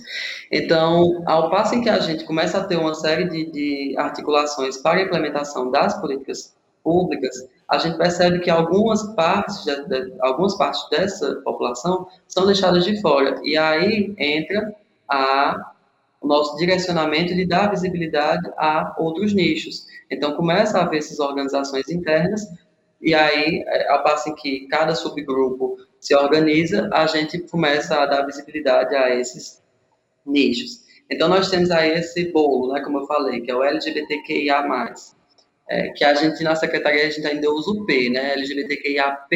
Então, 0.50 1.22
ao 1.26 1.50
passo 1.50 1.74
em 1.74 1.82
que 1.82 1.88
a 1.88 2.00
gente 2.00 2.24
começa 2.24 2.58
a 2.58 2.64
ter 2.64 2.76
uma 2.76 2.94
série 2.94 3.28
de, 3.28 3.50
de 3.50 3.94
articulações 3.96 4.76
para 4.76 4.98
a 4.98 5.02
implementação 5.02 5.70
das 5.70 5.98
políticas 6.00 6.54
públicas, 6.82 7.48
a 7.68 7.78
gente 7.78 7.96
percebe 7.96 8.40
que 8.40 8.50
algumas 8.50 9.02
partes, 9.14 9.64
de, 9.64 9.88
de, 9.88 10.12
algumas 10.20 10.56
partes 10.56 10.88
dessa 10.90 11.36
população 11.42 12.08
são 12.26 12.46
deixadas 12.46 12.84
de 12.84 13.00
fora. 13.00 13.40
E 13.44 13.56
aí 13.56 14.14
entra 14.18 14.74
a, 15.08 15.72
o 16.20 16.26
nosso 16.26 16.56
direcionamento 16.56 17.34
de 17.34 17.46
dar 17.46 17.70
visibilidade 17.70 18.50
a 18.56 18.94
outros 18.98 19.32
nichos. 19.32 19.86
Então, 20.10 20.36
começa 20.36 20.78
a 20.78 20.82
haver 20.82 20.98
essas 20.98 21.18
organizações 21.18 21.88
internas, 21.88 22.46
e 23.00 23.14
aí, 23.14 23.64
ao 23.88 24.02
passo 24.02 24.28
em 24.28 24.34
que 24.34 24.66
cada 24.68 24.94
subgrupo 24.94 25.78
se 25.98 26.14
organiza, 26.14 26.90
a 26.92 27.06
gente 27.06 27.38
começa 27.38 27.96
a 27.96 28.06
dar 28.06 28.26
visibilidade 28.26 28.94
a 28.94 29.14
esses 29.14 29.62
nichos. 30.26 30.80
Então, 31.10 31.28
nós 31.28 31.48
temos 31.48 31.70
aí 31.70 31.92
esse 31.94 32.30
bolo, 32.30 32.72
né, 32.72 32.80
como 32.82 32.98
eu 32.98 33.06
falei, 33.06 33.40
que 33.40 33.50
é 33.50 33.54
o 33.54 33.64
LGBTQIA+, 33.64 34.94
é, 35.68 35.88
que 35.90 36.04
a 36.04 36.14
gente, 36.14 36.42
na 36.44 36.54
secretaria, 36.54 37.06
a 37.06 37.10
gente 37.10 37.26
ainda 37.26 37.50
usa 37.50 37.70
o 37.70 37.86
P, 37.86 38.10
né, 38.10 38.34
LGBTQIAP+. 38.34 39.28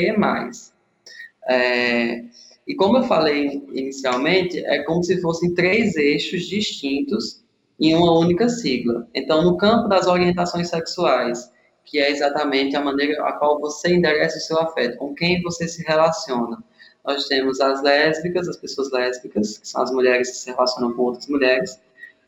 É, 1.49 2.25
e 2.67 2.75
como 2.75 2.99
eu 2.99 3.05
falei 3.05 3.63
inicialmente, 3.73 4.65
é 4.65 4.83
como 4.85 5.03
se 5.03 5.21
fossem 5.21 5.55
três 5.55 5.97
eixos 5.97 6.45
distintos 6.45 7.45
em 7.79 7.95
uma 7.95 8.19
única 8.19 8.49
sigla. 8.49 9.07
Então, 9.15 9.43
no 9.43 9.57
campo 9.57 9.89
das 9.89 10.07
orientações 10.07 10.69
sexuais, 10.71 11.51
que 11.85 11.99
é 11.99 12.11
exatamente 12.11 12.75
a 12.77 12.81
maneira 12.81 13.23
a 13.27 13.33
qual 13.33 13.61
você 13.61 13.95
endereça 13.95 14.39
o 14.39 14.41
seu 14.41 14.59
afeto, 14.59 14.97
com 14.97 15.15
quem 15.15 15.43
você 15.43 15.69
se 15.69 15.83
relaciona. 15.83 16.63
Nós 17.05 17.27
temos 17.29 17.61
as 17.61 17.83
lésbicas, 17.83 18.49
as 18.49 18.57
pessoas 18.57 18.91
lésbicas, 18.91 19.59
que 19.59 19.69
são 19.69 19.83
as 19.83 19.91
mulheres 19.91 20.31
que 20.31 20.37
se 20.37 20.51
relacionam 20.51 20.95
com 20.95 21.03
outras 21.03 21.27
mulheres. 21.27 21.79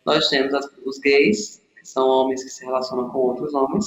Nós 0.04 0.28
temos 0.28 0.52
as, 0.52 0.68
os 0.84 0.98
gays, 0.98 1.62
que 1.80 1.88
são 1.88 2.06
homens 2.06 2.44
que 2.44 2.50
se 2.50 2.64
relacionam 2.64 3.08
com 3.08 3.18
outros 3.18 3.54
homens. 3.54 3.86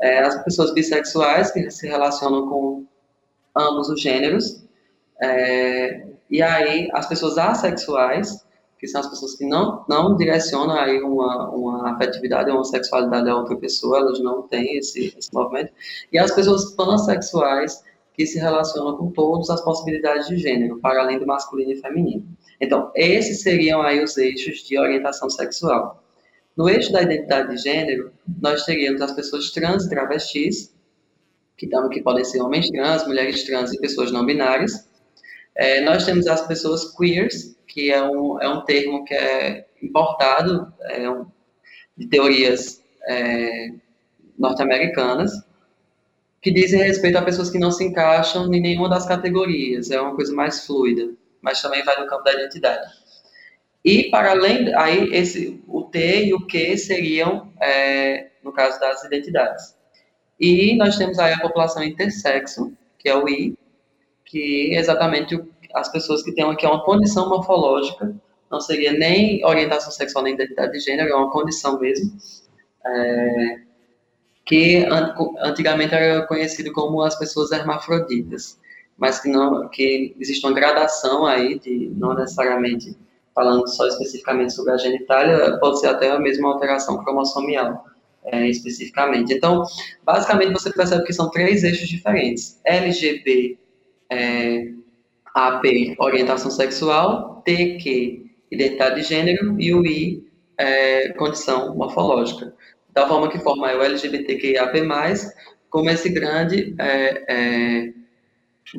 É, 0.00 0.18
as 0.18 0.42
pessoas 0.42 0.74
bissexuais, 0.74 1.52
que 1.52 1.70
se 1.70 1.86
relacionam 1.86 2.48
com 2.48 2.84
ambos 3.56 3.88
os 3.88 4.00
gêneros. 4.00 4.64
É, 5.22 6.06
e 6.30 6.42
aí, 6.42 6.88
as 6.92 7.08
pessoas 7.08 7.36
assexuais, 7.38 8.44
que 8.78 8.86
são 8.86 9.00
as 9.00 9.08
pessoas 9.08 9.36
que 9.36 9.44
não, 9.46 9.84
não 9.88 10.16
direcionam 10.16 10.74
aí 10.74 11.02
uma, 11.02 11.50
uma 11.50 11.92
afetividade 11.92 12.50
ou 12.50 12.56
uma 12.56 12.64
sexualidade 12.64 13.28
a 13.28 13.36
outra 13.36 13.56
pessoa, 13.56 13.98
elas 13.98 14.20
não 14.20 14.42
têm 14.42 14.78
esse, 14.78 15.14
esse 15.16 15.32
movimento. 15.34 15.72
E 16.10 16.18
as 16.18 16.34
pessoas 16.34 16.72
pansexuais, 16.72 17.82
que 18.14 18.26
se 18.26 18.38
relacionam 18.38 18.96
com 18.96 19.10
todas 19.10 19.50
as 19.50 19.62
possibilidades 19.62 20.28
de 20.28 20.38
gênero, 20.38 20.78
para 20.80 21.02
além 21.02 21.18
do 21.18 21.26
masculino 21.26 21.72
e 21.72 21.76
feminino. 21.76 22.26
Então, 22.60 22.90
esses 22.94 23.42
seriam 23.42 23.82
aí 23.82 24.02
os 24.02 24.16
eixos 24.16 24.58
de 24.66 24.78
orientação 24.78 25.28
sexual. 25.30 26.02
No 26.56 26.68
eixo 26.68 26.92
da 26.92 27.02
identidade 27.02 27.54
de 27.54 27.62
gênero, 27.62 28.12
nós 28.40 28.64
teríamos 28.64 29.00
as 29.00 29.12
pessoas 29.12 29.50
trans 29.50 29.86
e 29.86 29.88
travestis, 29.88 30.74
que, 31.56 31.66
que 31.66 32.02
podem 32.02 32.24
ser 32.24 32.40
homens 32.40 32.68
trans, 32.68 33.06
mulheres 33.06 33.44
trans 33.44 33.72
e 33.72 33.80
pessoas 33.80 34.10
não 34.10 34.24
binárias. 34.26 34.88
É, 35.54 35.80
nós 35.80 36.04
temos 36.04 36.26
as 36.26 36.46
pessoas 36.46 36.96
queers, 36.96 37.56
que 37.66 37.90
é 37.90 38.02
um, 38.02 38.40
é 38.40 38.48
um 38.48 38.64
termo 38.64 39.04
que 39.04 39.14
é 39.14 39.66
importado 39.82 40.72
é 40.82 41.10
um, 41.10 41.26
de 41.96 42.06
teorias 42.06 42.82
é, 43.06 43.70
norte-americanas, 44.38 45.32
que 46.40 46.50
dizem 46.50 46.80
respeito 46.80 47.18
a 47.18 47.22
pessoas 47.22 47.50
que 47.50 47.58
não 47.58 47.70
se 47.70 47.84
encaixam 47.84 48.52
em 48.52 48.60
nenhuma 48.60 48.88
das 48.88 49.06
categorias, 49.06 49.90
é 49.90 50.00
uma 50.00 50.14
coisa 50.14 50.34
mais 50.34 50.64
fluida, 50.66 51.10
mas 51.42 51.60
também 51.60 51.84
vai 51.84 52.00
no 52.00 52.06
campo 52.06 52.24
da 52.24 52.32
identidade. 52.32 52.90
E 53.84 54.10
para 54.10 54.30
além, 54.30 54.74
aí 54.74 55.10
esse, 55.12 55.62
o 55.66 55.82
T 55.82 56.26
e 56.26 56.34
o 56.34 56.46
Q 56.46 56.76
seriam, 56.76 57.52
é, 57.60 58.30
no 58.42 58.52
caso 58.52 58.78
das 58.78 59.04
identidades. 59.04 59.74
E 60.38 60.76
nós 60.76 60.96
temos 60.96 61.18
aí 61.18 61.32
a 61.32 61.40
população 61.40 61.82
intersexo, 61.82 62.72
que 62.98 63.08
é 63.08 63.16
o 63.16 63.28
I, 63.28 63.56
que 64.30 64.72
exatamente 64.74 65.42
as 65.74 65.90
pessoas 65.90 66.22
que 66.22 66.32
têm 66.32 66.44
aqui 66.44 66.64
uma 66.64 66.84
condição 66.84 67.28
morfológica, 67.28 68.14
não 68.50 68.60
seria 68.60 68.92
nem 68.92 69.44
orientação 69.44 69.90
sexual 69.90 70.24
nem 70.24 70.34
identidade 70.34 70.72
de 70.72 70.80
gênero, 70.80 71.10
é 71.10 71.14
uma 71.14 71.30
condição 71.30 71.78
mesmo, 71.80 72.16
é, 72.86 73.60
que 74.46 74.86
antigamente 75.40 75.94
era 75.94 76.26
conhecido 76.26 76.72
como 76.72 77.02
as 77.02 77.18
pessoas 77.18 77.50
hermafroditas, 77.50 78.58
mas 78.96 79.20
que 79.20 79.28
não 79.28 79.68
que 79.68 80.14
existe 80.20 80.46
uma 80.46 80.54
gradação 80.54 81.26
aí 81.26 81.58
de 81.58 81.90
não 81.96 82.14
necessariamente 82.14 82.96
falando 83.34 83.66
só 83.68 83.86
especificamente 83.86 84.52
sobre 84.52 84.72
a 84.72 84.76
genitália, 84.76 85.58
pode 85.58 85.80
ser 85.80 85.88
até 85.88 86.10
a 86.10 86.18
mesma 86.18 86.52
alteração 86.52 87.02
cromossomial. 87.02 87.84
É, 88.22 88.46
especificamente. 88.50 89.32
Então, 89.32 89.64
basicamente, 90.04 90.52
você 90.52 90.70
percebe 90.70 91.04
que 91.04 91.12
são 91.12 91.30
três 91.30 91.64
eixos 91.64 91.88
diferentes: 91.88 92.60
LGB, 92.66 93.58
é, 94.10 94.72
AP, 95.34 95.64
orientação 95.98 96.50
sexual, 96.50 97.42
TQ, 97.44 98.26
identidade 98.50 99.00
de 99.00 99.06
gênero, 99.06 99.60
e 99.60 99.72
o 99.72 99.86
I, 99.86 100.26
é, 100.58 101.10
condição 101.10 101.74
morfológica 101.74 102.54
da 102.92 103.06
forma 103.06 103.30
que 103.30 103.38
forma 103.38 103.72
o 103.72 103.82
LGBTQIAP+, 103.82 104.80
como 105.68 105.90
esse 105.90 106.08
grande 106.10 106.74
é, 106.78 107.24
é, 107.28 107.92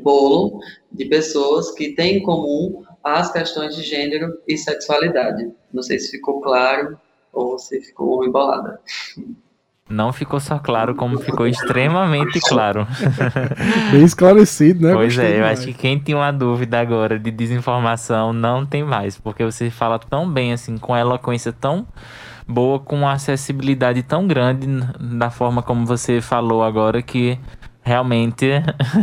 bolo 0.02 0.60
de 0.92 1.06
pessoas 1.06 1.72
que 1.72 1.94
têm 1.96 2.18
em 2.18 2.24
comum 2.24 2.84
as 3.04 3.32
questões 3.32 3.76
de 3.76 3.84
gênero 3.84 4.38
e 4.48 4.58
sexualidade. 4.58 5.52
Não 5.74 5.82
sei 5.82 6.00
se 6.00 6.12
ficou 6.12 6.42
claro 6.42 7.00
ou 7.34 7.58
se 7.58 7.82
ficou 7.82 8.26
embolada. 8.26 8.80
Não 9.92 10.14
ficou 10.14 10.40
só 10.40 10.58
claro, 10.58 10.96
como 10.96 11.20
ficou 11.20 11.46
extremamente 11.46 12.40
claro. 12.42 12.88
Bem 13.92 14.04
esclarecido, 14.04 14.88
né? 14.88 14.94
Pois 14.94 15.16
Gostei 15.16 15.36
é, 15.36 15.40
eu 15.42 15.46
acho 15.46 15.66
que 15.68 15.74
quem 15.74 16.00
tinha 16.00 16.18
uma 16.18 16.32
dúvida 16.32 16.80
agora 16.80 17.20
de 17.20 17.30
desinformação 17.30 18.32
não 18.32 18.66
tem 18.66 18.84
mais, 18.84 19.18
porque 19.18 19.44
você 19.44 19.70
fala 19.70 20.00
tão 20.00 20.30
bem, 20.30 20.54
assim, 20.54 20.78
com 20.78 20.96
eloquência 20.96 21.52
tão 21.52 21.86
boa 22.48 22.80
com 22.80 23.08
acessibilidade 23.08 24.04
tão 24.04 24.28
grande 24.28 24.68
da 25.00 25.30
forma 25.30 25.62
como 25.62 25.86
você 25.86 26.20
falou 26.20 26.64
agora 26.64 27.02
que 27.02 27.40
realmente 27.82 28.48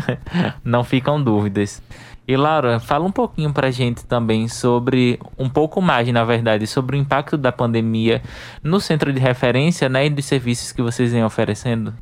não 0.64 0.84
ficam 0.84 1.22
dúvidas. 1.22 1.82
E 2.28 2.36
Laura, 2.36 2.78
fala 2.78 3.06
um 3.06 3.10
pouquinho 3.10 3.54
pra 3.54 3.70
gente 3.70 4.04
também 4.04 4.48
sobre, 4.48 5.18
um 5.38 5.48
pouco 5.48 5.80
mais, 5.80 6.06
na 6.12 6.26
verdade, 6.26 6.66
sobre 6.66 6.94
o 6.94 7.00
impacto 7.00 7.38
da 7.38 7.50
pandemia 7.50 8.20
no 8.62 8.82
centro 8.82 9.10
de 9.14 9.18
referência 9.18 9.88
né, 9.88 10.04
e 10.04 10.10
dos 10.10 10.26
serviços 10.26 10.70
que 10.70 10.82
vocês 10.82 11.10
vêm 11.10 11.24
oferecendo. 11.24 11.94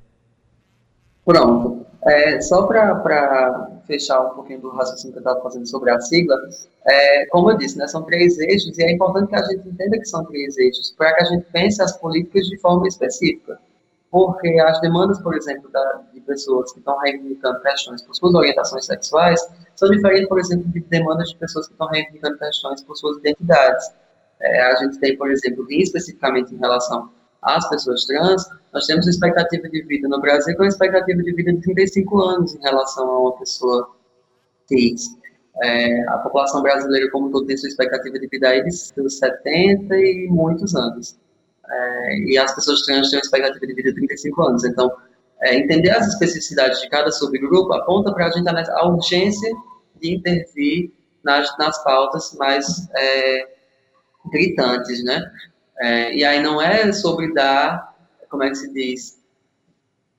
Pronto. 1.24 1.86
É, 2.04 2.40
só 2.40 2.66
para 2.66 3.70
fechar 3.86 4.20
um 4.20 4.30
pouquinho 4.30 4.62
do 4.62 4.70
raciocínio 4.70 5.12
que 5.12 5.18
eu 5.18 5.20
estava 5.20 5.40
fazendo 5.42 5.66
sobre 5.68 5.92
a 5.92 6.00
sigla, 6.00 6.34
é, 6.84 7.26
como 7.26 7.52
eu 7.52 7.56
disse, 7.56 7.78
né, 7.78 7.86
são 7.86 8.02
três 8.02 8.36
eixos 8.36 8.76
e 8.76 8.82
é 8.82 8.92
importante 8.92 9.28
que 9.28 9.36
a 9.36 9.44
gente 9.44 9.68
entenda 9.68 9.96
que 9.96 10.06
são 10.06 10.24
três 10.24 10.58
eixos 10.58 10.92
para 10.98 11.14
que 11.14 11.22
a 11.22 11.26
gente 11.26 11.46
pense 11.52 11.80
as 11.80 11.96
políticas 11.98 12.48
de 12.48 12.58
forma 12.58 12.88
específica. 12.88 13.60
Porque 14.10 14.58
as 14.60 14.80
demandas, 14.80 15.20
por 15.20 15.36
exemplo, 15.36 15.70
da, 15.70 16.00
de 16.12 16.20
pessoas 16.20 16.72
que 16.72 16.80
estão 16.80 16.98
reivindicando 16.98 17.60
questões 17.60 18.02
por 18.02 18.14
suas 18.16 18.34
orientações 18.34 18.86
sexuais 18.86 19.40
são 19.76 19.88
diferentes, 19.90 20.28
por 20.28 20.38
exemplo, 20.38 20.68
de 20.72 20.80
demandas 20.80 21.28
de 21.28 21.36
pessoas 21.36 21.66
que 21.66 21.72
estão 21.72 21.86
reivindicando 21.88 22.38
questões 22.38 22.82
por 22.82 22.96
suas 22.96 23.18
identidades. 23.18 23.86
É, 24.40 24.60
a 24.62 24.76
gente 24.76 24.98
tem, 24.98 25.16
por 25.16 25.30
exemplo, 25.30 25.66
especificamente 25.70 26.54
em 26.54 26.58
relação 26.58 27.10
as 27.46 27.68
pessoas 27.68 28.04
trans, 28.06 28.44
nós 28.72 28.86
temos 28.86 29.06
expectativa 29.06 29.68
de 29.68 29.82
vida 29.82 30.08
no 30.08 30.20
Brasil 30.20 30.54
com 30.56 30.62
uma 30.64 30.68
expectativa 30.68 31.22
de 31.22 31.32
vida 31.32 31.52
de 31.52 31.60
35 31.60 32.18
anos 32.20 32.54
em 32.54 32.60
relação 32.60 33.08
a 33.08 33.20
uma 33.20 33.38
pessoa 33.38 33.88
cis. 34.66 35.16
É, 35.62 36.08
a 36.08 36.18
população 36.18 36.60
brasileira, 36.60 37.08
como 37.10 37.30
todo, 37.30 37.46
tem 37.46 37.56
sua 37.56 37.68
expectativa 37.68 38.18
de 38.18 38.26
vida 38.26 38.48
aí 38.48 38.64
de 38.64 38.72
70 38.72 39.96
e 39.96 40.26
muitos 40.28 40.74
anos. 40.74 41.16
É, 41.68 42.18
e 42.18 42.36
as 42.36 42.54
pessoas 42.54 42.82
trans 42.82 43.10
têm 43.10 43.18
uma 43.18 43.22
expectativa 43.22 43.66
de 43.66 43.74
vida 43.74 43.90
de 43.90 43.94
35 43.94 44.42
anos. 44.42 44.64
Então, 44.64 44.92
é, 45.46 45.56
entender 45.56 45.90
as 45.90 46.08
especificidades 46.08 46.80
de 46.80 46.88
cada 46.88 47.10
subgrupo 47.12 47.72
aponta 47.72 48.12
para 48.12 48.26
a 48.26 48.30
gente 48.30 48.48
a 48.48 48.86
urgência 48.86 49.50
de 50.00 50.14
intervir 50.14 50.92
nas, 51.22 51.56
nas 51.58 51.82
pautas 51.84 52.34
mais 52.34 52.88
é, 52.94 53.48
gritantes, 54.30 55.04
né? 55.04 55.30
É, 55.78 56.14
e 56.14 56.24
aí 56.24 56.42
não 56.42 56.60
é 56.60 56.92
sobre 56.92 57.32
dar, 57.32 57.94
como 58.28 58.42
é 58.42 58.48
que 58.48 58.56
se 58.56 58.72
diz, 58.72 59.22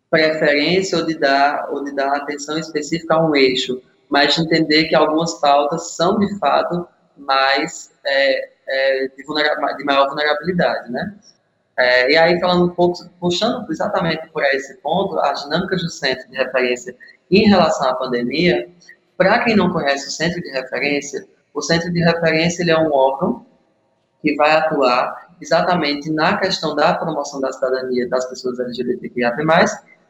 preferência 0.09 0.97
ou 0.97 1.05
de 1.05 1.17
dar, 1.17 1.69
ou 1.71 1.83
de 1.83 1.93
dar 1.93 2.15
atenção 2.15 2.57
específica 2.57 3.15
a 3.15 3.27
um 3.27 3.35
eixo, 3.35 3.81
mas 4.09 4.35
de 4.35 4.41
entender 4.41 4.85
que 4.85 4.95
algumas 4.95 5.33
pautas 5.41 5.95
são, 5.95 6.17
de 6.19 6.37
fato, 6.39 6.87
mais 7.17 7.91
é, 8.05 8.49
é, 8.67 9.07
de, 9.09 9.23
de, 9.23 9.83
maior 9.83 10.07
vulnerabilidade, 10.07 10.91
né? 10.91 11.15
É, 11.77 12.11
e 12.11 12.17
aí, 12.17 12.39
falando 12.39 12.65
um 12.65 12.75
pouco, 12.75 12.97
puxando 13.19 13.69
exatamente 13.71 14.27
por 14.29 14.43
esse 14.43 14.75
ponto, 14.77 15.19
as 15.19 15.43
dinâmicas 15.43 15.83
do 15.83 15.89
centro 15.89 16.27
de 16.29 16.35
referência 16.35 16.95
em 17.29 17.47
relação 17.47 17.89
à 17.89 17.93
pandemia, 17.93 18.67
para 19.15 19.43
quem 19.43 19.55
não 19.55 19.71
conhece 19.71 20.07
o 20.07 20.11
centro 20.11 20.41
de 20.41 20.49
referência, 20.49 21.27
o 21.53 21.61
centro 21.61 21.91
de 21.91 22.03
referência 22.03 22.63
ele 22.63 22.71
é 22.71 22.77
um 22.77 22.91
órgão 22.91 23.45
que 24.21 24.35
vai 24.35 24.51
atuar 24.51 25.35
exatamente 25.39 26.11
na 26.11 26.37
questão 26.37 26.75
da 26.75 26.95
promoção 26.95 27.39
da 27.39 27.51
cidadania 27.51 28.09
das 28.09 28.25
pessoas 28.25 28.59
LGBTQIA+, 28.59 29.35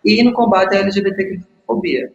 e 0.06 0.24
no 0.24 0.34
combate 0.34 0.74
à 0.74 0.80
LGBTfobia. 0.80 2.14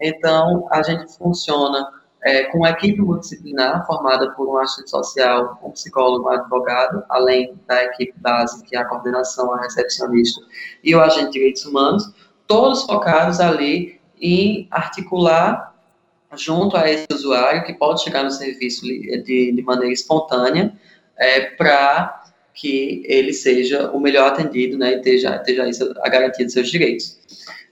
Então, 0.00 0.66
a 0.70 0.82
gente 0.82 1.12
funciona 1.16 1.86
é, 2.26 2.42
com 2.46 2.58
uma 2.58 2.70
equipe 2.70 3.00
multidisciplinar 3.00 3.86
formada 3.86 4.32
por 4.32 4.48
um 4.48 4.58
assistente 4.58 4.90
social, 4.90 5.60
um 5.62 5.70
psicólogo, 5.70 6.28
um 6.28 6.32
advogado, 6.32 7.04
além 7.08 7.54
da 7.68 7.84
equipe 7.84 8.14
base, 8.16 8.64
que 8.64 8.76
é 8.76 8.80
a 8.80 8.84
coordenação, 8.84 9.52
a 9.54 9.60
recepcionista 9.60 10.40
e 10.82 10.92
o 10.92 11.00
agente 11.00 11.26
de 11.26 11.32
direitos 11.34 11.64
humanos, 11.64 12.12
todos 12.44 12.82
focados 12.82 13.38
ali 13.38 14.00
em 14.20 14.66
articular 14.72 15.72
junto 16.34 16.76
a 16.76 16.90
esse 16.90 17.06
usuário 17.12 17.64
que 17.64 17.74
pode 17.74 18.02
chegar 18.02 18.24
no 18.24 18.30
serviço 18.32 18.82
de, 18.82 19.52
de 19.52 19.62
maneira 19.62 19.92
espontânea 19.92 20.72
é, 21.16 21.42
para 21.42 22.24
que 22.52 23.04
ele 23.06 23.32
seja 23.32 23.92
o 23.92 24.00
melhor 24.00 24.32
atendido, 24.32 24.76
né, 24.76 24.94
e 24.94 24.96
esteja, 24.96 25.36
esteja 25.36 25.94
a 26.02 26.08
garantia 26.08 26.44
de 26.44 26.50
seus 26.50 26.68
direitos. 26.68 27.20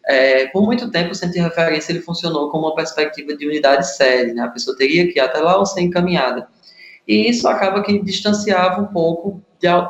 É, 0.06 0.46
por 0.48 0.62
muito 0.62 0.90
tempo, 0.90 1.12
o 1.12 1.14
centro 1.14 1.34
de 1.34 1.40
referência 1.40 1.92
ele 1.92 2.00
funcionou 2.00 2.50
como 2.50 2.66
uma 2.66 2.74
perspectiva 2.74 3.34
de 3.36 3.46
unidade 3.46 3.96
sede, 3.96 4.34
né, 4.34 4.42
a 4.42 4.48
pessoa 4.48 4.76
teria 4.76 5.10
que 5.10 5.18
ir 5.18 5.22
até 5.22 5.38
lá 5.38 5.58
ou 5.58 5.64
ser 5.64 5.80
encaminhada. 5.80 6.46
E 7.08 7.28
isso 7.28 7.48
acaba 7.48 7.82
que 7.82 8.02
distanciava 8.02 8.80
um 8.82 8.86
pouco 8.86 9.42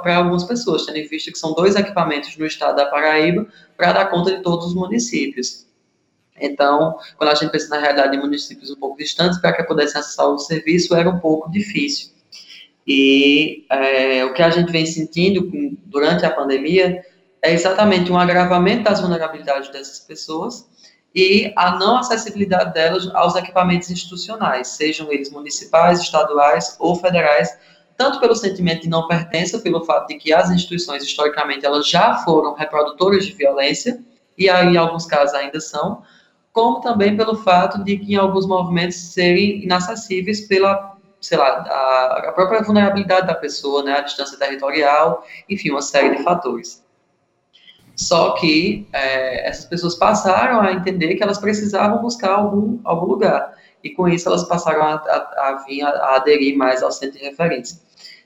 para 0.02 0.16
algumas 0.18 0.44
pessoas, 0.44 0.86
tendo 0.86 0.98
em 0.98 1.06
vista 1.06 1.32
que 1.32 1.38
são 1.38 1.52
dois 1.52 1.74
equipamentos 1.74 2.36
no 2.36 2.46
estado 2.46 2.76
da 2.76 2.86
Paraíba 2.86 3.46
para 3.76 3.92
dar 3.92 4.06
conta 4.06 4.36
de 4.36 4.42
todos 4.42 4.66
os 4.66 4.74
municípios. 4.74 5.66
Então, 6.40 6.96
quando 7.16 7.30
a 7.30 7.34
gente 7.34 7.50
pensa 7.50 7.68
na 7.68 7.80
realidade 7.80 8.12
de 8.12 8.18
municípios 8.18 8.70
um 8.70 8.76
pouco 8.76 8.96
distantes, 8.96 9.38
para 9.38 9.52
que 9.52 9.64
pudessem 9.64 10.00
acessar 10.00 10.28
o 10.28 10.38
serviço 10.38 10.94
era 10.94 11.08
um 11.08 11.18
pouco 11.18 11.50
difícil. 11.50 12.10
E 12.86 13.64
é, 13.70 14.24
o 14.24 14.32
que 14.32 14.42
a 14.42 14.50
gente 14.50 14.70
vem 14.70 14.84
sentindo 14.84 15.48
durante 15.86 16.26
a 16.26 16.30
pandemia 16.30 17.02
é 17.44 17.52
exatamente 17.52 18.10
um 18.10 18.18
agravamento 18.18 18.84
das 18.84 19.02
vulnerabilidades 19.02 19.68
dessas 19.70 20.00
pessoas 20.00 20.66
e 21.14 21.52
a 21.54 21.76
não 21.78 21.98
acessibilidade 21.98 22.72
delas 22.72 23.06
aos 23.14 23.36
equipamentos 23.36 23.90
institucionais, 23.90 24.68
sejam 24.68 25.12
eles 25.12 25.30
municipais, 25.30 26.00
estaduais 26.00 26.74
ou 26.80 26.96
federais, 26.96 27.56
tanto 27.98 28.18
pelo 28.18 28.34
sentimento 28.34 28.82
de 28.82 28.88
não 28.88 29.06
pertença, 29.06 29.58
pelo 29.60 29.84
fato 29.84 30.08
de 30.08 30.14
que 30.14 30.32
as 30.32 30.50
instituições, 30.50 31.04
historicamente, 31.04 31.66
elas 31.66 31.86
já 31.86 32.16
foram 32.16 32.54
reprodutoras 32.54 33.26
de 33.26 33.32
violência, 33.32 34.02
e 34.38 34.48
aí, 34.48 34.74
em 34.74 34.76
alguns 34.78 35.04
casos 35.04 35.34
ainda 35.34 35.60
são, 35.60 36.02
como 36.50 36.80
também 36.80 37.14
pelo 37.14 37.36
fato 37.36 37.84
de 37.84 37.98
que 37.98 38.14
em 38.14 38.16
alguns 38.16 38.46
movimentos 38.46 38.96
serem 38.96 39.62
inacessíveis 39.62 40.48
pela, 40.48 40.96
sei 41.20 41.36
lá, 41.36 41.46
a, 41.46 42.28
a 42.30 42.32
própria 42.32 42.62
vulnerabilidade 42.62 43.26
da 43.26 43.34
pessoa, 43.34 43.82
né, 43.82 43.98
a 43.98 44.00
distância 44.00 44.38
territorial, 44.38 45.24
enfim, 45.48 45.70
uma 45.70 45.82
série 45.82 46.16
de 46.16 46.22
fatores. 46.24 46.83
Só 47.96 48.32
que 48.32 48.86
é, 48.92 49.48
essas 49.48 49.66
pessoas 49.66 49.94
passaram 49.94 50.60
a 50.60 50.72
entender 50.72 51.14
que 51.14 51.22
elas 51.22 51.38
precisavam 51.38 52.02
buscar 52.02 52.32
algum, 52.34 52.78
algum 52.84 53.06
lugar. 53.06 53.54
E 53.82 53.90
com 53.90 54.08
isso 54.08 54.28
elas 54.28 54.44
passaram 54.44 54.82
a, 54.82 54.94
a, 54.94 55.48
a 55.48 55.64
vir 55.64 55.82
a, 55.82 55.88
a, 55.90 56.16
aderir 56.16 56.56
mais 56.56 56.82
ao 56.82 56.90
centro 56.90 57.18
de 57.18 57.24
referência. 57.24 57.78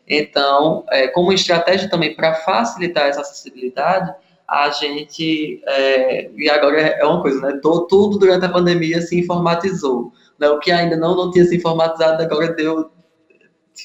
Então, 0.06 0.84
é, 0.90 1.08
como 1.08 1.32
estratégia 1.32 1.90
também 1.90 2.14
para 2.14 2.34
facilitar 2.34 3.08
essa 3.08 3.20
acessibilidade, 3.20 4.14
a 4.48 4.70
gente, 4.70 5.62
é, 5.66 6.30
e 6.34 6.48
agora 6.48 6.80
é 6.80 7.04
uma 7.04 7.20
coisa, 7.20 7.38
né, 7.38 7.60
tudo 7.62 8.18
durante 8.18 8.46
a 8.46 8.48
pandemia 8.48 9.02
se 9.02 9.18
informatizou. 9.20 10.10
Né, 10.38 10.48
o 10.48 10.58
que 10.58 10.70
ainda 10.70 10.96
não, 10.96 11.14
não 11.14 11.30
tinha 11.30 11.44
se 11.44 11.56
informatizado, 11.56 12.22
agora 12.22 12.54
deu, 12.54 12.90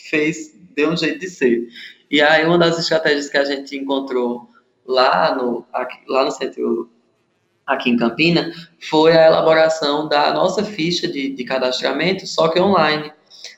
fez, 0.09 0.53
deu 0.73 0.91
um 0.91 0.95
jeito 0.95 1.19
de 1.19 1.29
ser. 1.29 1.67
E 2.09 2.21
aí, 2.21 2.45
uma 2.45 2.57
das 2.57 2.79
estratégias 2.79 3.27
que 3.27 3.37
a 3.37 3.43
gente 3.43 3.75
encontrou 3.75 4.47
lá 4.85 5.35
no, 5.35 5.65
aqui, 5.73 5.97
lá 6.07 6.25
no 6.25 6.31
centro, 6.31 6.89
aqui 7.65 7.89
em 7.89 7.97
Campina, 7.97 8.51
foi 8.89 9.13
a 9.13 9.27
elaboração 9.27 10.07
da 10.07 10.33
nossa 10.33 10.63
ficha 10.63 11.07
de, 11.07 11.29
de 11.29 11.43
cadastramento, 11.43 12.27
só 12.27 12.47
que 12.49 12.59
online, 12.59 13.11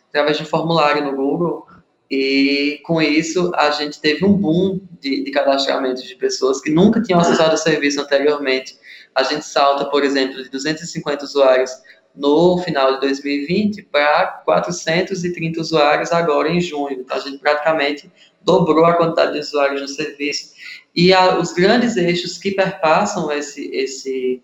através 0.09 0.37
de 0.37 0.43
um 0.43 0.47
formulário 0.47 1.03
no 1.03 1.15
Google, 1.15 1.65
e 2.09 2.79
com 2.83 3.01
isso 3.01 3.51
a 3.55 3.71
gente 3.71 3.99
teve 3.99 4.23
um 4.25 4.33
boom 4.33 4.79
de, 5.01 5.23
de 5.23 5.31
cadastramento 5.31 6.03
de 6.03 6.15
pessoas 6.15 6.61
que 6.61 6.69
nunca 6.69 7.01
tinham 7.01 7.19
acessado 7.19 7.55
o 7.55 7.57
serviço 7.57 7.99
anteriormente. 7.99 8.77
A 9.13 9.23
gente 9.23 9.45
salta, 9.45 9.85
por 9.85 10.03
exemplo, 10.03 10.43
de 10.43 10.49
250 10.49 11.25
usuários 11.25 11.71
no 12.15 12.59
final 12.59 12.93
de 12.93 13.01
2020 13.01 13.83
para 13.83 14.27
430 14.45 15.59
usuários 15.59 16.11
agora 16.11 16.49
em 16.49 16.61
junho. 16.61 17.01
Então, 17.01 17.17
a 17.17 17.19
gente 17.19 17.39
praticamente 17.39 18.09
dobrou 18.41 18.85
a 18.85 18.93
quantidade 18.93 19.33
de 19.33 19.39
usuários 19.39 19.81
no 19.81 19.87
serviço. 19.87 20.54
E 20.95 21.13
a, 21.13 21.37
os 21.37 21.51
grandes 21.51 21.97
eixos 21.97 22.37
que 22.37 22.51
perpassam 22.51 23.31
esse, 23.31 23.69
esse 23.73 24.41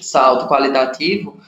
salto 0.00 0.46
qualitativo 0.46 1.40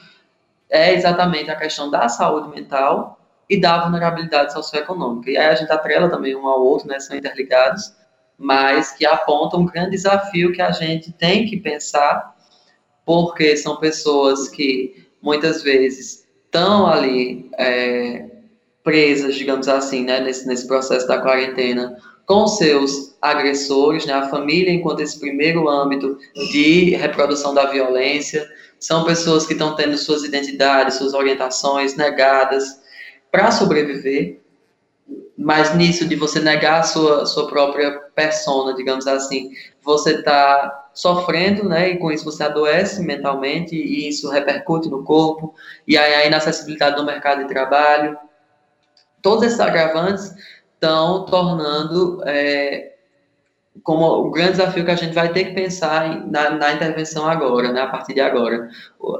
é 0.69 0.93
exatamente 0.93 1.49
a 1.49 1.55
questão 1.55 1.89
da 1.89 2.09
saúde 2.09 2.49
mental 2.49 3.19
e 3.49 3.59
da 3.59 3.81
vulnerabilidade 3.81 4.51
socioeconômica. 4.51 5.31
E 5.31 5.37
aí 5.37 5.47
a 5.47 5.55
gente 5.55 5.71
atrela 5.71 6.09
também 6.09 6.35
um 6.35 6.47
ao 6.47 6.61
outro, 6.61 6.87
né, 6.87 6.99
são 6.99 7.15
interligados, 7.15 7.93
mas 8.37 8.91
que 8.91 9.05
apontam 9.05 9.61
um 9.61 9.65
grande 9.65 9.91
desafio 9.91 10.51
que 10.51 10.61
a 10.61 10.71
gente 10.71 11.11
tem 11.13 11.45
que 11.45 11.57
pensar, 11.57 12.35
porque 13.05 13.55
são 13.55 13.77
pessoas 13.77 14.49
que 14.49 15.07
muitas 15.21 15.63
vezes 15.63 16.27
estão 16.45 16.85
ali 16.85 17.49
é, 17.57 18.29
presas, 18.83 19.35
digamos 19.35 19.67
assim, 19.67 20.03
né, 20.03 20.19
nesse, 20.19 20.45
nesse 20.45 20.67
processo 20.67 21.07
da 21.07 21.21
quarentena, 21.21 21.97
com 22.27 22.45
seus 22.45 23.15
agressores, 23.21 24.05
né, 24.05 24.13
a 24.13 24.29
família 24.29 24.71
enquanto 24.71 24.99
esse 24.99 25.17
primeiro 25.17 25.69
âmbito 25.69 26.19
de 26.51 26.93
reprodução 26.95 27.53
da 27.53 27.65
violência, 27.67 28.47
são 28.77 29.05
pessoas 29.05 29.47
que 29.47 29.53
estão 29.53 29.75
tendo 29.75 29.97
suas 29.97 30.23
identidades, 30.23 30.97
suas 30.97 31.13
orientações 31.13 31.95
negadas 31.95 32.81
para 33.31 33.49
sobreviver, 33.49 34.41
mas 35.37 35.73
nisso 35.73 36.05
de 36.05 36.17
você 36.17 36.41
negar 36.41 36.81
a 36.81 36.83
sua, 36.83 37.25
sua 37.25 37.47
própria 37.47 37.91
persona, 38.13 38.75
digamos 38.75 39.07
assim, 39.07 39.51
você 39.81 40.15
está 40.15 40.89
sofrendo, 40.93 41.63
né, 41.63 41.91
e 41.91 41.97
com 41.97 42.11
isso 42.11 42.25
você 42.25 42.43
adoece 42.43 43.01
mentalmente, 43.01 43.73
e 43.73 44.09
isso 44.09 44.29
repercute 44.29 44.89
no 44.89 45.03
corpo, 45.05 45.55
e 45.87 45.97
aí 45.97 46.13
a 46.13 46.25
inacessibilidade 46.25 46.97
no 46.97 47.05
mercado 47.05 47.43
de 47.43 47.47
trabalho, 47.47 48.17
todos 49.21 49.45
esses 49.45 49.59
agravantes 49.61 50.33
estão 50.77 51.25
tornando 51.25 52.21
é, 52.25 52.93
como 53.83 54.05
o 54.05 54.31
grande 54.31 54.51
desafio 54.51 54.85
que 54.85 54.91
a 54.91 54.95
gente 54.95 55.13
vai 55.13 55.31
ter 55.33 55.45
que 55.45 55.53
pensar 55.53 56.25
na, 56.29 56.51
na 56.51 56.73
intervenção 56.73 57.27
agora, 57.27 57.71
né, 57.71 57.81
a 57.81 57.87
partir 57.87 58.13
de 58.13 58.21
agora. 58.21 58.69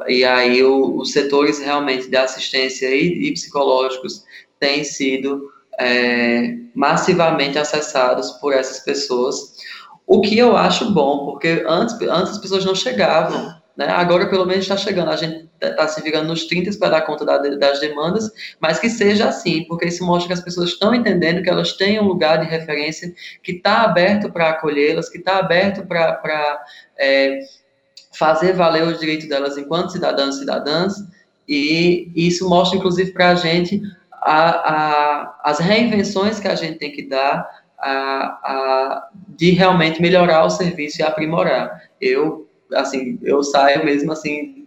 E 0.07 0.23
aí 0.23 0.63
o, 0.63 0.97
os 0.97 1.11
setores 1.11 1.59
realmente 1.59 2.09
de 2.09 2.17
assistência 2.17 2.87
e, 2.87 3.27
e 3.27 3.33
psicológicos 3.33 4.23
têm 4.59 4.83
sido 4.83 5.49
é, 5.79 6.55
massivamente 6.75 7.57
acessados 7.57 8.31
por 8.33 8.53
essas 8.53 8.79
pessoas, 8.79 9.57
o 10.05 10.21
que 10.21 10.37
eu 10.37 10.55
acho 10.55 10.91
bom, 10.91 11.25
porque 11.25 11.63
antes, 11.67 11.95
antes 12.01 12.31
as 12.31 12.37
pessoas 12.37 12.63
não 12.63 12.73
chegavam 12.73 13.57
né? 13.77 13.87
Agora, 13.89 14.27
pelo 14.27 14.45
menos, 14.45 14.63
está 14.63 14.75
chegando. 14.75 15.11
A 15.11 15.15
gente 15.15 15.46
está 15.61 15.87
se 15.87 16.01
virando 16.01 16.27
nos 16.27 16.45
30 16.45 16.77
para 16.77 16.89
dar 16.89 17.01
conta 17.01 17.25
da, 17.25 17.37
das 17.37 17.79
demandas, 17.79 18.31
mas 18.59 18.79
que 18.79 18.89
seja 18.89 19.27
assim, 19.29 19.65
porque 19.65 19.87
isso 19.87 20.05
mostra 20.05 20.27
que 20.27 20.33
as 20.33 20.43
pessoas 20.43 20.69
estão 20.69 20.93
entendendo 20.93 21.41
que 21.41 21.49
elas 21.49 21.73
têm 21.73 21.99
um 21.99 22.05
lugar 22.05 22.39
de 22.39 22.49
referência 22.49 23.13
que 23.41 23.53
está 23.53 23.83
aberto 23.83 24.31
para 24.31 24.49
acolhê-las, 24.49 25.09
que 25.09 25.17
está 25.17 25.37
aberto 25.37 25.85
para 25.85 26.63
é, 26.97 27.39
fazer 28.13 28.53
valer 28.53 28.83
os 28.83 28.99
direitos 28.99 29.27
delas 29.27 29.57
enquanto 29.57 29.91
cidadãos 29.91 30.35
e 30.35 30.39
cidadãs, 30.39 30.93
e 31.47 32.11
isso 32.15 32.47
mostra, 32.49 32.77
inclusive, 32.77 33.11
para 33.11 33.29
a 33.29 33.35
gente 33.35 33.81
as 34.21 35.59
reinvenções 35.59 36.39
que 36.39 36.47
a 36.47 36.55
gente 36.55 36.79
tem 36.79 36.91
que 36.91 37.07
dar 37.07 37.47
a, 37.77 37.89
a, 37.89 39.09
de 39.29 39.51
realmente 39.51 40.01
melhorar 40.01 40.43
o 40.43 40.49
serviço 40.49 40.99
e 40.99 41.03
aprimorar. 41.03 41.83
Eu 42.01 42.47
assim, 42.73 43.17
eu 43.21 43.43
saio 43.43 43.85
mesmo 43.85 44.11
assim, 44.11 44.66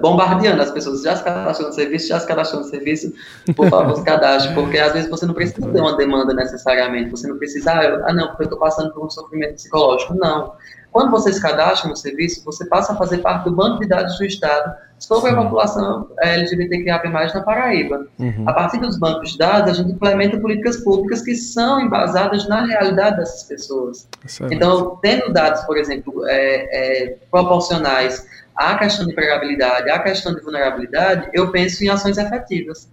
bombardeando 0.00 0.60
as 0.60 0.70
pessoas, 0.70 1.02
já 1.02 1.16
se 1.16 1.24
cadastrou 1.24 1.68
no 1.68 1.74
serviço, 1.74 2.08
já 2.08 2.20
se 2.20 2.26
cadastrou 2.26 2.60
no 2.62 2.68
serviço, 2.68 3.12
por 3.56 3.68
favor, 3.70 3.96
se 3.96 4.04
cadastre, 4.04 4.54
porque 4.54 4.78
às 4.78 4.92
vezes 4.92 5.08
você 5.08 5.24
não 5.24 5.34
precisa 5.34 5.66
ter 5.66 5.80
uma 5.80 5.96
demanda 5.96 6.34
necessariamente, 6.34 7.10
você 7.10 7.26
não 7.26 7.38
precisa, 7.38 7.72
ah, 7.72 8.04
ah 8.06 8.12
não, 8.12 8.28
porque 8.28 8.42
eu 8.42 8.46
estou 8.46 8.58
passando 8.58 8.92
por 8.92 9.06
um 9.06 9.10
sofrimento 9.10 9.54
psicológico, 9.54 10.14
não. 10.14 10.52
Quando 10.90 11.10
você 11.10 11.32
se 11.32 11.40
cadastra 11.40 11.88
no 11.88 11.96
serviço, 11.96 12.44
você 12.44 12.66
passa 12.66 12.92
a 12.92 12.96
fazer 12.96 13.18
parte 13.18 13.44
do 13.44 13.56
banco 13.56 13.80
de 13.80 13.88
dados 13.88 14.18
do 14.18 14.24
Estado 14.26 14.74
sobre 14.98 15.30
a 15.30 15.36
população 15.36 16.08
LGBTQIA+, 16.20 17.00
na 17.34 17.40
Paraíba. 17.40 18.06
Uhum. 18.18 18.44
A 18.46 18.52
partir 18.52 18.78
dos 18.78 18.98
bancos 18.98 19.32
de 19.32 19.38
dados, 19.38 19.70
a 19.70 19.74
gente 19.74 19.92
implementa 19.92 20.38
políticas 20.38 20.76
públicas 20.76 21.22
que 21.22 21.34
são 21.34 21.80
embasadas 21.80 22.46
na 22.46 22.66
realidade 22.66 23.16
dessas 23.16 23.42
pessoas. 23.44 24.06
Excelente. 24.24 24.54
Então, 24.54 24.98
tendo 25.00 25.32
dados, 25.32 25.62
por 25.62 25.78
exemplo, 25.78 26.26
é, 26.28 27.06
é, 27.06 27.18
proporcionais 27.30 28.24
à 28.56 28.76
questão 28.78 29.06
de 29.06 29.12
empregabilidade, 29.12 29.90
à 29.90 29.98
questão 29.98 30.34
de 30.34 30.40
vulnerabilidade, 30.40 31.30
eu 31.32 31.50
penso 31.50 31.84
em 31.84 31.88
ações 31.88 32.18
efetivas. 32.18 32.90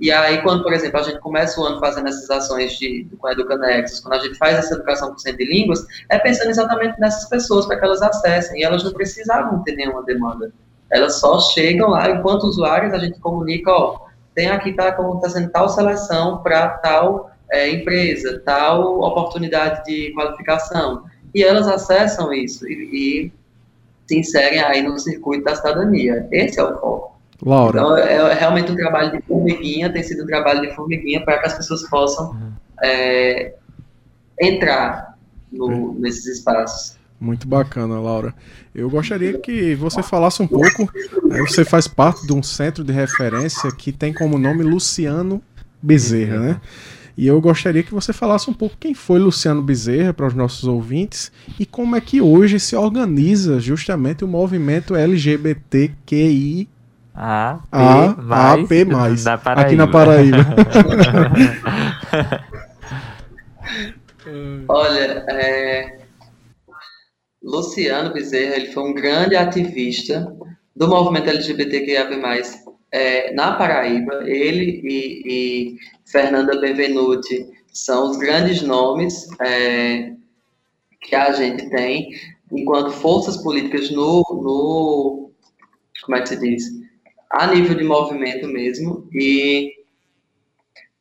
E 0.00 0.12
aí, 0.12 0.40
quando, 0.42 0.62
por 0.62 0.72
exemplo, 0.72 1.00
a 1.00 1.02
gente 1.02 1.18
começa 1.18 1.60
o 1.60 1.64
ano 1.64 1.80
fazendo 1.80 2.08
essas 2.08 2.30
ações 2.30 2.78
de, 2.78 3.06
com 3.18 3.26
a 3.26 3.32
Educanexus, 3.32 4.00
quando 4.00 4.14
a 4.14 4.24
gente 4.24 4.38
faz 4.38 4.56
essa 4.56 4.74
educação 4.74 5.10
por 5.10 5.18
cento 5.18 5.38
de 5.38 5.44
línguas, 5.44 5.84
é 6.08 6.18
pensando 6.18 6.50
exatamente 6.50 7.00
nessas 7.00 7.28
pessoas, 7.28 7.66
para 7.66 7.78
que 7.78 7.84
elas 7.84 8.00
acessem, 8.00 8.60
e 8.60 8.64
elas 8.64 8.84
não 8.84 8.92
precisavam 8.92 9.62
ter 9.64 9.74
nenhuma 9.74 10.04
demanda. 10.04 10.52
Elas 10.90 11.18
só 11.18 11.40
chegam 11.40 11.90
lá, 11.90 12.08
enquanto 12.10 12.44
usuários, 12.44 12.94
a 12.94 12.98
gente 12.98 13.18
comunica, 13.18 13.72
ó, 13.72 14.06
tem 14.34 14.48
aqui, 14.48 14.72
tá, 14.72 14.96
sendo 15.28 15.50
tal 15.50 15.68
seleção 15.68 16.38
para 16.44 16.68
tal 16.78 17.32
é, 17.50 17.68
empresa, 17.68 18.40
tal 18.44 19.00
oportunidade 19.00 19.82
de 19.84 20.12
qualificação. 20.14 21.04
E 21.34 21.42
elas 21.42 21.66
acessam 21.66 22.32
isso 22.32 22.66
e, 22.68 22.72
e 22.72 23.32
se 24.08 24.18
inserem 24.18 24.60
aí 24.60 24.82
no 24.82 24.98
circuito 24.98 25.44
da 25.44 25.54
cidadania. 25.54 26.26
Esse 26.32 26.58
é 26.58 26.64
o 26.64 26.78
foco. 26.78 27.18
Laura. 27.44 27.78
Então, 27.78 27.96
é, 27.96 28.14
é 28.14 28.34
realmente 28.34 28.72
um 28.72 28.76
trabalho 28.76 29.12
de 29.12 29.22
formiguinha, 29.22 29.92
tem 29.92 30.02
sido 30.02 30.24
um 30.24 30.26
trabalho 30.26 30.60
de 30.62 30.74
formiguinha 30.74 31.24
para 31.24 31.38
que 31.38 31.46
as 31.46 31.54
pessoas 31.54 31.88
possam 31.88 32.30
uhum. 32.30 32.52
é, 32.82 33.54
entrar 34.40 35.16
no, 35.52 35.94
nesses 35.94 36.26
espaços. 36.26 36.98
Muito 37.20 37.48
bacana, 37.48 38.00
Laura. 38.00 38.34
Eu 38.74 38.88
gostaria 38.88 39.38
que 39.38 39.74
você 39.74 40.02
falasse 40.02 40.40
um 40.40 40.46
pouco. 40.46 40.88
Né, 41.24 41.40
você 41.40 41.64
faz 41.64 41.88
parte 41.88 42.24
de 42.26 42.32
um 42.32 42.42
centro 42.42 42.84
de 42.84 42.92
referência 42.92 43.70
que 43.72 43.90
tem 43.92 44.12
como 44.12 44.38
nome 44.38 44.62
Luciano 44.62 45.42
Bezerra, 45.82 46.38
né? 46.38 46.60
E 47.18 47.26
eu 47.26 47.38
gostaria 47.40 47.82
que 47.82 47.92
você 47.92 48.12
falasse 48.12 48.48
um 48.48 48.54
pouco 48.54 48.76
quem 48.78 48.94
foi 48.94 49.18
Luciano 49.18 49.60
Bezerra 49.60 50.14
para 50.14 50.28
os 50.28 50.34
nossos 50.34 50.62
ouvintes 50.62 51.32
e 51.58 51.66
como 51.66 51.96
é 51.96 52.00
que 52.00 52.20
hoje 52.20 52.60
se 52.60 52.76
organiza 52.76 53.58
justamente 53.58 54.24
o 54.24 54.28
movimento 54.28 54.94
LGBTQI 54.94 56.68
a, 57.12 57.58
P, 57.72 57.76
A, 57.76 58.14
mais, 58.22 58.30
A, 58.30 58.56
P 58.68 58.84
mais. 58.84 59.26
Aqui 59.26 59.74
na 59.74 59.88
Paraíba. 59.88 60.46
Olha, 64.68 65.24
é, 65.28 65.98
Luciano 67.42 68.12
Bezerra, 68.12 68.54
ele 68.54 68.72
foi 68.72 68.84
um 68.84 68.94
grande 68.94 69.34
ativista 69.34 70.32
do 70.76 70.86
movimento 70.86 71.30
LGBTQIA+, 71.30 72.08
é, 72.92 73.34
na 73.34 73.56
Paraíba. 73.56 74.22
Ele 74.24 74.80
e, 74.84 75.22
e, 75.26 75.76
Fernanda 76.10 76.58
Benvenuti 76.60 77.46
são 77.72 78.10
os 78.10 78.16
grandes 78.16 78.62
nomes 78.62 79.28
é, 79.40 80.12
que 81.02 81.14
a 81.14 81.32
gente 81.32 81.68
tem 81.70 82.10
enquanto 82.52 82.90
forças 82.90 83.36
políticas 83.36 83.90
no, 83.90 84.22
no 84.42 85.30
como 86.04 86.16
é 86.16 86.22
que 86.22 86.30
se 86.30 86.40
diz, 86.40 86.64
a 87.30 87.46
nível 87.48 87.76
de 87.76 87.84
movimento 87.84 88.46
mesmo, 88.48 89.06
e 89.12 89.70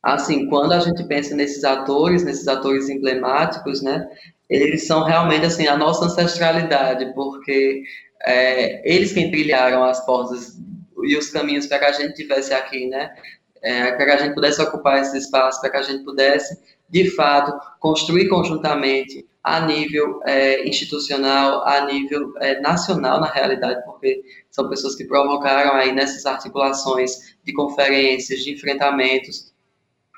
assim, 0.03 0.47
quando 0.49 0.73
a 0.73 0.79
gente 0.79 1.03
pensa 1.05 1.33
nesses 1.33 1.63
atores, 1.63 2.23
nesses 2.23 2.47
atores 2.47 2.89
emblemáticos, 2.89 3.81
né, 3.81 4.05
eles 4.49 4.85
são 4.85 5.03
realmente 5.03 5.45
assim 5.45 5.67
a 5.67 5.77
nossa 5.77 6.05
ancestralidade, 6.05 7.13
porque 7.13 7.83
é, 8.23 8.81
eles 8.89 9.13
quem 9.13 9.31
trilharam 9.31 9.83
as 9.83 10.05
portas 10.05 10.57
e 11.03 11.15
os 11.15 11.29
caminhos 11.29 11.67
para 11.67 11.79
que 11.79 11.85
a 11.85 11.91
gente 11.93 12.15
tivesse 12.15 12.53
aqui, 12.53 12.87
né? 12.87 13.13
É, 13.61 13.91
para 13.91 14.05
que 14.05 14.11
a 14.11 14.17
gente 14.17 14.33
pudesse 14.33 14.61
ocupar 14.61 15.01
esse 15.01 15.17
espaço, 15.17 15.59
para 15.61 15.69
que 15.69 15.77
a 15.77 15.81
gente 15.83 16.03
pudesse, 16.03 16.57
de 16.89 17.09
fato, 17.11 17.53
construir 17.79 18.27
conjuntamente 18.29 19.27
a 19.43 19.61
nível 19.61 20.19
é, 20.25 20.67
institucional, 20.67 21.65
a 21.65 21.85
nível 21.85 22.33
é, 22.39 22.59
nacional, 22.59 23.21
na 23.21 23.27
realidade, 23.27 23.81
porque 23.85 24.21
são 24.51 24.67
pessoas 24.67 24.93
que 24.95 25.05
provocaram 25.05 25.73
aí 25.75 25.93
nessas 25.93 26.25
articulações 26.25 27.35
de 27.43 27.53
conferências, 27.53 28.41
de 28.41 28.51
enfrentamentos, 28.51 29.53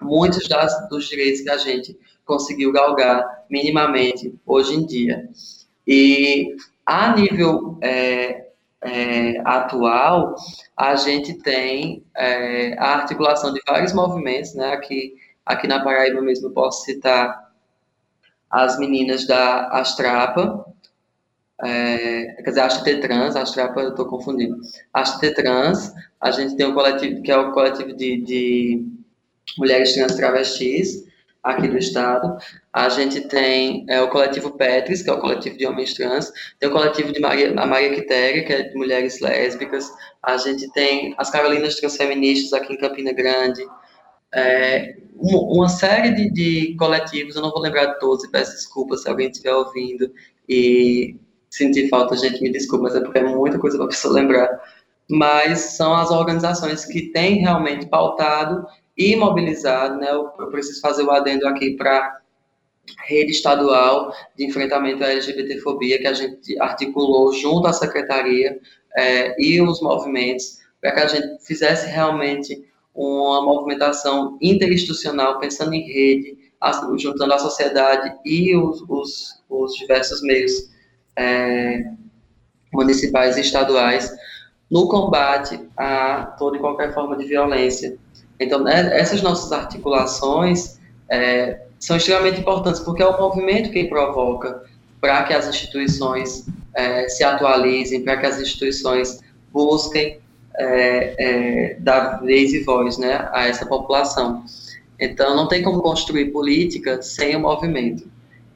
muitos 0.01 0.47
das, 0.47 0.89
dos 0.89 1.07
direitos 1.07 1.41
que 1.41 1.49
a 1.49 1.57
gente 1.57 1.95
conseguiu 2.25 2.71
galgar 2.71 3.45
minimamente 3.49 4.33
hoje 4.45 4.73
em 4.73 4.85
dia. 4.85 5.29
E 5.85 6.55
a 6.85 7.15
nível 7.15 7.77
é, 7.81 8.48
é, 8.81 9.39
atual, 9.43 10.35
a 10.75 10.95
gente 10.95 11.33
tem 11.39 12.03
é, 12.15 12.77
a 12.77 12.95
articulação 12.95 13.53
de 13.53 13.61
vários 13.67 13.93
movimentos, 13.93 14.53
né? 14.55 14.73
Aqui, 14.73 15.15
aqui 15.45 15.67
na 15.67 15.83
Paraíba 15.83 16.21
mesmo 16.21 16.51
posso 16.51 16.85
citar 16.85 17.49
as 18.49 18.79
meninas 18.79 19.27
da 19.27 19.67
Astrapa, 19.67 20.65
é, 21.61 22.41
quer 22.41 22.49
dizer, 22.49 22.61
Astrapa 22.61 23.01
Trans, 23.01 23.35
Astrapa 23.35 23.81
eu 23.81 23.89
estou 23.89 24.05
confundindo. 24.05 24.57
Astrapa 24.93 25.35
Trans, 25.35 25.93
a 26.19 26.31
gente 26.31 26.55
tem 26.55 26.65
um 26.65 26.73
coletivo 26.73 27.21
que 27.21 27.31
é 27.31 27.37
o 27.37 27.51
coletivo 27.51 27.93
de, 27.93 28.21
de 28.21 28.85
mulheres 29.57 29.93
trans 29.93 30.15
travestis, 30.15 31.05
aqui 31.43 31.67
do 31.67 31.77
estado. 31.77 32.37
A 32.73 32.89
gente 32.89 33.21
tem 33.27 33.85
é, 33.89 34.01
o 34.01 34.09
coletivo 34.09 34.51
Petris, 34.51 35.01
que 35.01 35.09
é 35.09 35.13
o 35.13 35.19
coletivo 35.19 35.57
de 35.57 35.65
homens 35.65 35.93
trans, 35.93 36.31
tem 36.59 36.69
o 36.69 36.71
coletivo 36.71 37.11
de 37.11 37.19
Maria, 37.19 37.53
a 37.57 37.65
Maria 37.65 37.93
Quitéria, 37.93 38.43
que 38.43 38.53
é 38.53 38.63
de 38.63 38.75
mulheres 38.75 39.19
lésbicas, 39.19 39.89
a 40.21 40.37
gente 40.37 40.71
tem 40.73 41.15
as 41.17 41.29
Carolinas 41.29 41.75
Transfeministas 41.75 42.53
aqui 42.53 42.73
em 42.73 42.77
Campina 42.77 43.13
Grande, 43.13 43.65
é, 44.33 44.95
uma 45.15 45.67
série 45.67 46.11
de, 46.11 46.31
de, 46.31 46.75
coletivos, 46.75 47.35
eu 47.35 47.41
não 47.41 47.51
vou 47.51 47.61
lembrar 47.61 47.85
de 47.85 47.99
todos, 47.99 48.23
e 48.23 48.31
peço 48.31 48.51
desculpas 48.51 49.01
se 49.01 49.09
alguém 49.09 49.29
estiver 49.29 49.53
ouvindo 49.53 50.11
e 50.47 51.15
sentir 51.49 51.89
falta, 51.89 52.15
gente, 52.15 52.41
me 52.41 52.51
desculpa, 52.51 52.83
mas 52.83 52.95
é 52.95 53.01
porque 53.01 53.19
é 53.19 53.23
muita 53.23 53.57
coisa 53.57 53.77
para 53.77 53.87
a 53.87 53.89
pessoa 53.89 54.13
lembrar. 54.13 54.47
Mas 55.09 55.59
são 55.59 55.93
as 55.95 56.11
organizações 56.11 56.85
que 56.85 57.11
têm 57.11 57.39
realmente 57.39 57.87
pautado 57.87 58.65
e 58.99 59.15
mobilizado, 59.15 59.97
né? 59.97 60.11
Eu 60.11 60.25
preciso 60.51 60.81
fazer 60.81 61.03
o 61.03 61.11
adendo 61.11 61.47
aqui 61.47 61.77
para 61.77 62.19
rede 63.05 63.31
estadual 63.31 64.13
de 64.35 64.45
enfrentamento 64.45 65.03
à 65.03 65.07
LGBTfobia 65.07 65.99
que 65.99 66.07
a 66.07 66.13
gente 66.13 66.59
articulou 66.59 67.31
junto 67.31 67.67
à 67.67 67.73
secretaria 67.73 68.59
é, 68.97 69.41
e 69.41 69.61
os 69.61 69.81
movimentos 69.81 70.59
para 70.81 70.91
que 70.91 70.99
a 70.99 71.07
gente 71.07 71.45
fizesse 71.45 71.87
realmente 71.87 72.67
uma 72.93 73.41
movimentação 73.41 74.37
interinstitucional 74.41 75.39
pensando 75.39 75.73
em 75.73 75.81
rede, 75.81 76.37
juntando 76.97 77.33
a 77.33 77.39
sociedade 77.39 78.13
e 78.25 78.55
os, 78.57 78.83
os, 78.89 79.43
os 79.49 79.75
diversos 79.75 80.21
meios 80.21 80.69
é, 81.15 81.83
municipais 82.73 83.37
e 83.37 83.41
estaduais 83.41 84.11
no 84.69 84.87
combate 84.87 85.59
a 85.77 86.35
toda 86.37 86.57
e 86.57 86.59
qualquer 86.59 86.93
forma 86.93 87.15
de 87.17 87.25
violência 87.25 87.97
então, 88.39 88.63
né, 88.63 88.97
essas 88.97 89.21
nossas 89.21 89.51
articulações 89.51 90.79
é, 91.09 91.61
são 91.77 91.97
extremamente 91.97 92.39
importantes, 92.39 92.79
porque 92.79 93.03
é 93.03 93.05
o 93.05 93.19
movimento 93.19 93.69
que 93.71 93.83
provoca 93.85 94.63
para 95.01 95.23
que 95.23 95.33
as 95.33 95.47
instituições 95.47 96.45
é, 96.73 97.09
se 97.09 97.23
atualizem, 97.23 98.03
para 98.03 98.17
que 98.17 98.25
as 98.25 98.39
instituições 98.39 99.19
busquem 99.51 100.19
é, 100.55 101.15
é, 101.17 101.77
dar 101.79 102.21
vez 102.21 102.53
e 102.53 102.63
voz 102.63 102.97
né, 102.97 103.29
a 103.33 103.47
essa 103.47 103.65
população. 103.65 104.43
Então, 104.99 105.35
não 105.35 105.47
tem 105.47 105.61
como 105.61 105.81
construir 105.81 106.31
política 106.31 107.01
sem 107.01 107.35
o 107.35 107.39
movimento. 107.39 108.09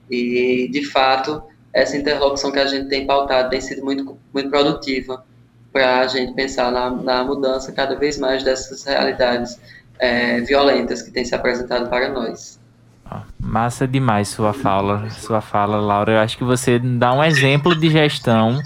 E, 0.10 0.70
de 0.72 0.86
fato, 0.86 1.42
essa 1.74 1.98
interlocução 1.98 2.52
que 2.52 2.60
a 2.60 2.68
gente 2.68 2.90
tem 2.90 3.06
pautado 3.06 3.50
tem 3.50 3.62
sido 3.62 3.84
muito, 3.84 4.18
muito 4.34 4.50
produtiva 4.50 5.26
para 5.74 6.02
a 6.02 6.08
gente 6.08 6.34
pensar 6.34 6.72
na, 6.72 6.92
na, 6.92 7.24
mudança 7.24 7.72
cada 7.72 7.96
vez 7.96 8.20
mais 8.20 8.44
dessas 8.44 8.86
realidades 8.86 9.60
é, 10.00 10.40
violentas 10.42 11.02
que 11.02 11.10
têm 11.10 11.26
se 11.26 11.34
apresentado 11.34 11.90
para 11.90 12.10
nós. 12.10 12.62
Massa 13.40 13.88
demais 13.88 14.30
sua 14.30 14.54
fala, 14.54 15.10
sua 15.10 15.42
fala, 15.42 15.78
Laura. 15.78 16.14
Eu 16.14 16.20
acho 16.20 16.38
que 16.38 16.44
você 16.44 16.80
dá 16.80 17.12
um 17.14 17.24
exemplo 17.24 17.76
de 17.76 17.90
gestão. 17.90 18.60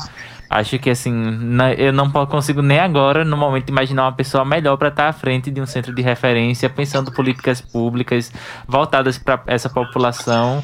Acho 0.49 0.79
que 0.79 0.89
assim, 0.89 1.13
eu 1.77 1.91
não 1.91 2.09
consigo 2.09 2.61
nem 2.61 2.79
agora, 2.79 3.25
no 3.25 3.35
momento, 3.35 3.69
imaginar 3.69 4.03
uma 4.03 4.13
pessoa 4.13 4.45
melhor 4.45 4.77
para 4.77 4.87
estar 4.87 5.09
à 5.09 5.13
frente 5.13 5.51
de 5.51 5.59
um 5.59 5.65
centro 5.65 5.93
de 5.93 6.01
referência, 6.01 6.69
pensando 6.69 7.11
políticas 7.11 7.59
públicas 7.59 8.31
voltadas 8.65 9.17
para 9.17 9.41
essa 9.47 9.69
população 9.69 10.63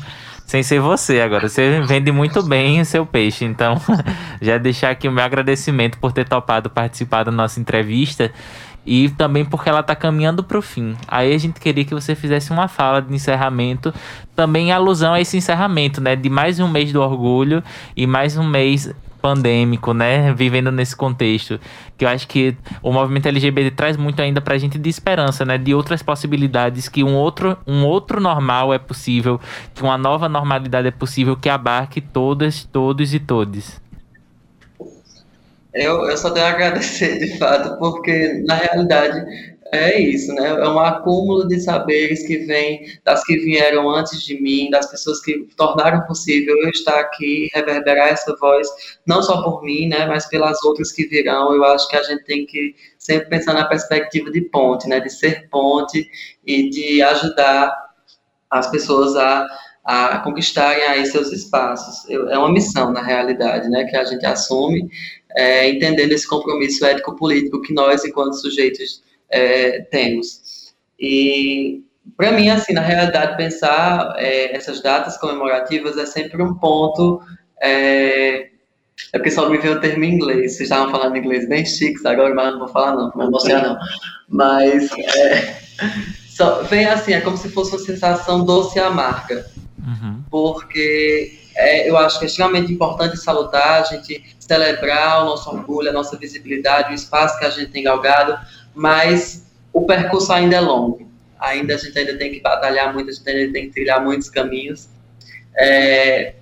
sem 0.53 0.61
ser 0.61 0.79
você 0.79 1.19
agora. 1.19 1.49
Você 1.49 1.81
vende 1.81 2.11
muito 2.11 2.43
bem 2.43 2.79
o 2.79 2.85
seu 2.85 3.07
peixe. 3.07 3.43
Então, 3.43 3.81
já 4.39 4.59
deixar 4.59 4.91
aqui 4.91 5.07
o 5.07 5.11
meu 5.11 5.23
agradecimento 5.23 5.97
por 5.97 6.11
ter 6.11 6.29
topado 6.29 6.69
participar 6.69 7.23
da 7.23 7.31
nossa 7.31 7.59
entrevista 7.59 8.31
e 8.85 9.09
também 9.09 9.43
porque 9.43 9.67
ela 9.67 9.79
está 9.79 9.95
caminhando 9.95 10.43
para 10.43 10.59
o 10.59 10.61
fim. 10.61 10.95
Aí 11.07 11.33
a 11.33 11.37
gente 11.39 11.59
queria 11.59 11.83
que 11.83 11.95
você 11.95 12.13
fizesse 12.13 12.51
uma 12.51 12.67
fala 12.67 13.01
de 13.01 13.11
encerramento, 13.11 13.91
também 14.35 14.67
em 14.67 14.71
alusão 14.71 15.15
a 15.15 15.21
esse 15.21 15.35
encerramento, 15.37 15.99
né, 15.99 16.15
de 16.15 16.29
mais 16.29 16.59
um 16.59 16.67
mês 16.67 16.93
do 16.93 17.01
orgulho 17.01 17.63
e 17.97 18.05
mais 18.05 18.37
um 18.37 18.47
mês 18.47 18.93
pandêmico, 19.23 19.93
né, 19.93 20.33
vivendo 20.33 20.69
nesse 20.69 20.93
contexto, 20.93 21.57
que 21.97 22.03
eu 22.03 22.09
acho 22.09 22.27
que 22.27 22.57
o 22.81 22.91
movimento 22.91 23.25
LGBT 23.25 23.71
traz 23.71 23.95
muito 23.95 24.21
ainda 24.21 24.41
pra 24.41 24.57
gente 24.57 24.77
de 24.77 24.89
esperança, 24.89 25.45
né, 25.45 25.57
de 25.57 25.73
outras 25.73 26.03
possibilidades, 26.03 26.89
que 26.89 27.05
um 27.05 27.15
outro, 27.15 27.57
um 27.65 27.85
outro 27.85 28.19
normal 28.19 28.73
é 28.73 28.77
possível, 28.77 29.39
que 29.73 29.81
uma 29.81 29.97
nova 29.97 30.27
normalidade 30.27 30.89
é 30.89 30.91
possível 30.91 31.37
que 31.37 31.47
abarque 31.47 32.01
todas, 32.01 32.65
todos 32.65 33.13
e 33.13 33.19
todes. 33.19 33.81
Eu, 35.73 36.03
eu 36.09 36.17
só 36.17 36.29
tenho 36.29 36.45
a 36.45 36.49
agradecer, 36.49 37.17
de 37.17 37.37
fato, 37.37 37.79
porque 37.79 38.43
na 38.45 38.55
realidade 38.55 39.25
é 39.73 39.99
isso, 39.99 40.33
né? 40.33 40.47
É 40.47 40.67
um 40.67 40.79
acúmulo 40.79 41.47
de 41.47 41.59
saberes 41.59 42.25
que 42.25 42.37
vem 42.39 42.85
das 43.03 43.23
que 43.23 43.37
vieram 43.37 43.89
antes 43.89 44.21
de 44.23 44.39
mim, 44.41 44.69
das 44.69 44.89
pessoas 44.89 45.19
que 45.21 45.47
tornaram 45.57 46.05
possível 46.05 46.55
eu 46.61 46.69
estar 46.69 46.99
aqui, 46.99 47.49
reverberar 47.53 48.09
essa 48.09 48.35
voz, 48.37 48.67
não 49.05 49.21
só 49.23 49.41
por 49.41 49.63
mim, 49.63 49.87
né? 49.87 50.05
Mas 50.05 50.27
pelas 50.27 50.63
outras 50.63 50.91
que 50.91 51.07
virão. 51.07 51.53
Eu 51.53 51.63
acho 51.65 51.87
que 51.87 51.95
a 51.95 52.03
gente 52.03 52.23
tem 52.23 52.45
que 52.45 52.75
sempre 52.97 53.29
pensar 53.29 53.53
na 53.53 53.65
perspectiva 53.65 54.29
de 54.31 54.41
ponte, 54.41 54.87
né? 54.87 54.99
De 54.99 55.09
ser 55.09 55.49
ponte 55.49 56.07
e 56.45 56.69
de 56.69 57.01
ajudar 57.01 57.73
as 58.49 58.69
pessoas 58.69 59.15
a 59.15 59.47
a 59.83 60.19
conquistarem 60.19 60.83
aí 60.83 61.05
seus 61.05 61.31
espaços. 61.31 62.09
é 62.09 62.37
uma 62.37 62.51
missão, 62.51 62.91
na 62.91 63.01
realidade, 63.01 63.67
né, 63.69 63.83
que 63.83 63.97
a 63.97 64.05
gente 64.05 64.25
assume, 64.25 64.89
é, 65.35 65.69
entendendo 65.69 66.11
esse 66.13 66.27
compromisso 66.27 66.85
ético-político 66.85 67.61
que 67.61 67.73
nós, 67.73 68.05
enquanto 68.05 68.35
sujeitos, 68.35 69.03
é, 69.29 69.81
temos. 69.81 70.73
E, 70.99 71.83
para 72.15 72.31
mim, 72.31 72.49
assim, 72.49 72.73
na 72.73 72.81
realidade, 72.81 73.37
pensar 73.37 74.15
é, 74.17 74.55
essas 74.55 74.81
datas 74.81 75.17
comemorativas 75.17 75.97
é 75.97 76.05
sempre 76.05 76.41
um 76.41 76.53
ponto. 76.55 77.21
É, 77.61 78.49
é 79.11 79.17
porque 79.17 79.31
só 79.31 79.49
me 79.49 79.57
veio 79.57 79.75
o 79.75 79.79
termo 79.79 80.03
em 80.03 80.13
inglês. 80.13 80.55
Vocês 80.55 80.69
estavam 80.69 80.91
falando 80.91 81.17
inglês 81.17 81.47
bem 81.47 81.65
chique, 81.65 82.05
agora 82.07 82.33
mas 82.33 82.51
não 82.51 82.59
vou 82.59 82.67
falar, 82.67 82.95
não, 82.95 83.11
não 83.15 83.31
vou 83.31 83.47
não. 83.47 83.77
Mas 84.27 84.91
é, 84.91 85.55
só, 86.29 86.63
vem 86.63 86.85
assim, 86.85 87.13
é 87.13 87.21
como 87.21 87.37
se 87.37 87.49
fosse 87.49 87.71
uma 87.71 87.79
sensação 87.79 88.45
doce 88.45 88.77
e 88.77 88.81
amarga. 88.81 89.45
Uhum. 89.79 90.23
Porque 90.29 91.39
é, 91.55 91.89
eu 91.89 91.97
acho 91.97 92.17
que 92.19 92.25
é 92.25 92.27
extremamente 92.27 92.71
importante 92.71 93.17
salutar, 93.17 93.81
a 93.81 93.83
gente 93.83 94.23
celebrar 94.39 95.23
o 95.23 95.25
nosso 95.25 95.49
orgulho, 95.49 95.89
a 95.89 95.93
nossa 95.93 96.17
visibilidade, 96.17 96.91
o 96.91 96.95
espaço 96.95 97.37
que 97.37 97.45
a 97.45 97.49
gente 97.49 97.71
tem 97.71 97.83
galgado, 97.83 98.37
mas 98.73 99.45
o 99.71 99.85
percurso 99.85 100.31
ainda 100.31 100.55
é 100.55 100.59
longo. 100.59 101.07
Ainda 101.39 101.75
a 101.75 101.77
gente 101.77 101.97
ainda 101.97 102.17
tem 102.17 102.31
que 102.31 102.41
batalhar 102.41 102.93
muito, 102.93 103.09
a 103.09 103.13
gente 103.13 103.29
ainda 103.29 103.53
tem 103.53 103.65
que 103.67 103.73
trilhar 103.73 104.03
muitos 104.03 104.29
caminhos. 104.29 104.87
É, 105.57 106.35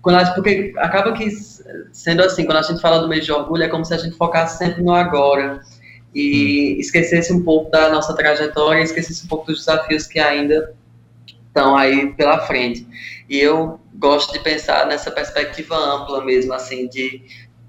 quando 0.00 0.34
porque 0.34 0.74
acaba 0.76 1.12
que, 1.12 1.28
sendo 1.92 2.22
assim, 2.22 2.44
quando 2.44 2.58
a 2.58 2.62
gente 2.62 2.80
fala 2.80 3.00
do 3.00 3.08
mês 3.08 3.24
de 3.24 3.32
orgulho, 3.32 3.62
é 3.62 3.68
como 3.68 3.84
se 3.84 3.94
a 3.94 3.96
gente 3.96 4.16
focasse 4.16 4.58
sempre 4.58 4.82
no 4.82 4.92
agora 4.92 5.60
e 6.14 6.74
hum. 6.76 6.80
esquecesse 6.80 7.32
um 7.32 7.42
pouco 7.42 7.70
da 7.70 7.90
nossa 7.90 8.14
trajetória, 8.14 8.82
esquecesse 8.82 9.24
um 9.24 9.28
pouco 9.28 9.46
dos 9.46 9.60
desafios 9.60 10.06
que 10.06 10.20
ainda 10.20 10.74
estão 11.46 11.76
aí 11.76 12.12
pela 12.12 12.38
frente. 12.40 12.86
E 13.28 13.38
eu 13.38 13.80
gosto 13.94 14.32
de 14.32 14.40
pensar 14.40 14.86
nessa 14.86 15.10
perspectiva 15.10 15.74
ampla 15.74 16.24
mesmo, 16.24 16.52
assim, 16.52 16.86
de 16.88 17.22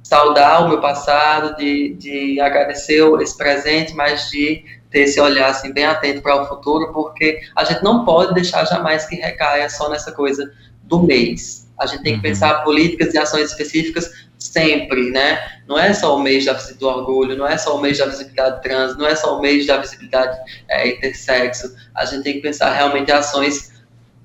saudar 0.06 0.64
o 0.64 0.70
meu 0.70 0.80
passado, 0.80 1.58
de, 1.58 1.96
de 1.96 2.40
agradecer 2.40 3.02
esse 3.24 3.36
presente, 3.36 3.96
mas 3.96 4.30
de 4.30 4.64
ter 4.92 5.00
esse 5.00 5.20
olhar 5.20 5.50
assim, 5.50 5.74
bem 5.74 5.84
atento 5.84 6.22
para 6.22 6.44
o 6.44 6.46
futuro, 6.46 6.94
porque 6.94 7.42
a 7.56 7.64
gente 7.64 7.84
não 7.84 8.06
pode 8.06 8.36
deixar 8.36 8.66
jamais 8.66 9.08
que 9.08 9.16
recaia 9.16 9.68
só 9.68 9.90
nessa 9.90 10.12
coisa 10.12 10.54
do 10.84 11.02
mês. 11.02 11.68
A 11.80 11.88
gente 11.88 12.04
tem 12.04 12.14
que 12.14 12.18
uhum. 12.18 12.34
pensar 12.34 12.64
políticas 12.64 13.16
e 13.16 13.18
ações 13.18 13.50
específicas 13.50 14.28
sempre, 14.38 15.10
né? 15.10 15.40
Não 15.68 15.80
é 15.80 15.92
só 15.92 16.16
o 16.16 16.22
mês 16.22 16.46
da 16.46 16.54
do 16.54 16.88
orgulho, 16.88 17.36
não 17.36 17.48
é 17.48 17.58
só 17.58 17.76
o 17.76 17.82
mês 17.82 17.98
da 17.98 18.06
visibilidade 18.06 18.62
trans, 18.62 18.96
não 18.96 19.08
é 19.08 19.16
só 19.16 19.40
o 19.40 19.42
mês 19.42 19.66
da 19.66 19.78
visibilidade 19.78 20.38
é, 20.70 20.88
intersexo. 20.88 21.76
A 21.96 22.06
gente 22.06 22.24
tem 22.24 22.34
que 22.34 22.42
pensar 22.42 22.72
realmente 22.72 23.12
ações 23.12 23.74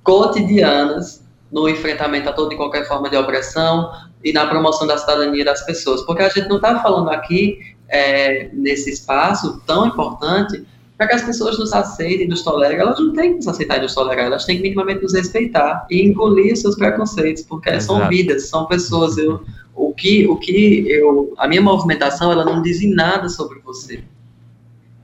cotidianas 0.04 1.19
no 1.50 1.68
enfrentamento 1.68 2.28
a 2.28 2.32
toda 2.32 2.54
e 2.54 2.56
qualquer 2.56 2.86
forma 2.86 3.08
de 3.08 3.16
opressão 3.16 3.90
e 4.22 4.32
na 4.32 4.46
promoção 4.46 4.86
da 4.86 4.96
cidadania 4.96 5.44
das 5.44 5.64
pessoas. 5.64 6.02
Porque 6.02 6.22
a 6.22 6.28
gente 6.28 6.48
não 6.48 6.56
está 6.56 6.80
falando 6.80 7.10
aqui, 7.10 7.58
é, 7.88 8.50
nesse 8.52 8.90
espaço 8.90 9.60
tão 9.66 9.86
importante, 9.86 10.64
para 10.96 11.08
que 11.08 11.14
as 11.14 11.22
pessoas 11.22 11.58
nos 11.58 11.72
aceitem, 11.72 12.28
nos 12.28 12.42
tolerem. 12.42 12.78
Elas 12.78 13.00
não 13.00 13.14
têm 13.14 13.30
que 13.30 13.36
nos 13.36 13.48
aceitar 13.48 13.78
e 13.78 13.80
nos 13.80 13.94
tolerar, 13.94 14.26
elas 14.26 14.44
têm 14.44 14.56
que 14.56 14.62
minimamente 14.62 15.02
nos 15.02 15.14
respeitar 15.14 15.86
e 15.90 16.02
engolir 16.02 16.54
seus 16.56 16.76
preconceitos, 16.76 17.42
porque 17.42 17.70
Exato. 17.70 17.84
são 17.84 18.08
vidas, 18.08 18.48
são 18.48 18.66
pessoas. 18.66 19.16
Eu, 19.16 19.40
o 19.74 19.94
que, 19.94 20.28
o 20.28 20.36
que 20.36 20.84
eu, 20.90 21.32
a 21.38 21.48
minha 21.48 21.62
movimentação, 21.62 22.30
ela 22.30 22.44
não 22.44 22.60
diz 22.60 22.78
nada 22.94 23.30
sobre 23.30 23.60
você. 23.60 24.04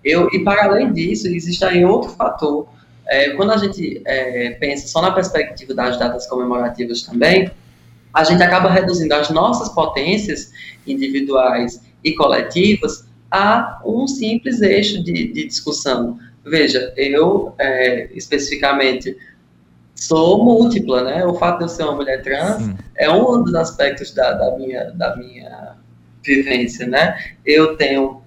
Eu, 0.05 0.29
e 0.33 0.45
para 0.45 0.67
além 0.67 0.93
disso, 0.93 1.27
existe 1.29 1.65
aí 1.65 1.83
outro 1.85 2.11
fator 2.11 2.69
é, 3.09 3.31
quando 3.31 3.53
a 3.53 3.57
gente 3.57 4.03
é, 4.05 4.51
pensa 4.51 4.89
só 4.89 5.01
na 5.01 5.11
perspectiva 5.11 5.75
das 5.75 5.99
datas 5.99 6.27
comemorativas 6.27 7.03
também, 7.03 7.51
a 8.13 8.25
gente 8.25 8.43
acaba 8.43 8.71
reduzindo 8.71 9.15
as 9.15 9.31
nossas 9.31 9.69
potências 9.69 10.51
individuais 10.87 11.81
e 12.03 12.15
coletivas 12.15 13.07
a 13.31 13.81
um 13.85 14.07
simples 14.07 14.61
eixo 14.63 15.03
de, 15.03 15.33
de 15.33 15.47
discussão. 15.47 16.19
Veja, 16.45 16.93
eu 16.97 17.55
é, 17.59 18.09
especificamente 18.15 19.17
sou 19.95 20.45
múltipla, 20.45 21.03
né? 21.03 21.27
O 21.27 21.35
fato 21.35 21.59
de 21.59 21.65
eu 21.65 21.69
ser 21.69 21.83
uma 21.85 21.97
mulher 21.97 22.23
trans 22.23 22.63
Sim. 22.63 22.77
é 22.97 23.11
um 23.11 23.43
dos 23.43 23.55
aspectos 23.55 24.13
da, 24.13 24.33
da, 24.33 24.57
minha, 24.57 24.85
da 24.93 25.17
minha 25.17 25.77
vivência, 26.23 26.87
né? 26.87 27.19
Eu 27.45 27.77
tenho 27.77 28.23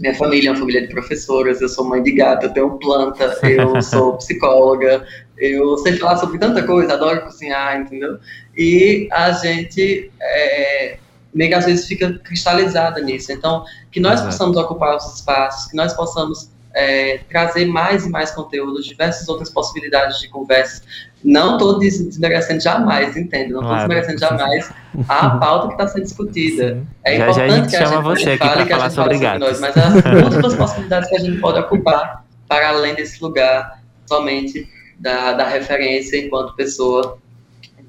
minha 0.00 0.14
família 0.14 0.48
é 0.48 0.52
uma 0.52 0.58
família 0.58 0.82
de 0.82 0.88
professoras, 0.88 1.60
eu 1.60 1.68
sou 1.68 1.84
mãe 1.84 2.02
de 2.02 2.12
gato, 2.12 2.46
eu 2.46 2.52
tenho 2.52 2.78
planta, 2.78 3.38
eu 3.42 3.80
sou 3.82 4.16
psicóloga, 4.16 5.06
eu 5.36 5.76
sei 5.78 5.96
falar 5.96 6.16
sobre 6.16 6.38
tanta 6.38 6.62
coisa, 6.62 6.94
adoro 6.94 7.22
cozinhar, 7.22 7.80
entendeu? 7.80 8.18
E 8.56 9.08
a 9.12 9.32
gente 9.32 10.10
é, 10.20 10.98
meio 11.34 11.50
que 11.50 11.54
às 11.54 11.64
vezes 11.64 11.86
fica 11.86 12.18
cristalizada 12.18 13.00
nisso. 13.00 13.32
Então, 13.32 13.64
que 13.90 14.00
nós 14.00 14.14
Exato. 14.14 14.30
possamos 14.30 14.56
ocupar 14.56 14.96
os 14.96 15.14
espaços, 15.14 15.70
que 15.70 15.76
nós 15.76 15.94
possamos 15.94 16.50
é, 16.74 17.18
trazer 17.28 17.66
mais 17.66 18.06
e 18.06 18.08
mais 18.08 18.30
conteúdos, 18.30 18.86
diversas 18.86 19.28
outras 19.28 19.50
possibilidades 19.50 20.20
de 20.20 20.28
conversa. 20.28 20.82
Não 21.24 21.54
estou 21.54 21.78
desmerecendo 21.78 22.60
jamais, 22.60 23.16
entende? 23.16 23.52
Não 23.52 23.60
estou 23.60 23.74
claro. 23.74 23.88
desmerecendo 23.88 24.20
jamais 24.20 24.70
a 25.08 25.30
pauta 25.30 25.66
que 25.68 25.74
está 25.74 25.88
sendo 25.88 26.04
discutida. 26.04 26.74
Sim. 26.74 26.86
É 27.04 27.16
já, 27.16 27.24
importante 27.24 27.36
já 27.36 27.44
a 27.44 27.56
gente 27.56 27.70
que 27.70 27.76
a 27.76 27.86
chama 27.86 27.96
gente 27.96 28.04
você 28.04 28.30
aqui 28.30 28.48
para 28.48 28.66
falar 28.66 28.90
sobre 28.90 29.18
gatos. 29.18 29.40
Nós, 29.40 29.60
mas 29.60 29.76
há 29.76 30.24
outras 30.24 30.54
possibilidades 30.54 31.08
que 31.08 31.16
a 31.16 31.20
gente 31.20 31.40
pode 31.40 31.58
ocupar 31.58 32.24
para 32.46 32.68
além 32.68 32.94
desse 32.94 33.22
lugar 33.22 33.82
somente 34.06 34.68
da, 34.98 35.32
da 35.32 35.48
referência 35.48 36.16
enquanto 36.16 36.54
pessoa 36.54 37.18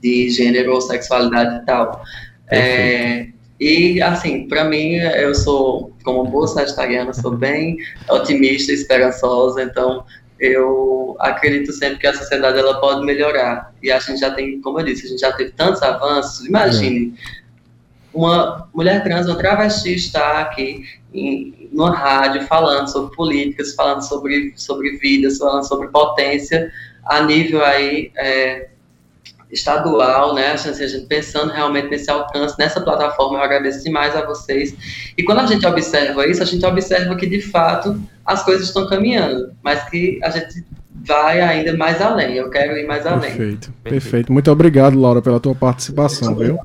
de 0.02 0.30
gênero 0.30 0.74
ou 0.74 0.82
sexualidade 0.82 1.62
e 1.62 1.66
tal. 1.66 2.02
É, 2.52 3.28
e, 3.60 4.02
assim, 4.02 4.48
para 4.48 4.64
mim, 4.64 4.94
eu 4.94 5.36
sou, 5.36 5.94
como 6.04 6.24
boa 6.24 6.48
sagitariana, 6.48 7.14
sou 7.14 7.32
bem 7.32 7.78
otimista 8.10 8.72
esperançosa, 8.72 9.62
então 9.62 10.06
eu 10.40 11.16
acredito 11.20 11.72
sempre 11.74 12.00
que 12.00 12.08
a 12.08 12.14
sociedade 12.14 12.58
ela 12.58 12.80
pode 12.80 13.06
melhorar. 13.06 13.74
E 13.84 13.92
a 13.92 14.00
gente 14.00 14.20
já 14.20 14.32
tem, 14.32 14.62
como 14.62 14.80
eu 14.80 14.86
disse, 14.86 15.06
a 15.06 15.10
gente 15.10 15.20
já 15.20 15.32
teve 15.34 15.52
tantos 15.52 15.82
avanços. 15.82 16.46
Imagine, 16.46 17.14
uma 18.14 18.70
mulher 18.74 19.04
trans, 19.04 19.28
uma 19.28 19.38
travesti 19.38 19.96
está 19.96 20.42
aqui 20.42 20.84
em 21.14 21.70
rádio 21.78 22.42
falando 22.44 22.88
sobre 22.88 23.16
políticas, 23.16 23.76
falando 23.76 24.02
sobre, 24.02 24.54
sobre 24.56 24.98
vidas, 24.98 25.38
falando 25.38 25.68
sobre 25.68 25.88
potência 25.90 26.72
a 27.06 27.22
nível 27.24 27.64
aí 27.64 28.12
é, 28.18 28.70
estadual, 29.52 30.34
né? 30.34 30.52
Assim, 30.52 30.70
a 30.70 30.88
gente 30.88 31.06
pensando 31.08 31.52
realmente 31.52 31.90
nesse 31.90 32.10
alcance, 32.10 32.56
nessa 32.58 32.82
plataforma, 32.82 33.38
eu 33.38 33.44
agradeço 33.44 33.84
demais 33.84 34.16
a 34.16 34.26
vocês. 34.26 34.76
E 35.18 35.24
quando 35.24 35.40
a 35.40 35.46
gente 35.46 35.66
observa 35.66 36.28
isso, 36.28 36.42
a 36.44 36.46
gente 36.46 36.66
observa 36.66 37.16
que 37.16 37.28
de 37.28 37.42
fato 37.42 38.00
as 38.26 38.44
coisas 38.44 38.68
estão 38.68 38.88
caminhando, 38.88 39.52
mas 39.64 39.84
que 39.90 40.20
a 40.24 40.30
gente 40.30 40.64
vai 41.06 41.42
ainda 41.42 41.76
mais 41.76 42.02
além. 42.02 42.36
Eu 42.36 42.50
quero 42.50 42.78
ir 42.78 42.86
mais 42.86 43.06
além. 43.06 43.32
Perfeito, 43.32 43.74
perfeito. 43.84 44.34
Muito 44.34 44.52
obrigado, 44.52 45.00
Laura, 45.00 45.22
pela 45.22 45.40
tua 45.40 45.56
participação, 45.56 46.36
viu? 46.36 46.60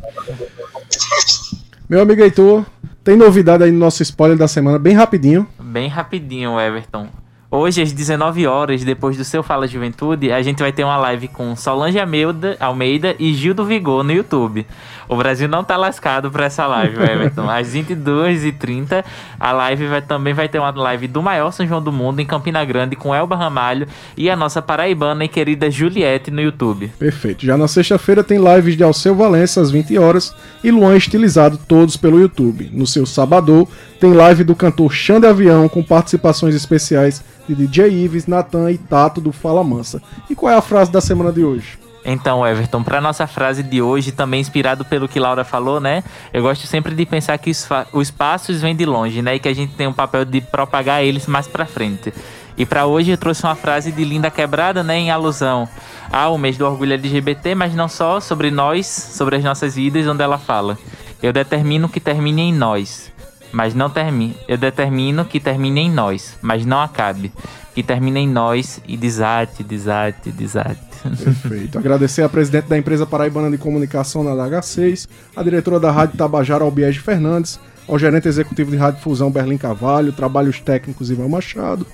Meu 1.89 2.01
amigo 2.01 2.23
Heitor, 2.23 2.65
tem 3.03 3.17
novidade 3.17 3.63
aí 3.63 3.71
no 3.71 3.79
nosso 3.79 4.03
spoiler 4.03 4.37
da 4.37 4.49
semana, 4.49 4.79
bem 4.79 4.95
rapidinho. 4.95 5.47
Bem 5.61 5.89
rapidinho, 5.89 6.59
Everton. 6.59 7.09
Hoje, 7.57 7.83
às 7.83 7.93
19 7.93 8.49
horas, 8.49 8.83
depois 8.83 9.17
do 9.17 9.23
seu 9.23 9.41
Fala 9.41 9.69
Juventude, 9.69 10.33
a 10.33 10.43
gente 10.43 10.59
vai 10.59 10.73
ter 10.73 10.83
uma 10.83 10.97
live 10.97 11.29
com 11.29 11.55
Solange 11.55 12.01
Almeida, 12.01 13.15
e 13.17 13.33
Gil 13.33 13.55
do 13.55 13.65
Vigor 13.65 14.03
no 14.03 14.11
YouTube. 14.11 14.67
O 15.09 15.17
Brasil 15.17 15.49
não 15.49 15.65
tá 15.65 15.77
lascado 15.77 16.31
pra 16.31 16.47
essa 16.47 16.67
live, 16.67 16.97
Everton. 17.03 17.49
Às 17.49 17.75
22h30, 17.75 19.05
a 19.39 19.53
live 19.53 19.87
vai, 19.87 20.03
também 20.03 20.35
vai 20.35 20.49
ter 20.49 20.59
uma 20.59 20.71
live 20.71 21.09
do 21.09 21.23
maior 21.23 21.51
São 21.51 21.67
João 21.67 21.83
do 21.83 21.93
Mundo 21.93 22.21
em 22.21 22.27
Campina 22.27 22.65
Grande 22.65 22.97
com 22.97 23.15
Elba 23.15 23.37
Ramalho 23.37 23.87
e 24.17 24.31
a 24.31 24.37
nossa 24.37 24.63
paraibana 24.63 25.25
e 25.25 25.29
querida 25.29 25.71
Juliette 25.71 26.31
no 26.31 26.41
YouTube. 26.41 26.93
Perfeito. 26.99 27.45
Já 27.45 27.57
na 27.57 27.69
sexta-feira 27.69 28.25
tem 28.25 28.39
lives 28.39 28.77
de 28.77 28.83
Alceu 28.83 29.15
Valença 29.15 29.61
às 29.61 29.71
20 29.71 29.99
horas 29.99 30.35
e 30.63 30.71
Luan 30.71 30.97
Estilizado, 30.97 31.59
todos 31.69 31.97
pelo 31.97 32.21
YouTube. 32.21 32.71
No 32.73 32.87
seu 32.87 33.07
sábado, 33.07 33.69
tem 34.01 34.13
live 34.13 34.45
do 34.45 34.55
cantor 34.55 34.93
Xande 34.93 35.27
Avião 35.27 35.69
com 35.69 35.83
participações 35.83 36.55
especiais 36.55 37.23
de 37.49 37.55
DJ 37.55 38.05
Ives, 38.05 38.27
Natan 38.27 38.71
e 38.71 38.79
Tato 38.79 39.21
do 39.21 39.33
Fala 39.33 39.63
Mansa. 39.63 40.03
E 40.29 40.35
qual 40.35 40.53
é 40.53 40.57
a 40.57 40.63
frase 40.63 40.91
da 40.91 41.01
semana 41.01 41.33
de 41.33 41.45
hoje? 41.45 41.84
Então, 42.05 42.47
Everton, 42.47 42.83
para 42.83 43.01
nossa 43.01 43.27
frase 43.27 43.63
de 43.63 43.81
hoje, 43.81 44.13
também 44.13 44.41
inspirado 44.41 44.85
pelo 44.85 45.09
que 45.09 45.19
Laura 45.19 45.43
falou, 45.43 45.81
né? 45.81 46.05
Eu 46.33 46.43
gosto 46.43 46.67
sempre 46.67 46.95
de 46.95 47.07
pensar 47.07 47.39
que 47.39 47.51
os, 47.51 47.67
os 47.93 48.11
passos 48.11 48.61
vêm 48.61 48.77
de 48.77 48.85
longe, 48.85 49.23
né? 49.23 49.37
E 49.37 49.39
que 49.39 49.49
a 49.49 49.55
gente 49.55 49.75
tem 49.75 49.87
um 49.87 49.93
papel 49.93 50.25
de 50.25 50.41
propagar 50.43 51.03
eles 51.03 51.27
mais 51.27 51.47
para 51.47 51.65
frente. 51.65 52.13
E 52.57 52.65
para 52.65 52.87
hoje 52.87 53.11
eu 53.11 53.19
trouxe 53.19 53.43
uma 53.45 53.55
frase 53.55 53.91
de 53.91 54.05
Linda 54.05 54.31
Quebrada, 54.31 54.83
né, 54.83 54.97
em 54.97 55.11
alusão 55.11 55.69
ao 56.13 56.39
mês 56.39 56.57
do 56.57 56.65
orgulho 56.65 56.93
LGBT, 56.93 57.55
mas 57.55 57.75
não 57.75 57.89
só 57.89 58.21
sobre 58.21 58.51
nós, 58.51 58.87
sobre 58.87 59.37
as 59.37 59.43
nossas 59.43 59.75
vidas, 59.75 60.07
onde 60.07 60.23
ela 60.23 60.39
fala: 60.39 60.79
Eu 61.23 61.33
determino 61.33 61.89
que 61.89 61.99
termine 61.99 62.43
em 62.43 62.53
nós, 62.53 63.11
mas 63.55 63.73
não 63.73 63.89
termine. 63.89 64.37
Eu 64.49 64.59
determino 64.59 65.25
que 65.25 65.39
termine 65.39 65.83
em 65.83 65.91
nós, 65.91 66.37
mas 66.43 66.67
não 66.67 66.81
acabe. 66.81 67.33
Que 67.73 67.83
termine 67.83 68.21
em 68.21 68.29
nós 68.29 68.81
e 68.87 68.97
desate, 68.97 69.63
desate, 69.63 70.31
desate. 70.31 70.81
Perfeito. 71.23 71.79
Agradecer 71.79 72.23
a 72.23 72.29
presidente 72.29 72.69
da 72.69 72.77
empresa 72.77 73.07
Paraibana 73.07 73.51
de 73.51 73.59
Comunicação 73.59 74.25
na 74.25 74.31
H6, 74.33 75.07
a 75.37 75.43
diretora 75.43 75.79
da 75.79 75.91
Rádio 75.91 76.17
Tabajara, 76.17 76.65
Albiege 76.65 76.99
Fernandes, 76.99 77.61
ao 77.87 77.99
gerente 77.99 78.27
executivo 78.27 78.71
de 78.71 78.77
Rádio 78.77 79.01
Fusão 79.01 79.31
Berlim 79.31 79.59
Cavalho, 79.59 80.13
trabalhos 80.13 80.61
técnicos 80.61 81.11
Ivan 81.11 81.29
Machado, 81.29 81.87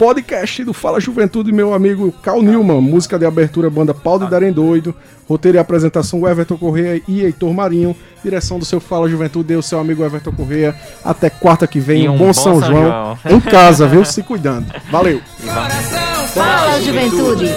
podcast 0.00 0.64
do 0.64 0.72
Fala 0.72 0.98
Juventude, 0.98 1.52
meu 1.52 1.74
amigo 1.74 2.10
Cal 2.22 2.40
Newman, 2.40 2.80
música 2.80 3.18
de 3.18 3.26
abertura 3.26 3.68
banda 3.68 3.92
Pau 3.92 4.18
de 4.18 4.30
Darem 4.30 4.50
Doido, 4.50 4.94
roteiro 5.28 5.58
e 5.58 5.60
apresentação 5.60 6.26
Everton 6.26 6.56
Correia 6.56 7.02
e 7.06 7.20
Heitor 7.20 7.52
Marinho, 7.52 7.94
direção 8.24 8.58
do 8.58 8.64
seu 8.64 8.80
Fala 8.80 9.10
Juventude, 9.10 9.52
eu, 9.52 9.60
seu 9.60 9.78
amigo 9.78 10.02
Everton 10.02 10.32
Correia. 10.32 10.74
Até 11.04 11.28
quarta 11.28 11.66
que 11.66 11.78
vem, 11.78 12.08
um, 12.08 12.14
um 12.14 12.16
bom, 12.16 12.26
bom, 12.28 12.32
São, 12.32 12.60
São 12.60 12.70
João, 12.70 12.82
João, 12.82 13.18
em 13.26 13.40
casa, 13.40 13.86
viu? 13.86 14.02
Se 14.06 14.22
cuidando. 14.22 14.72
Valeu. 14.90 15.20
Fala 16.32 16.80
Juventude. 16.80 17.50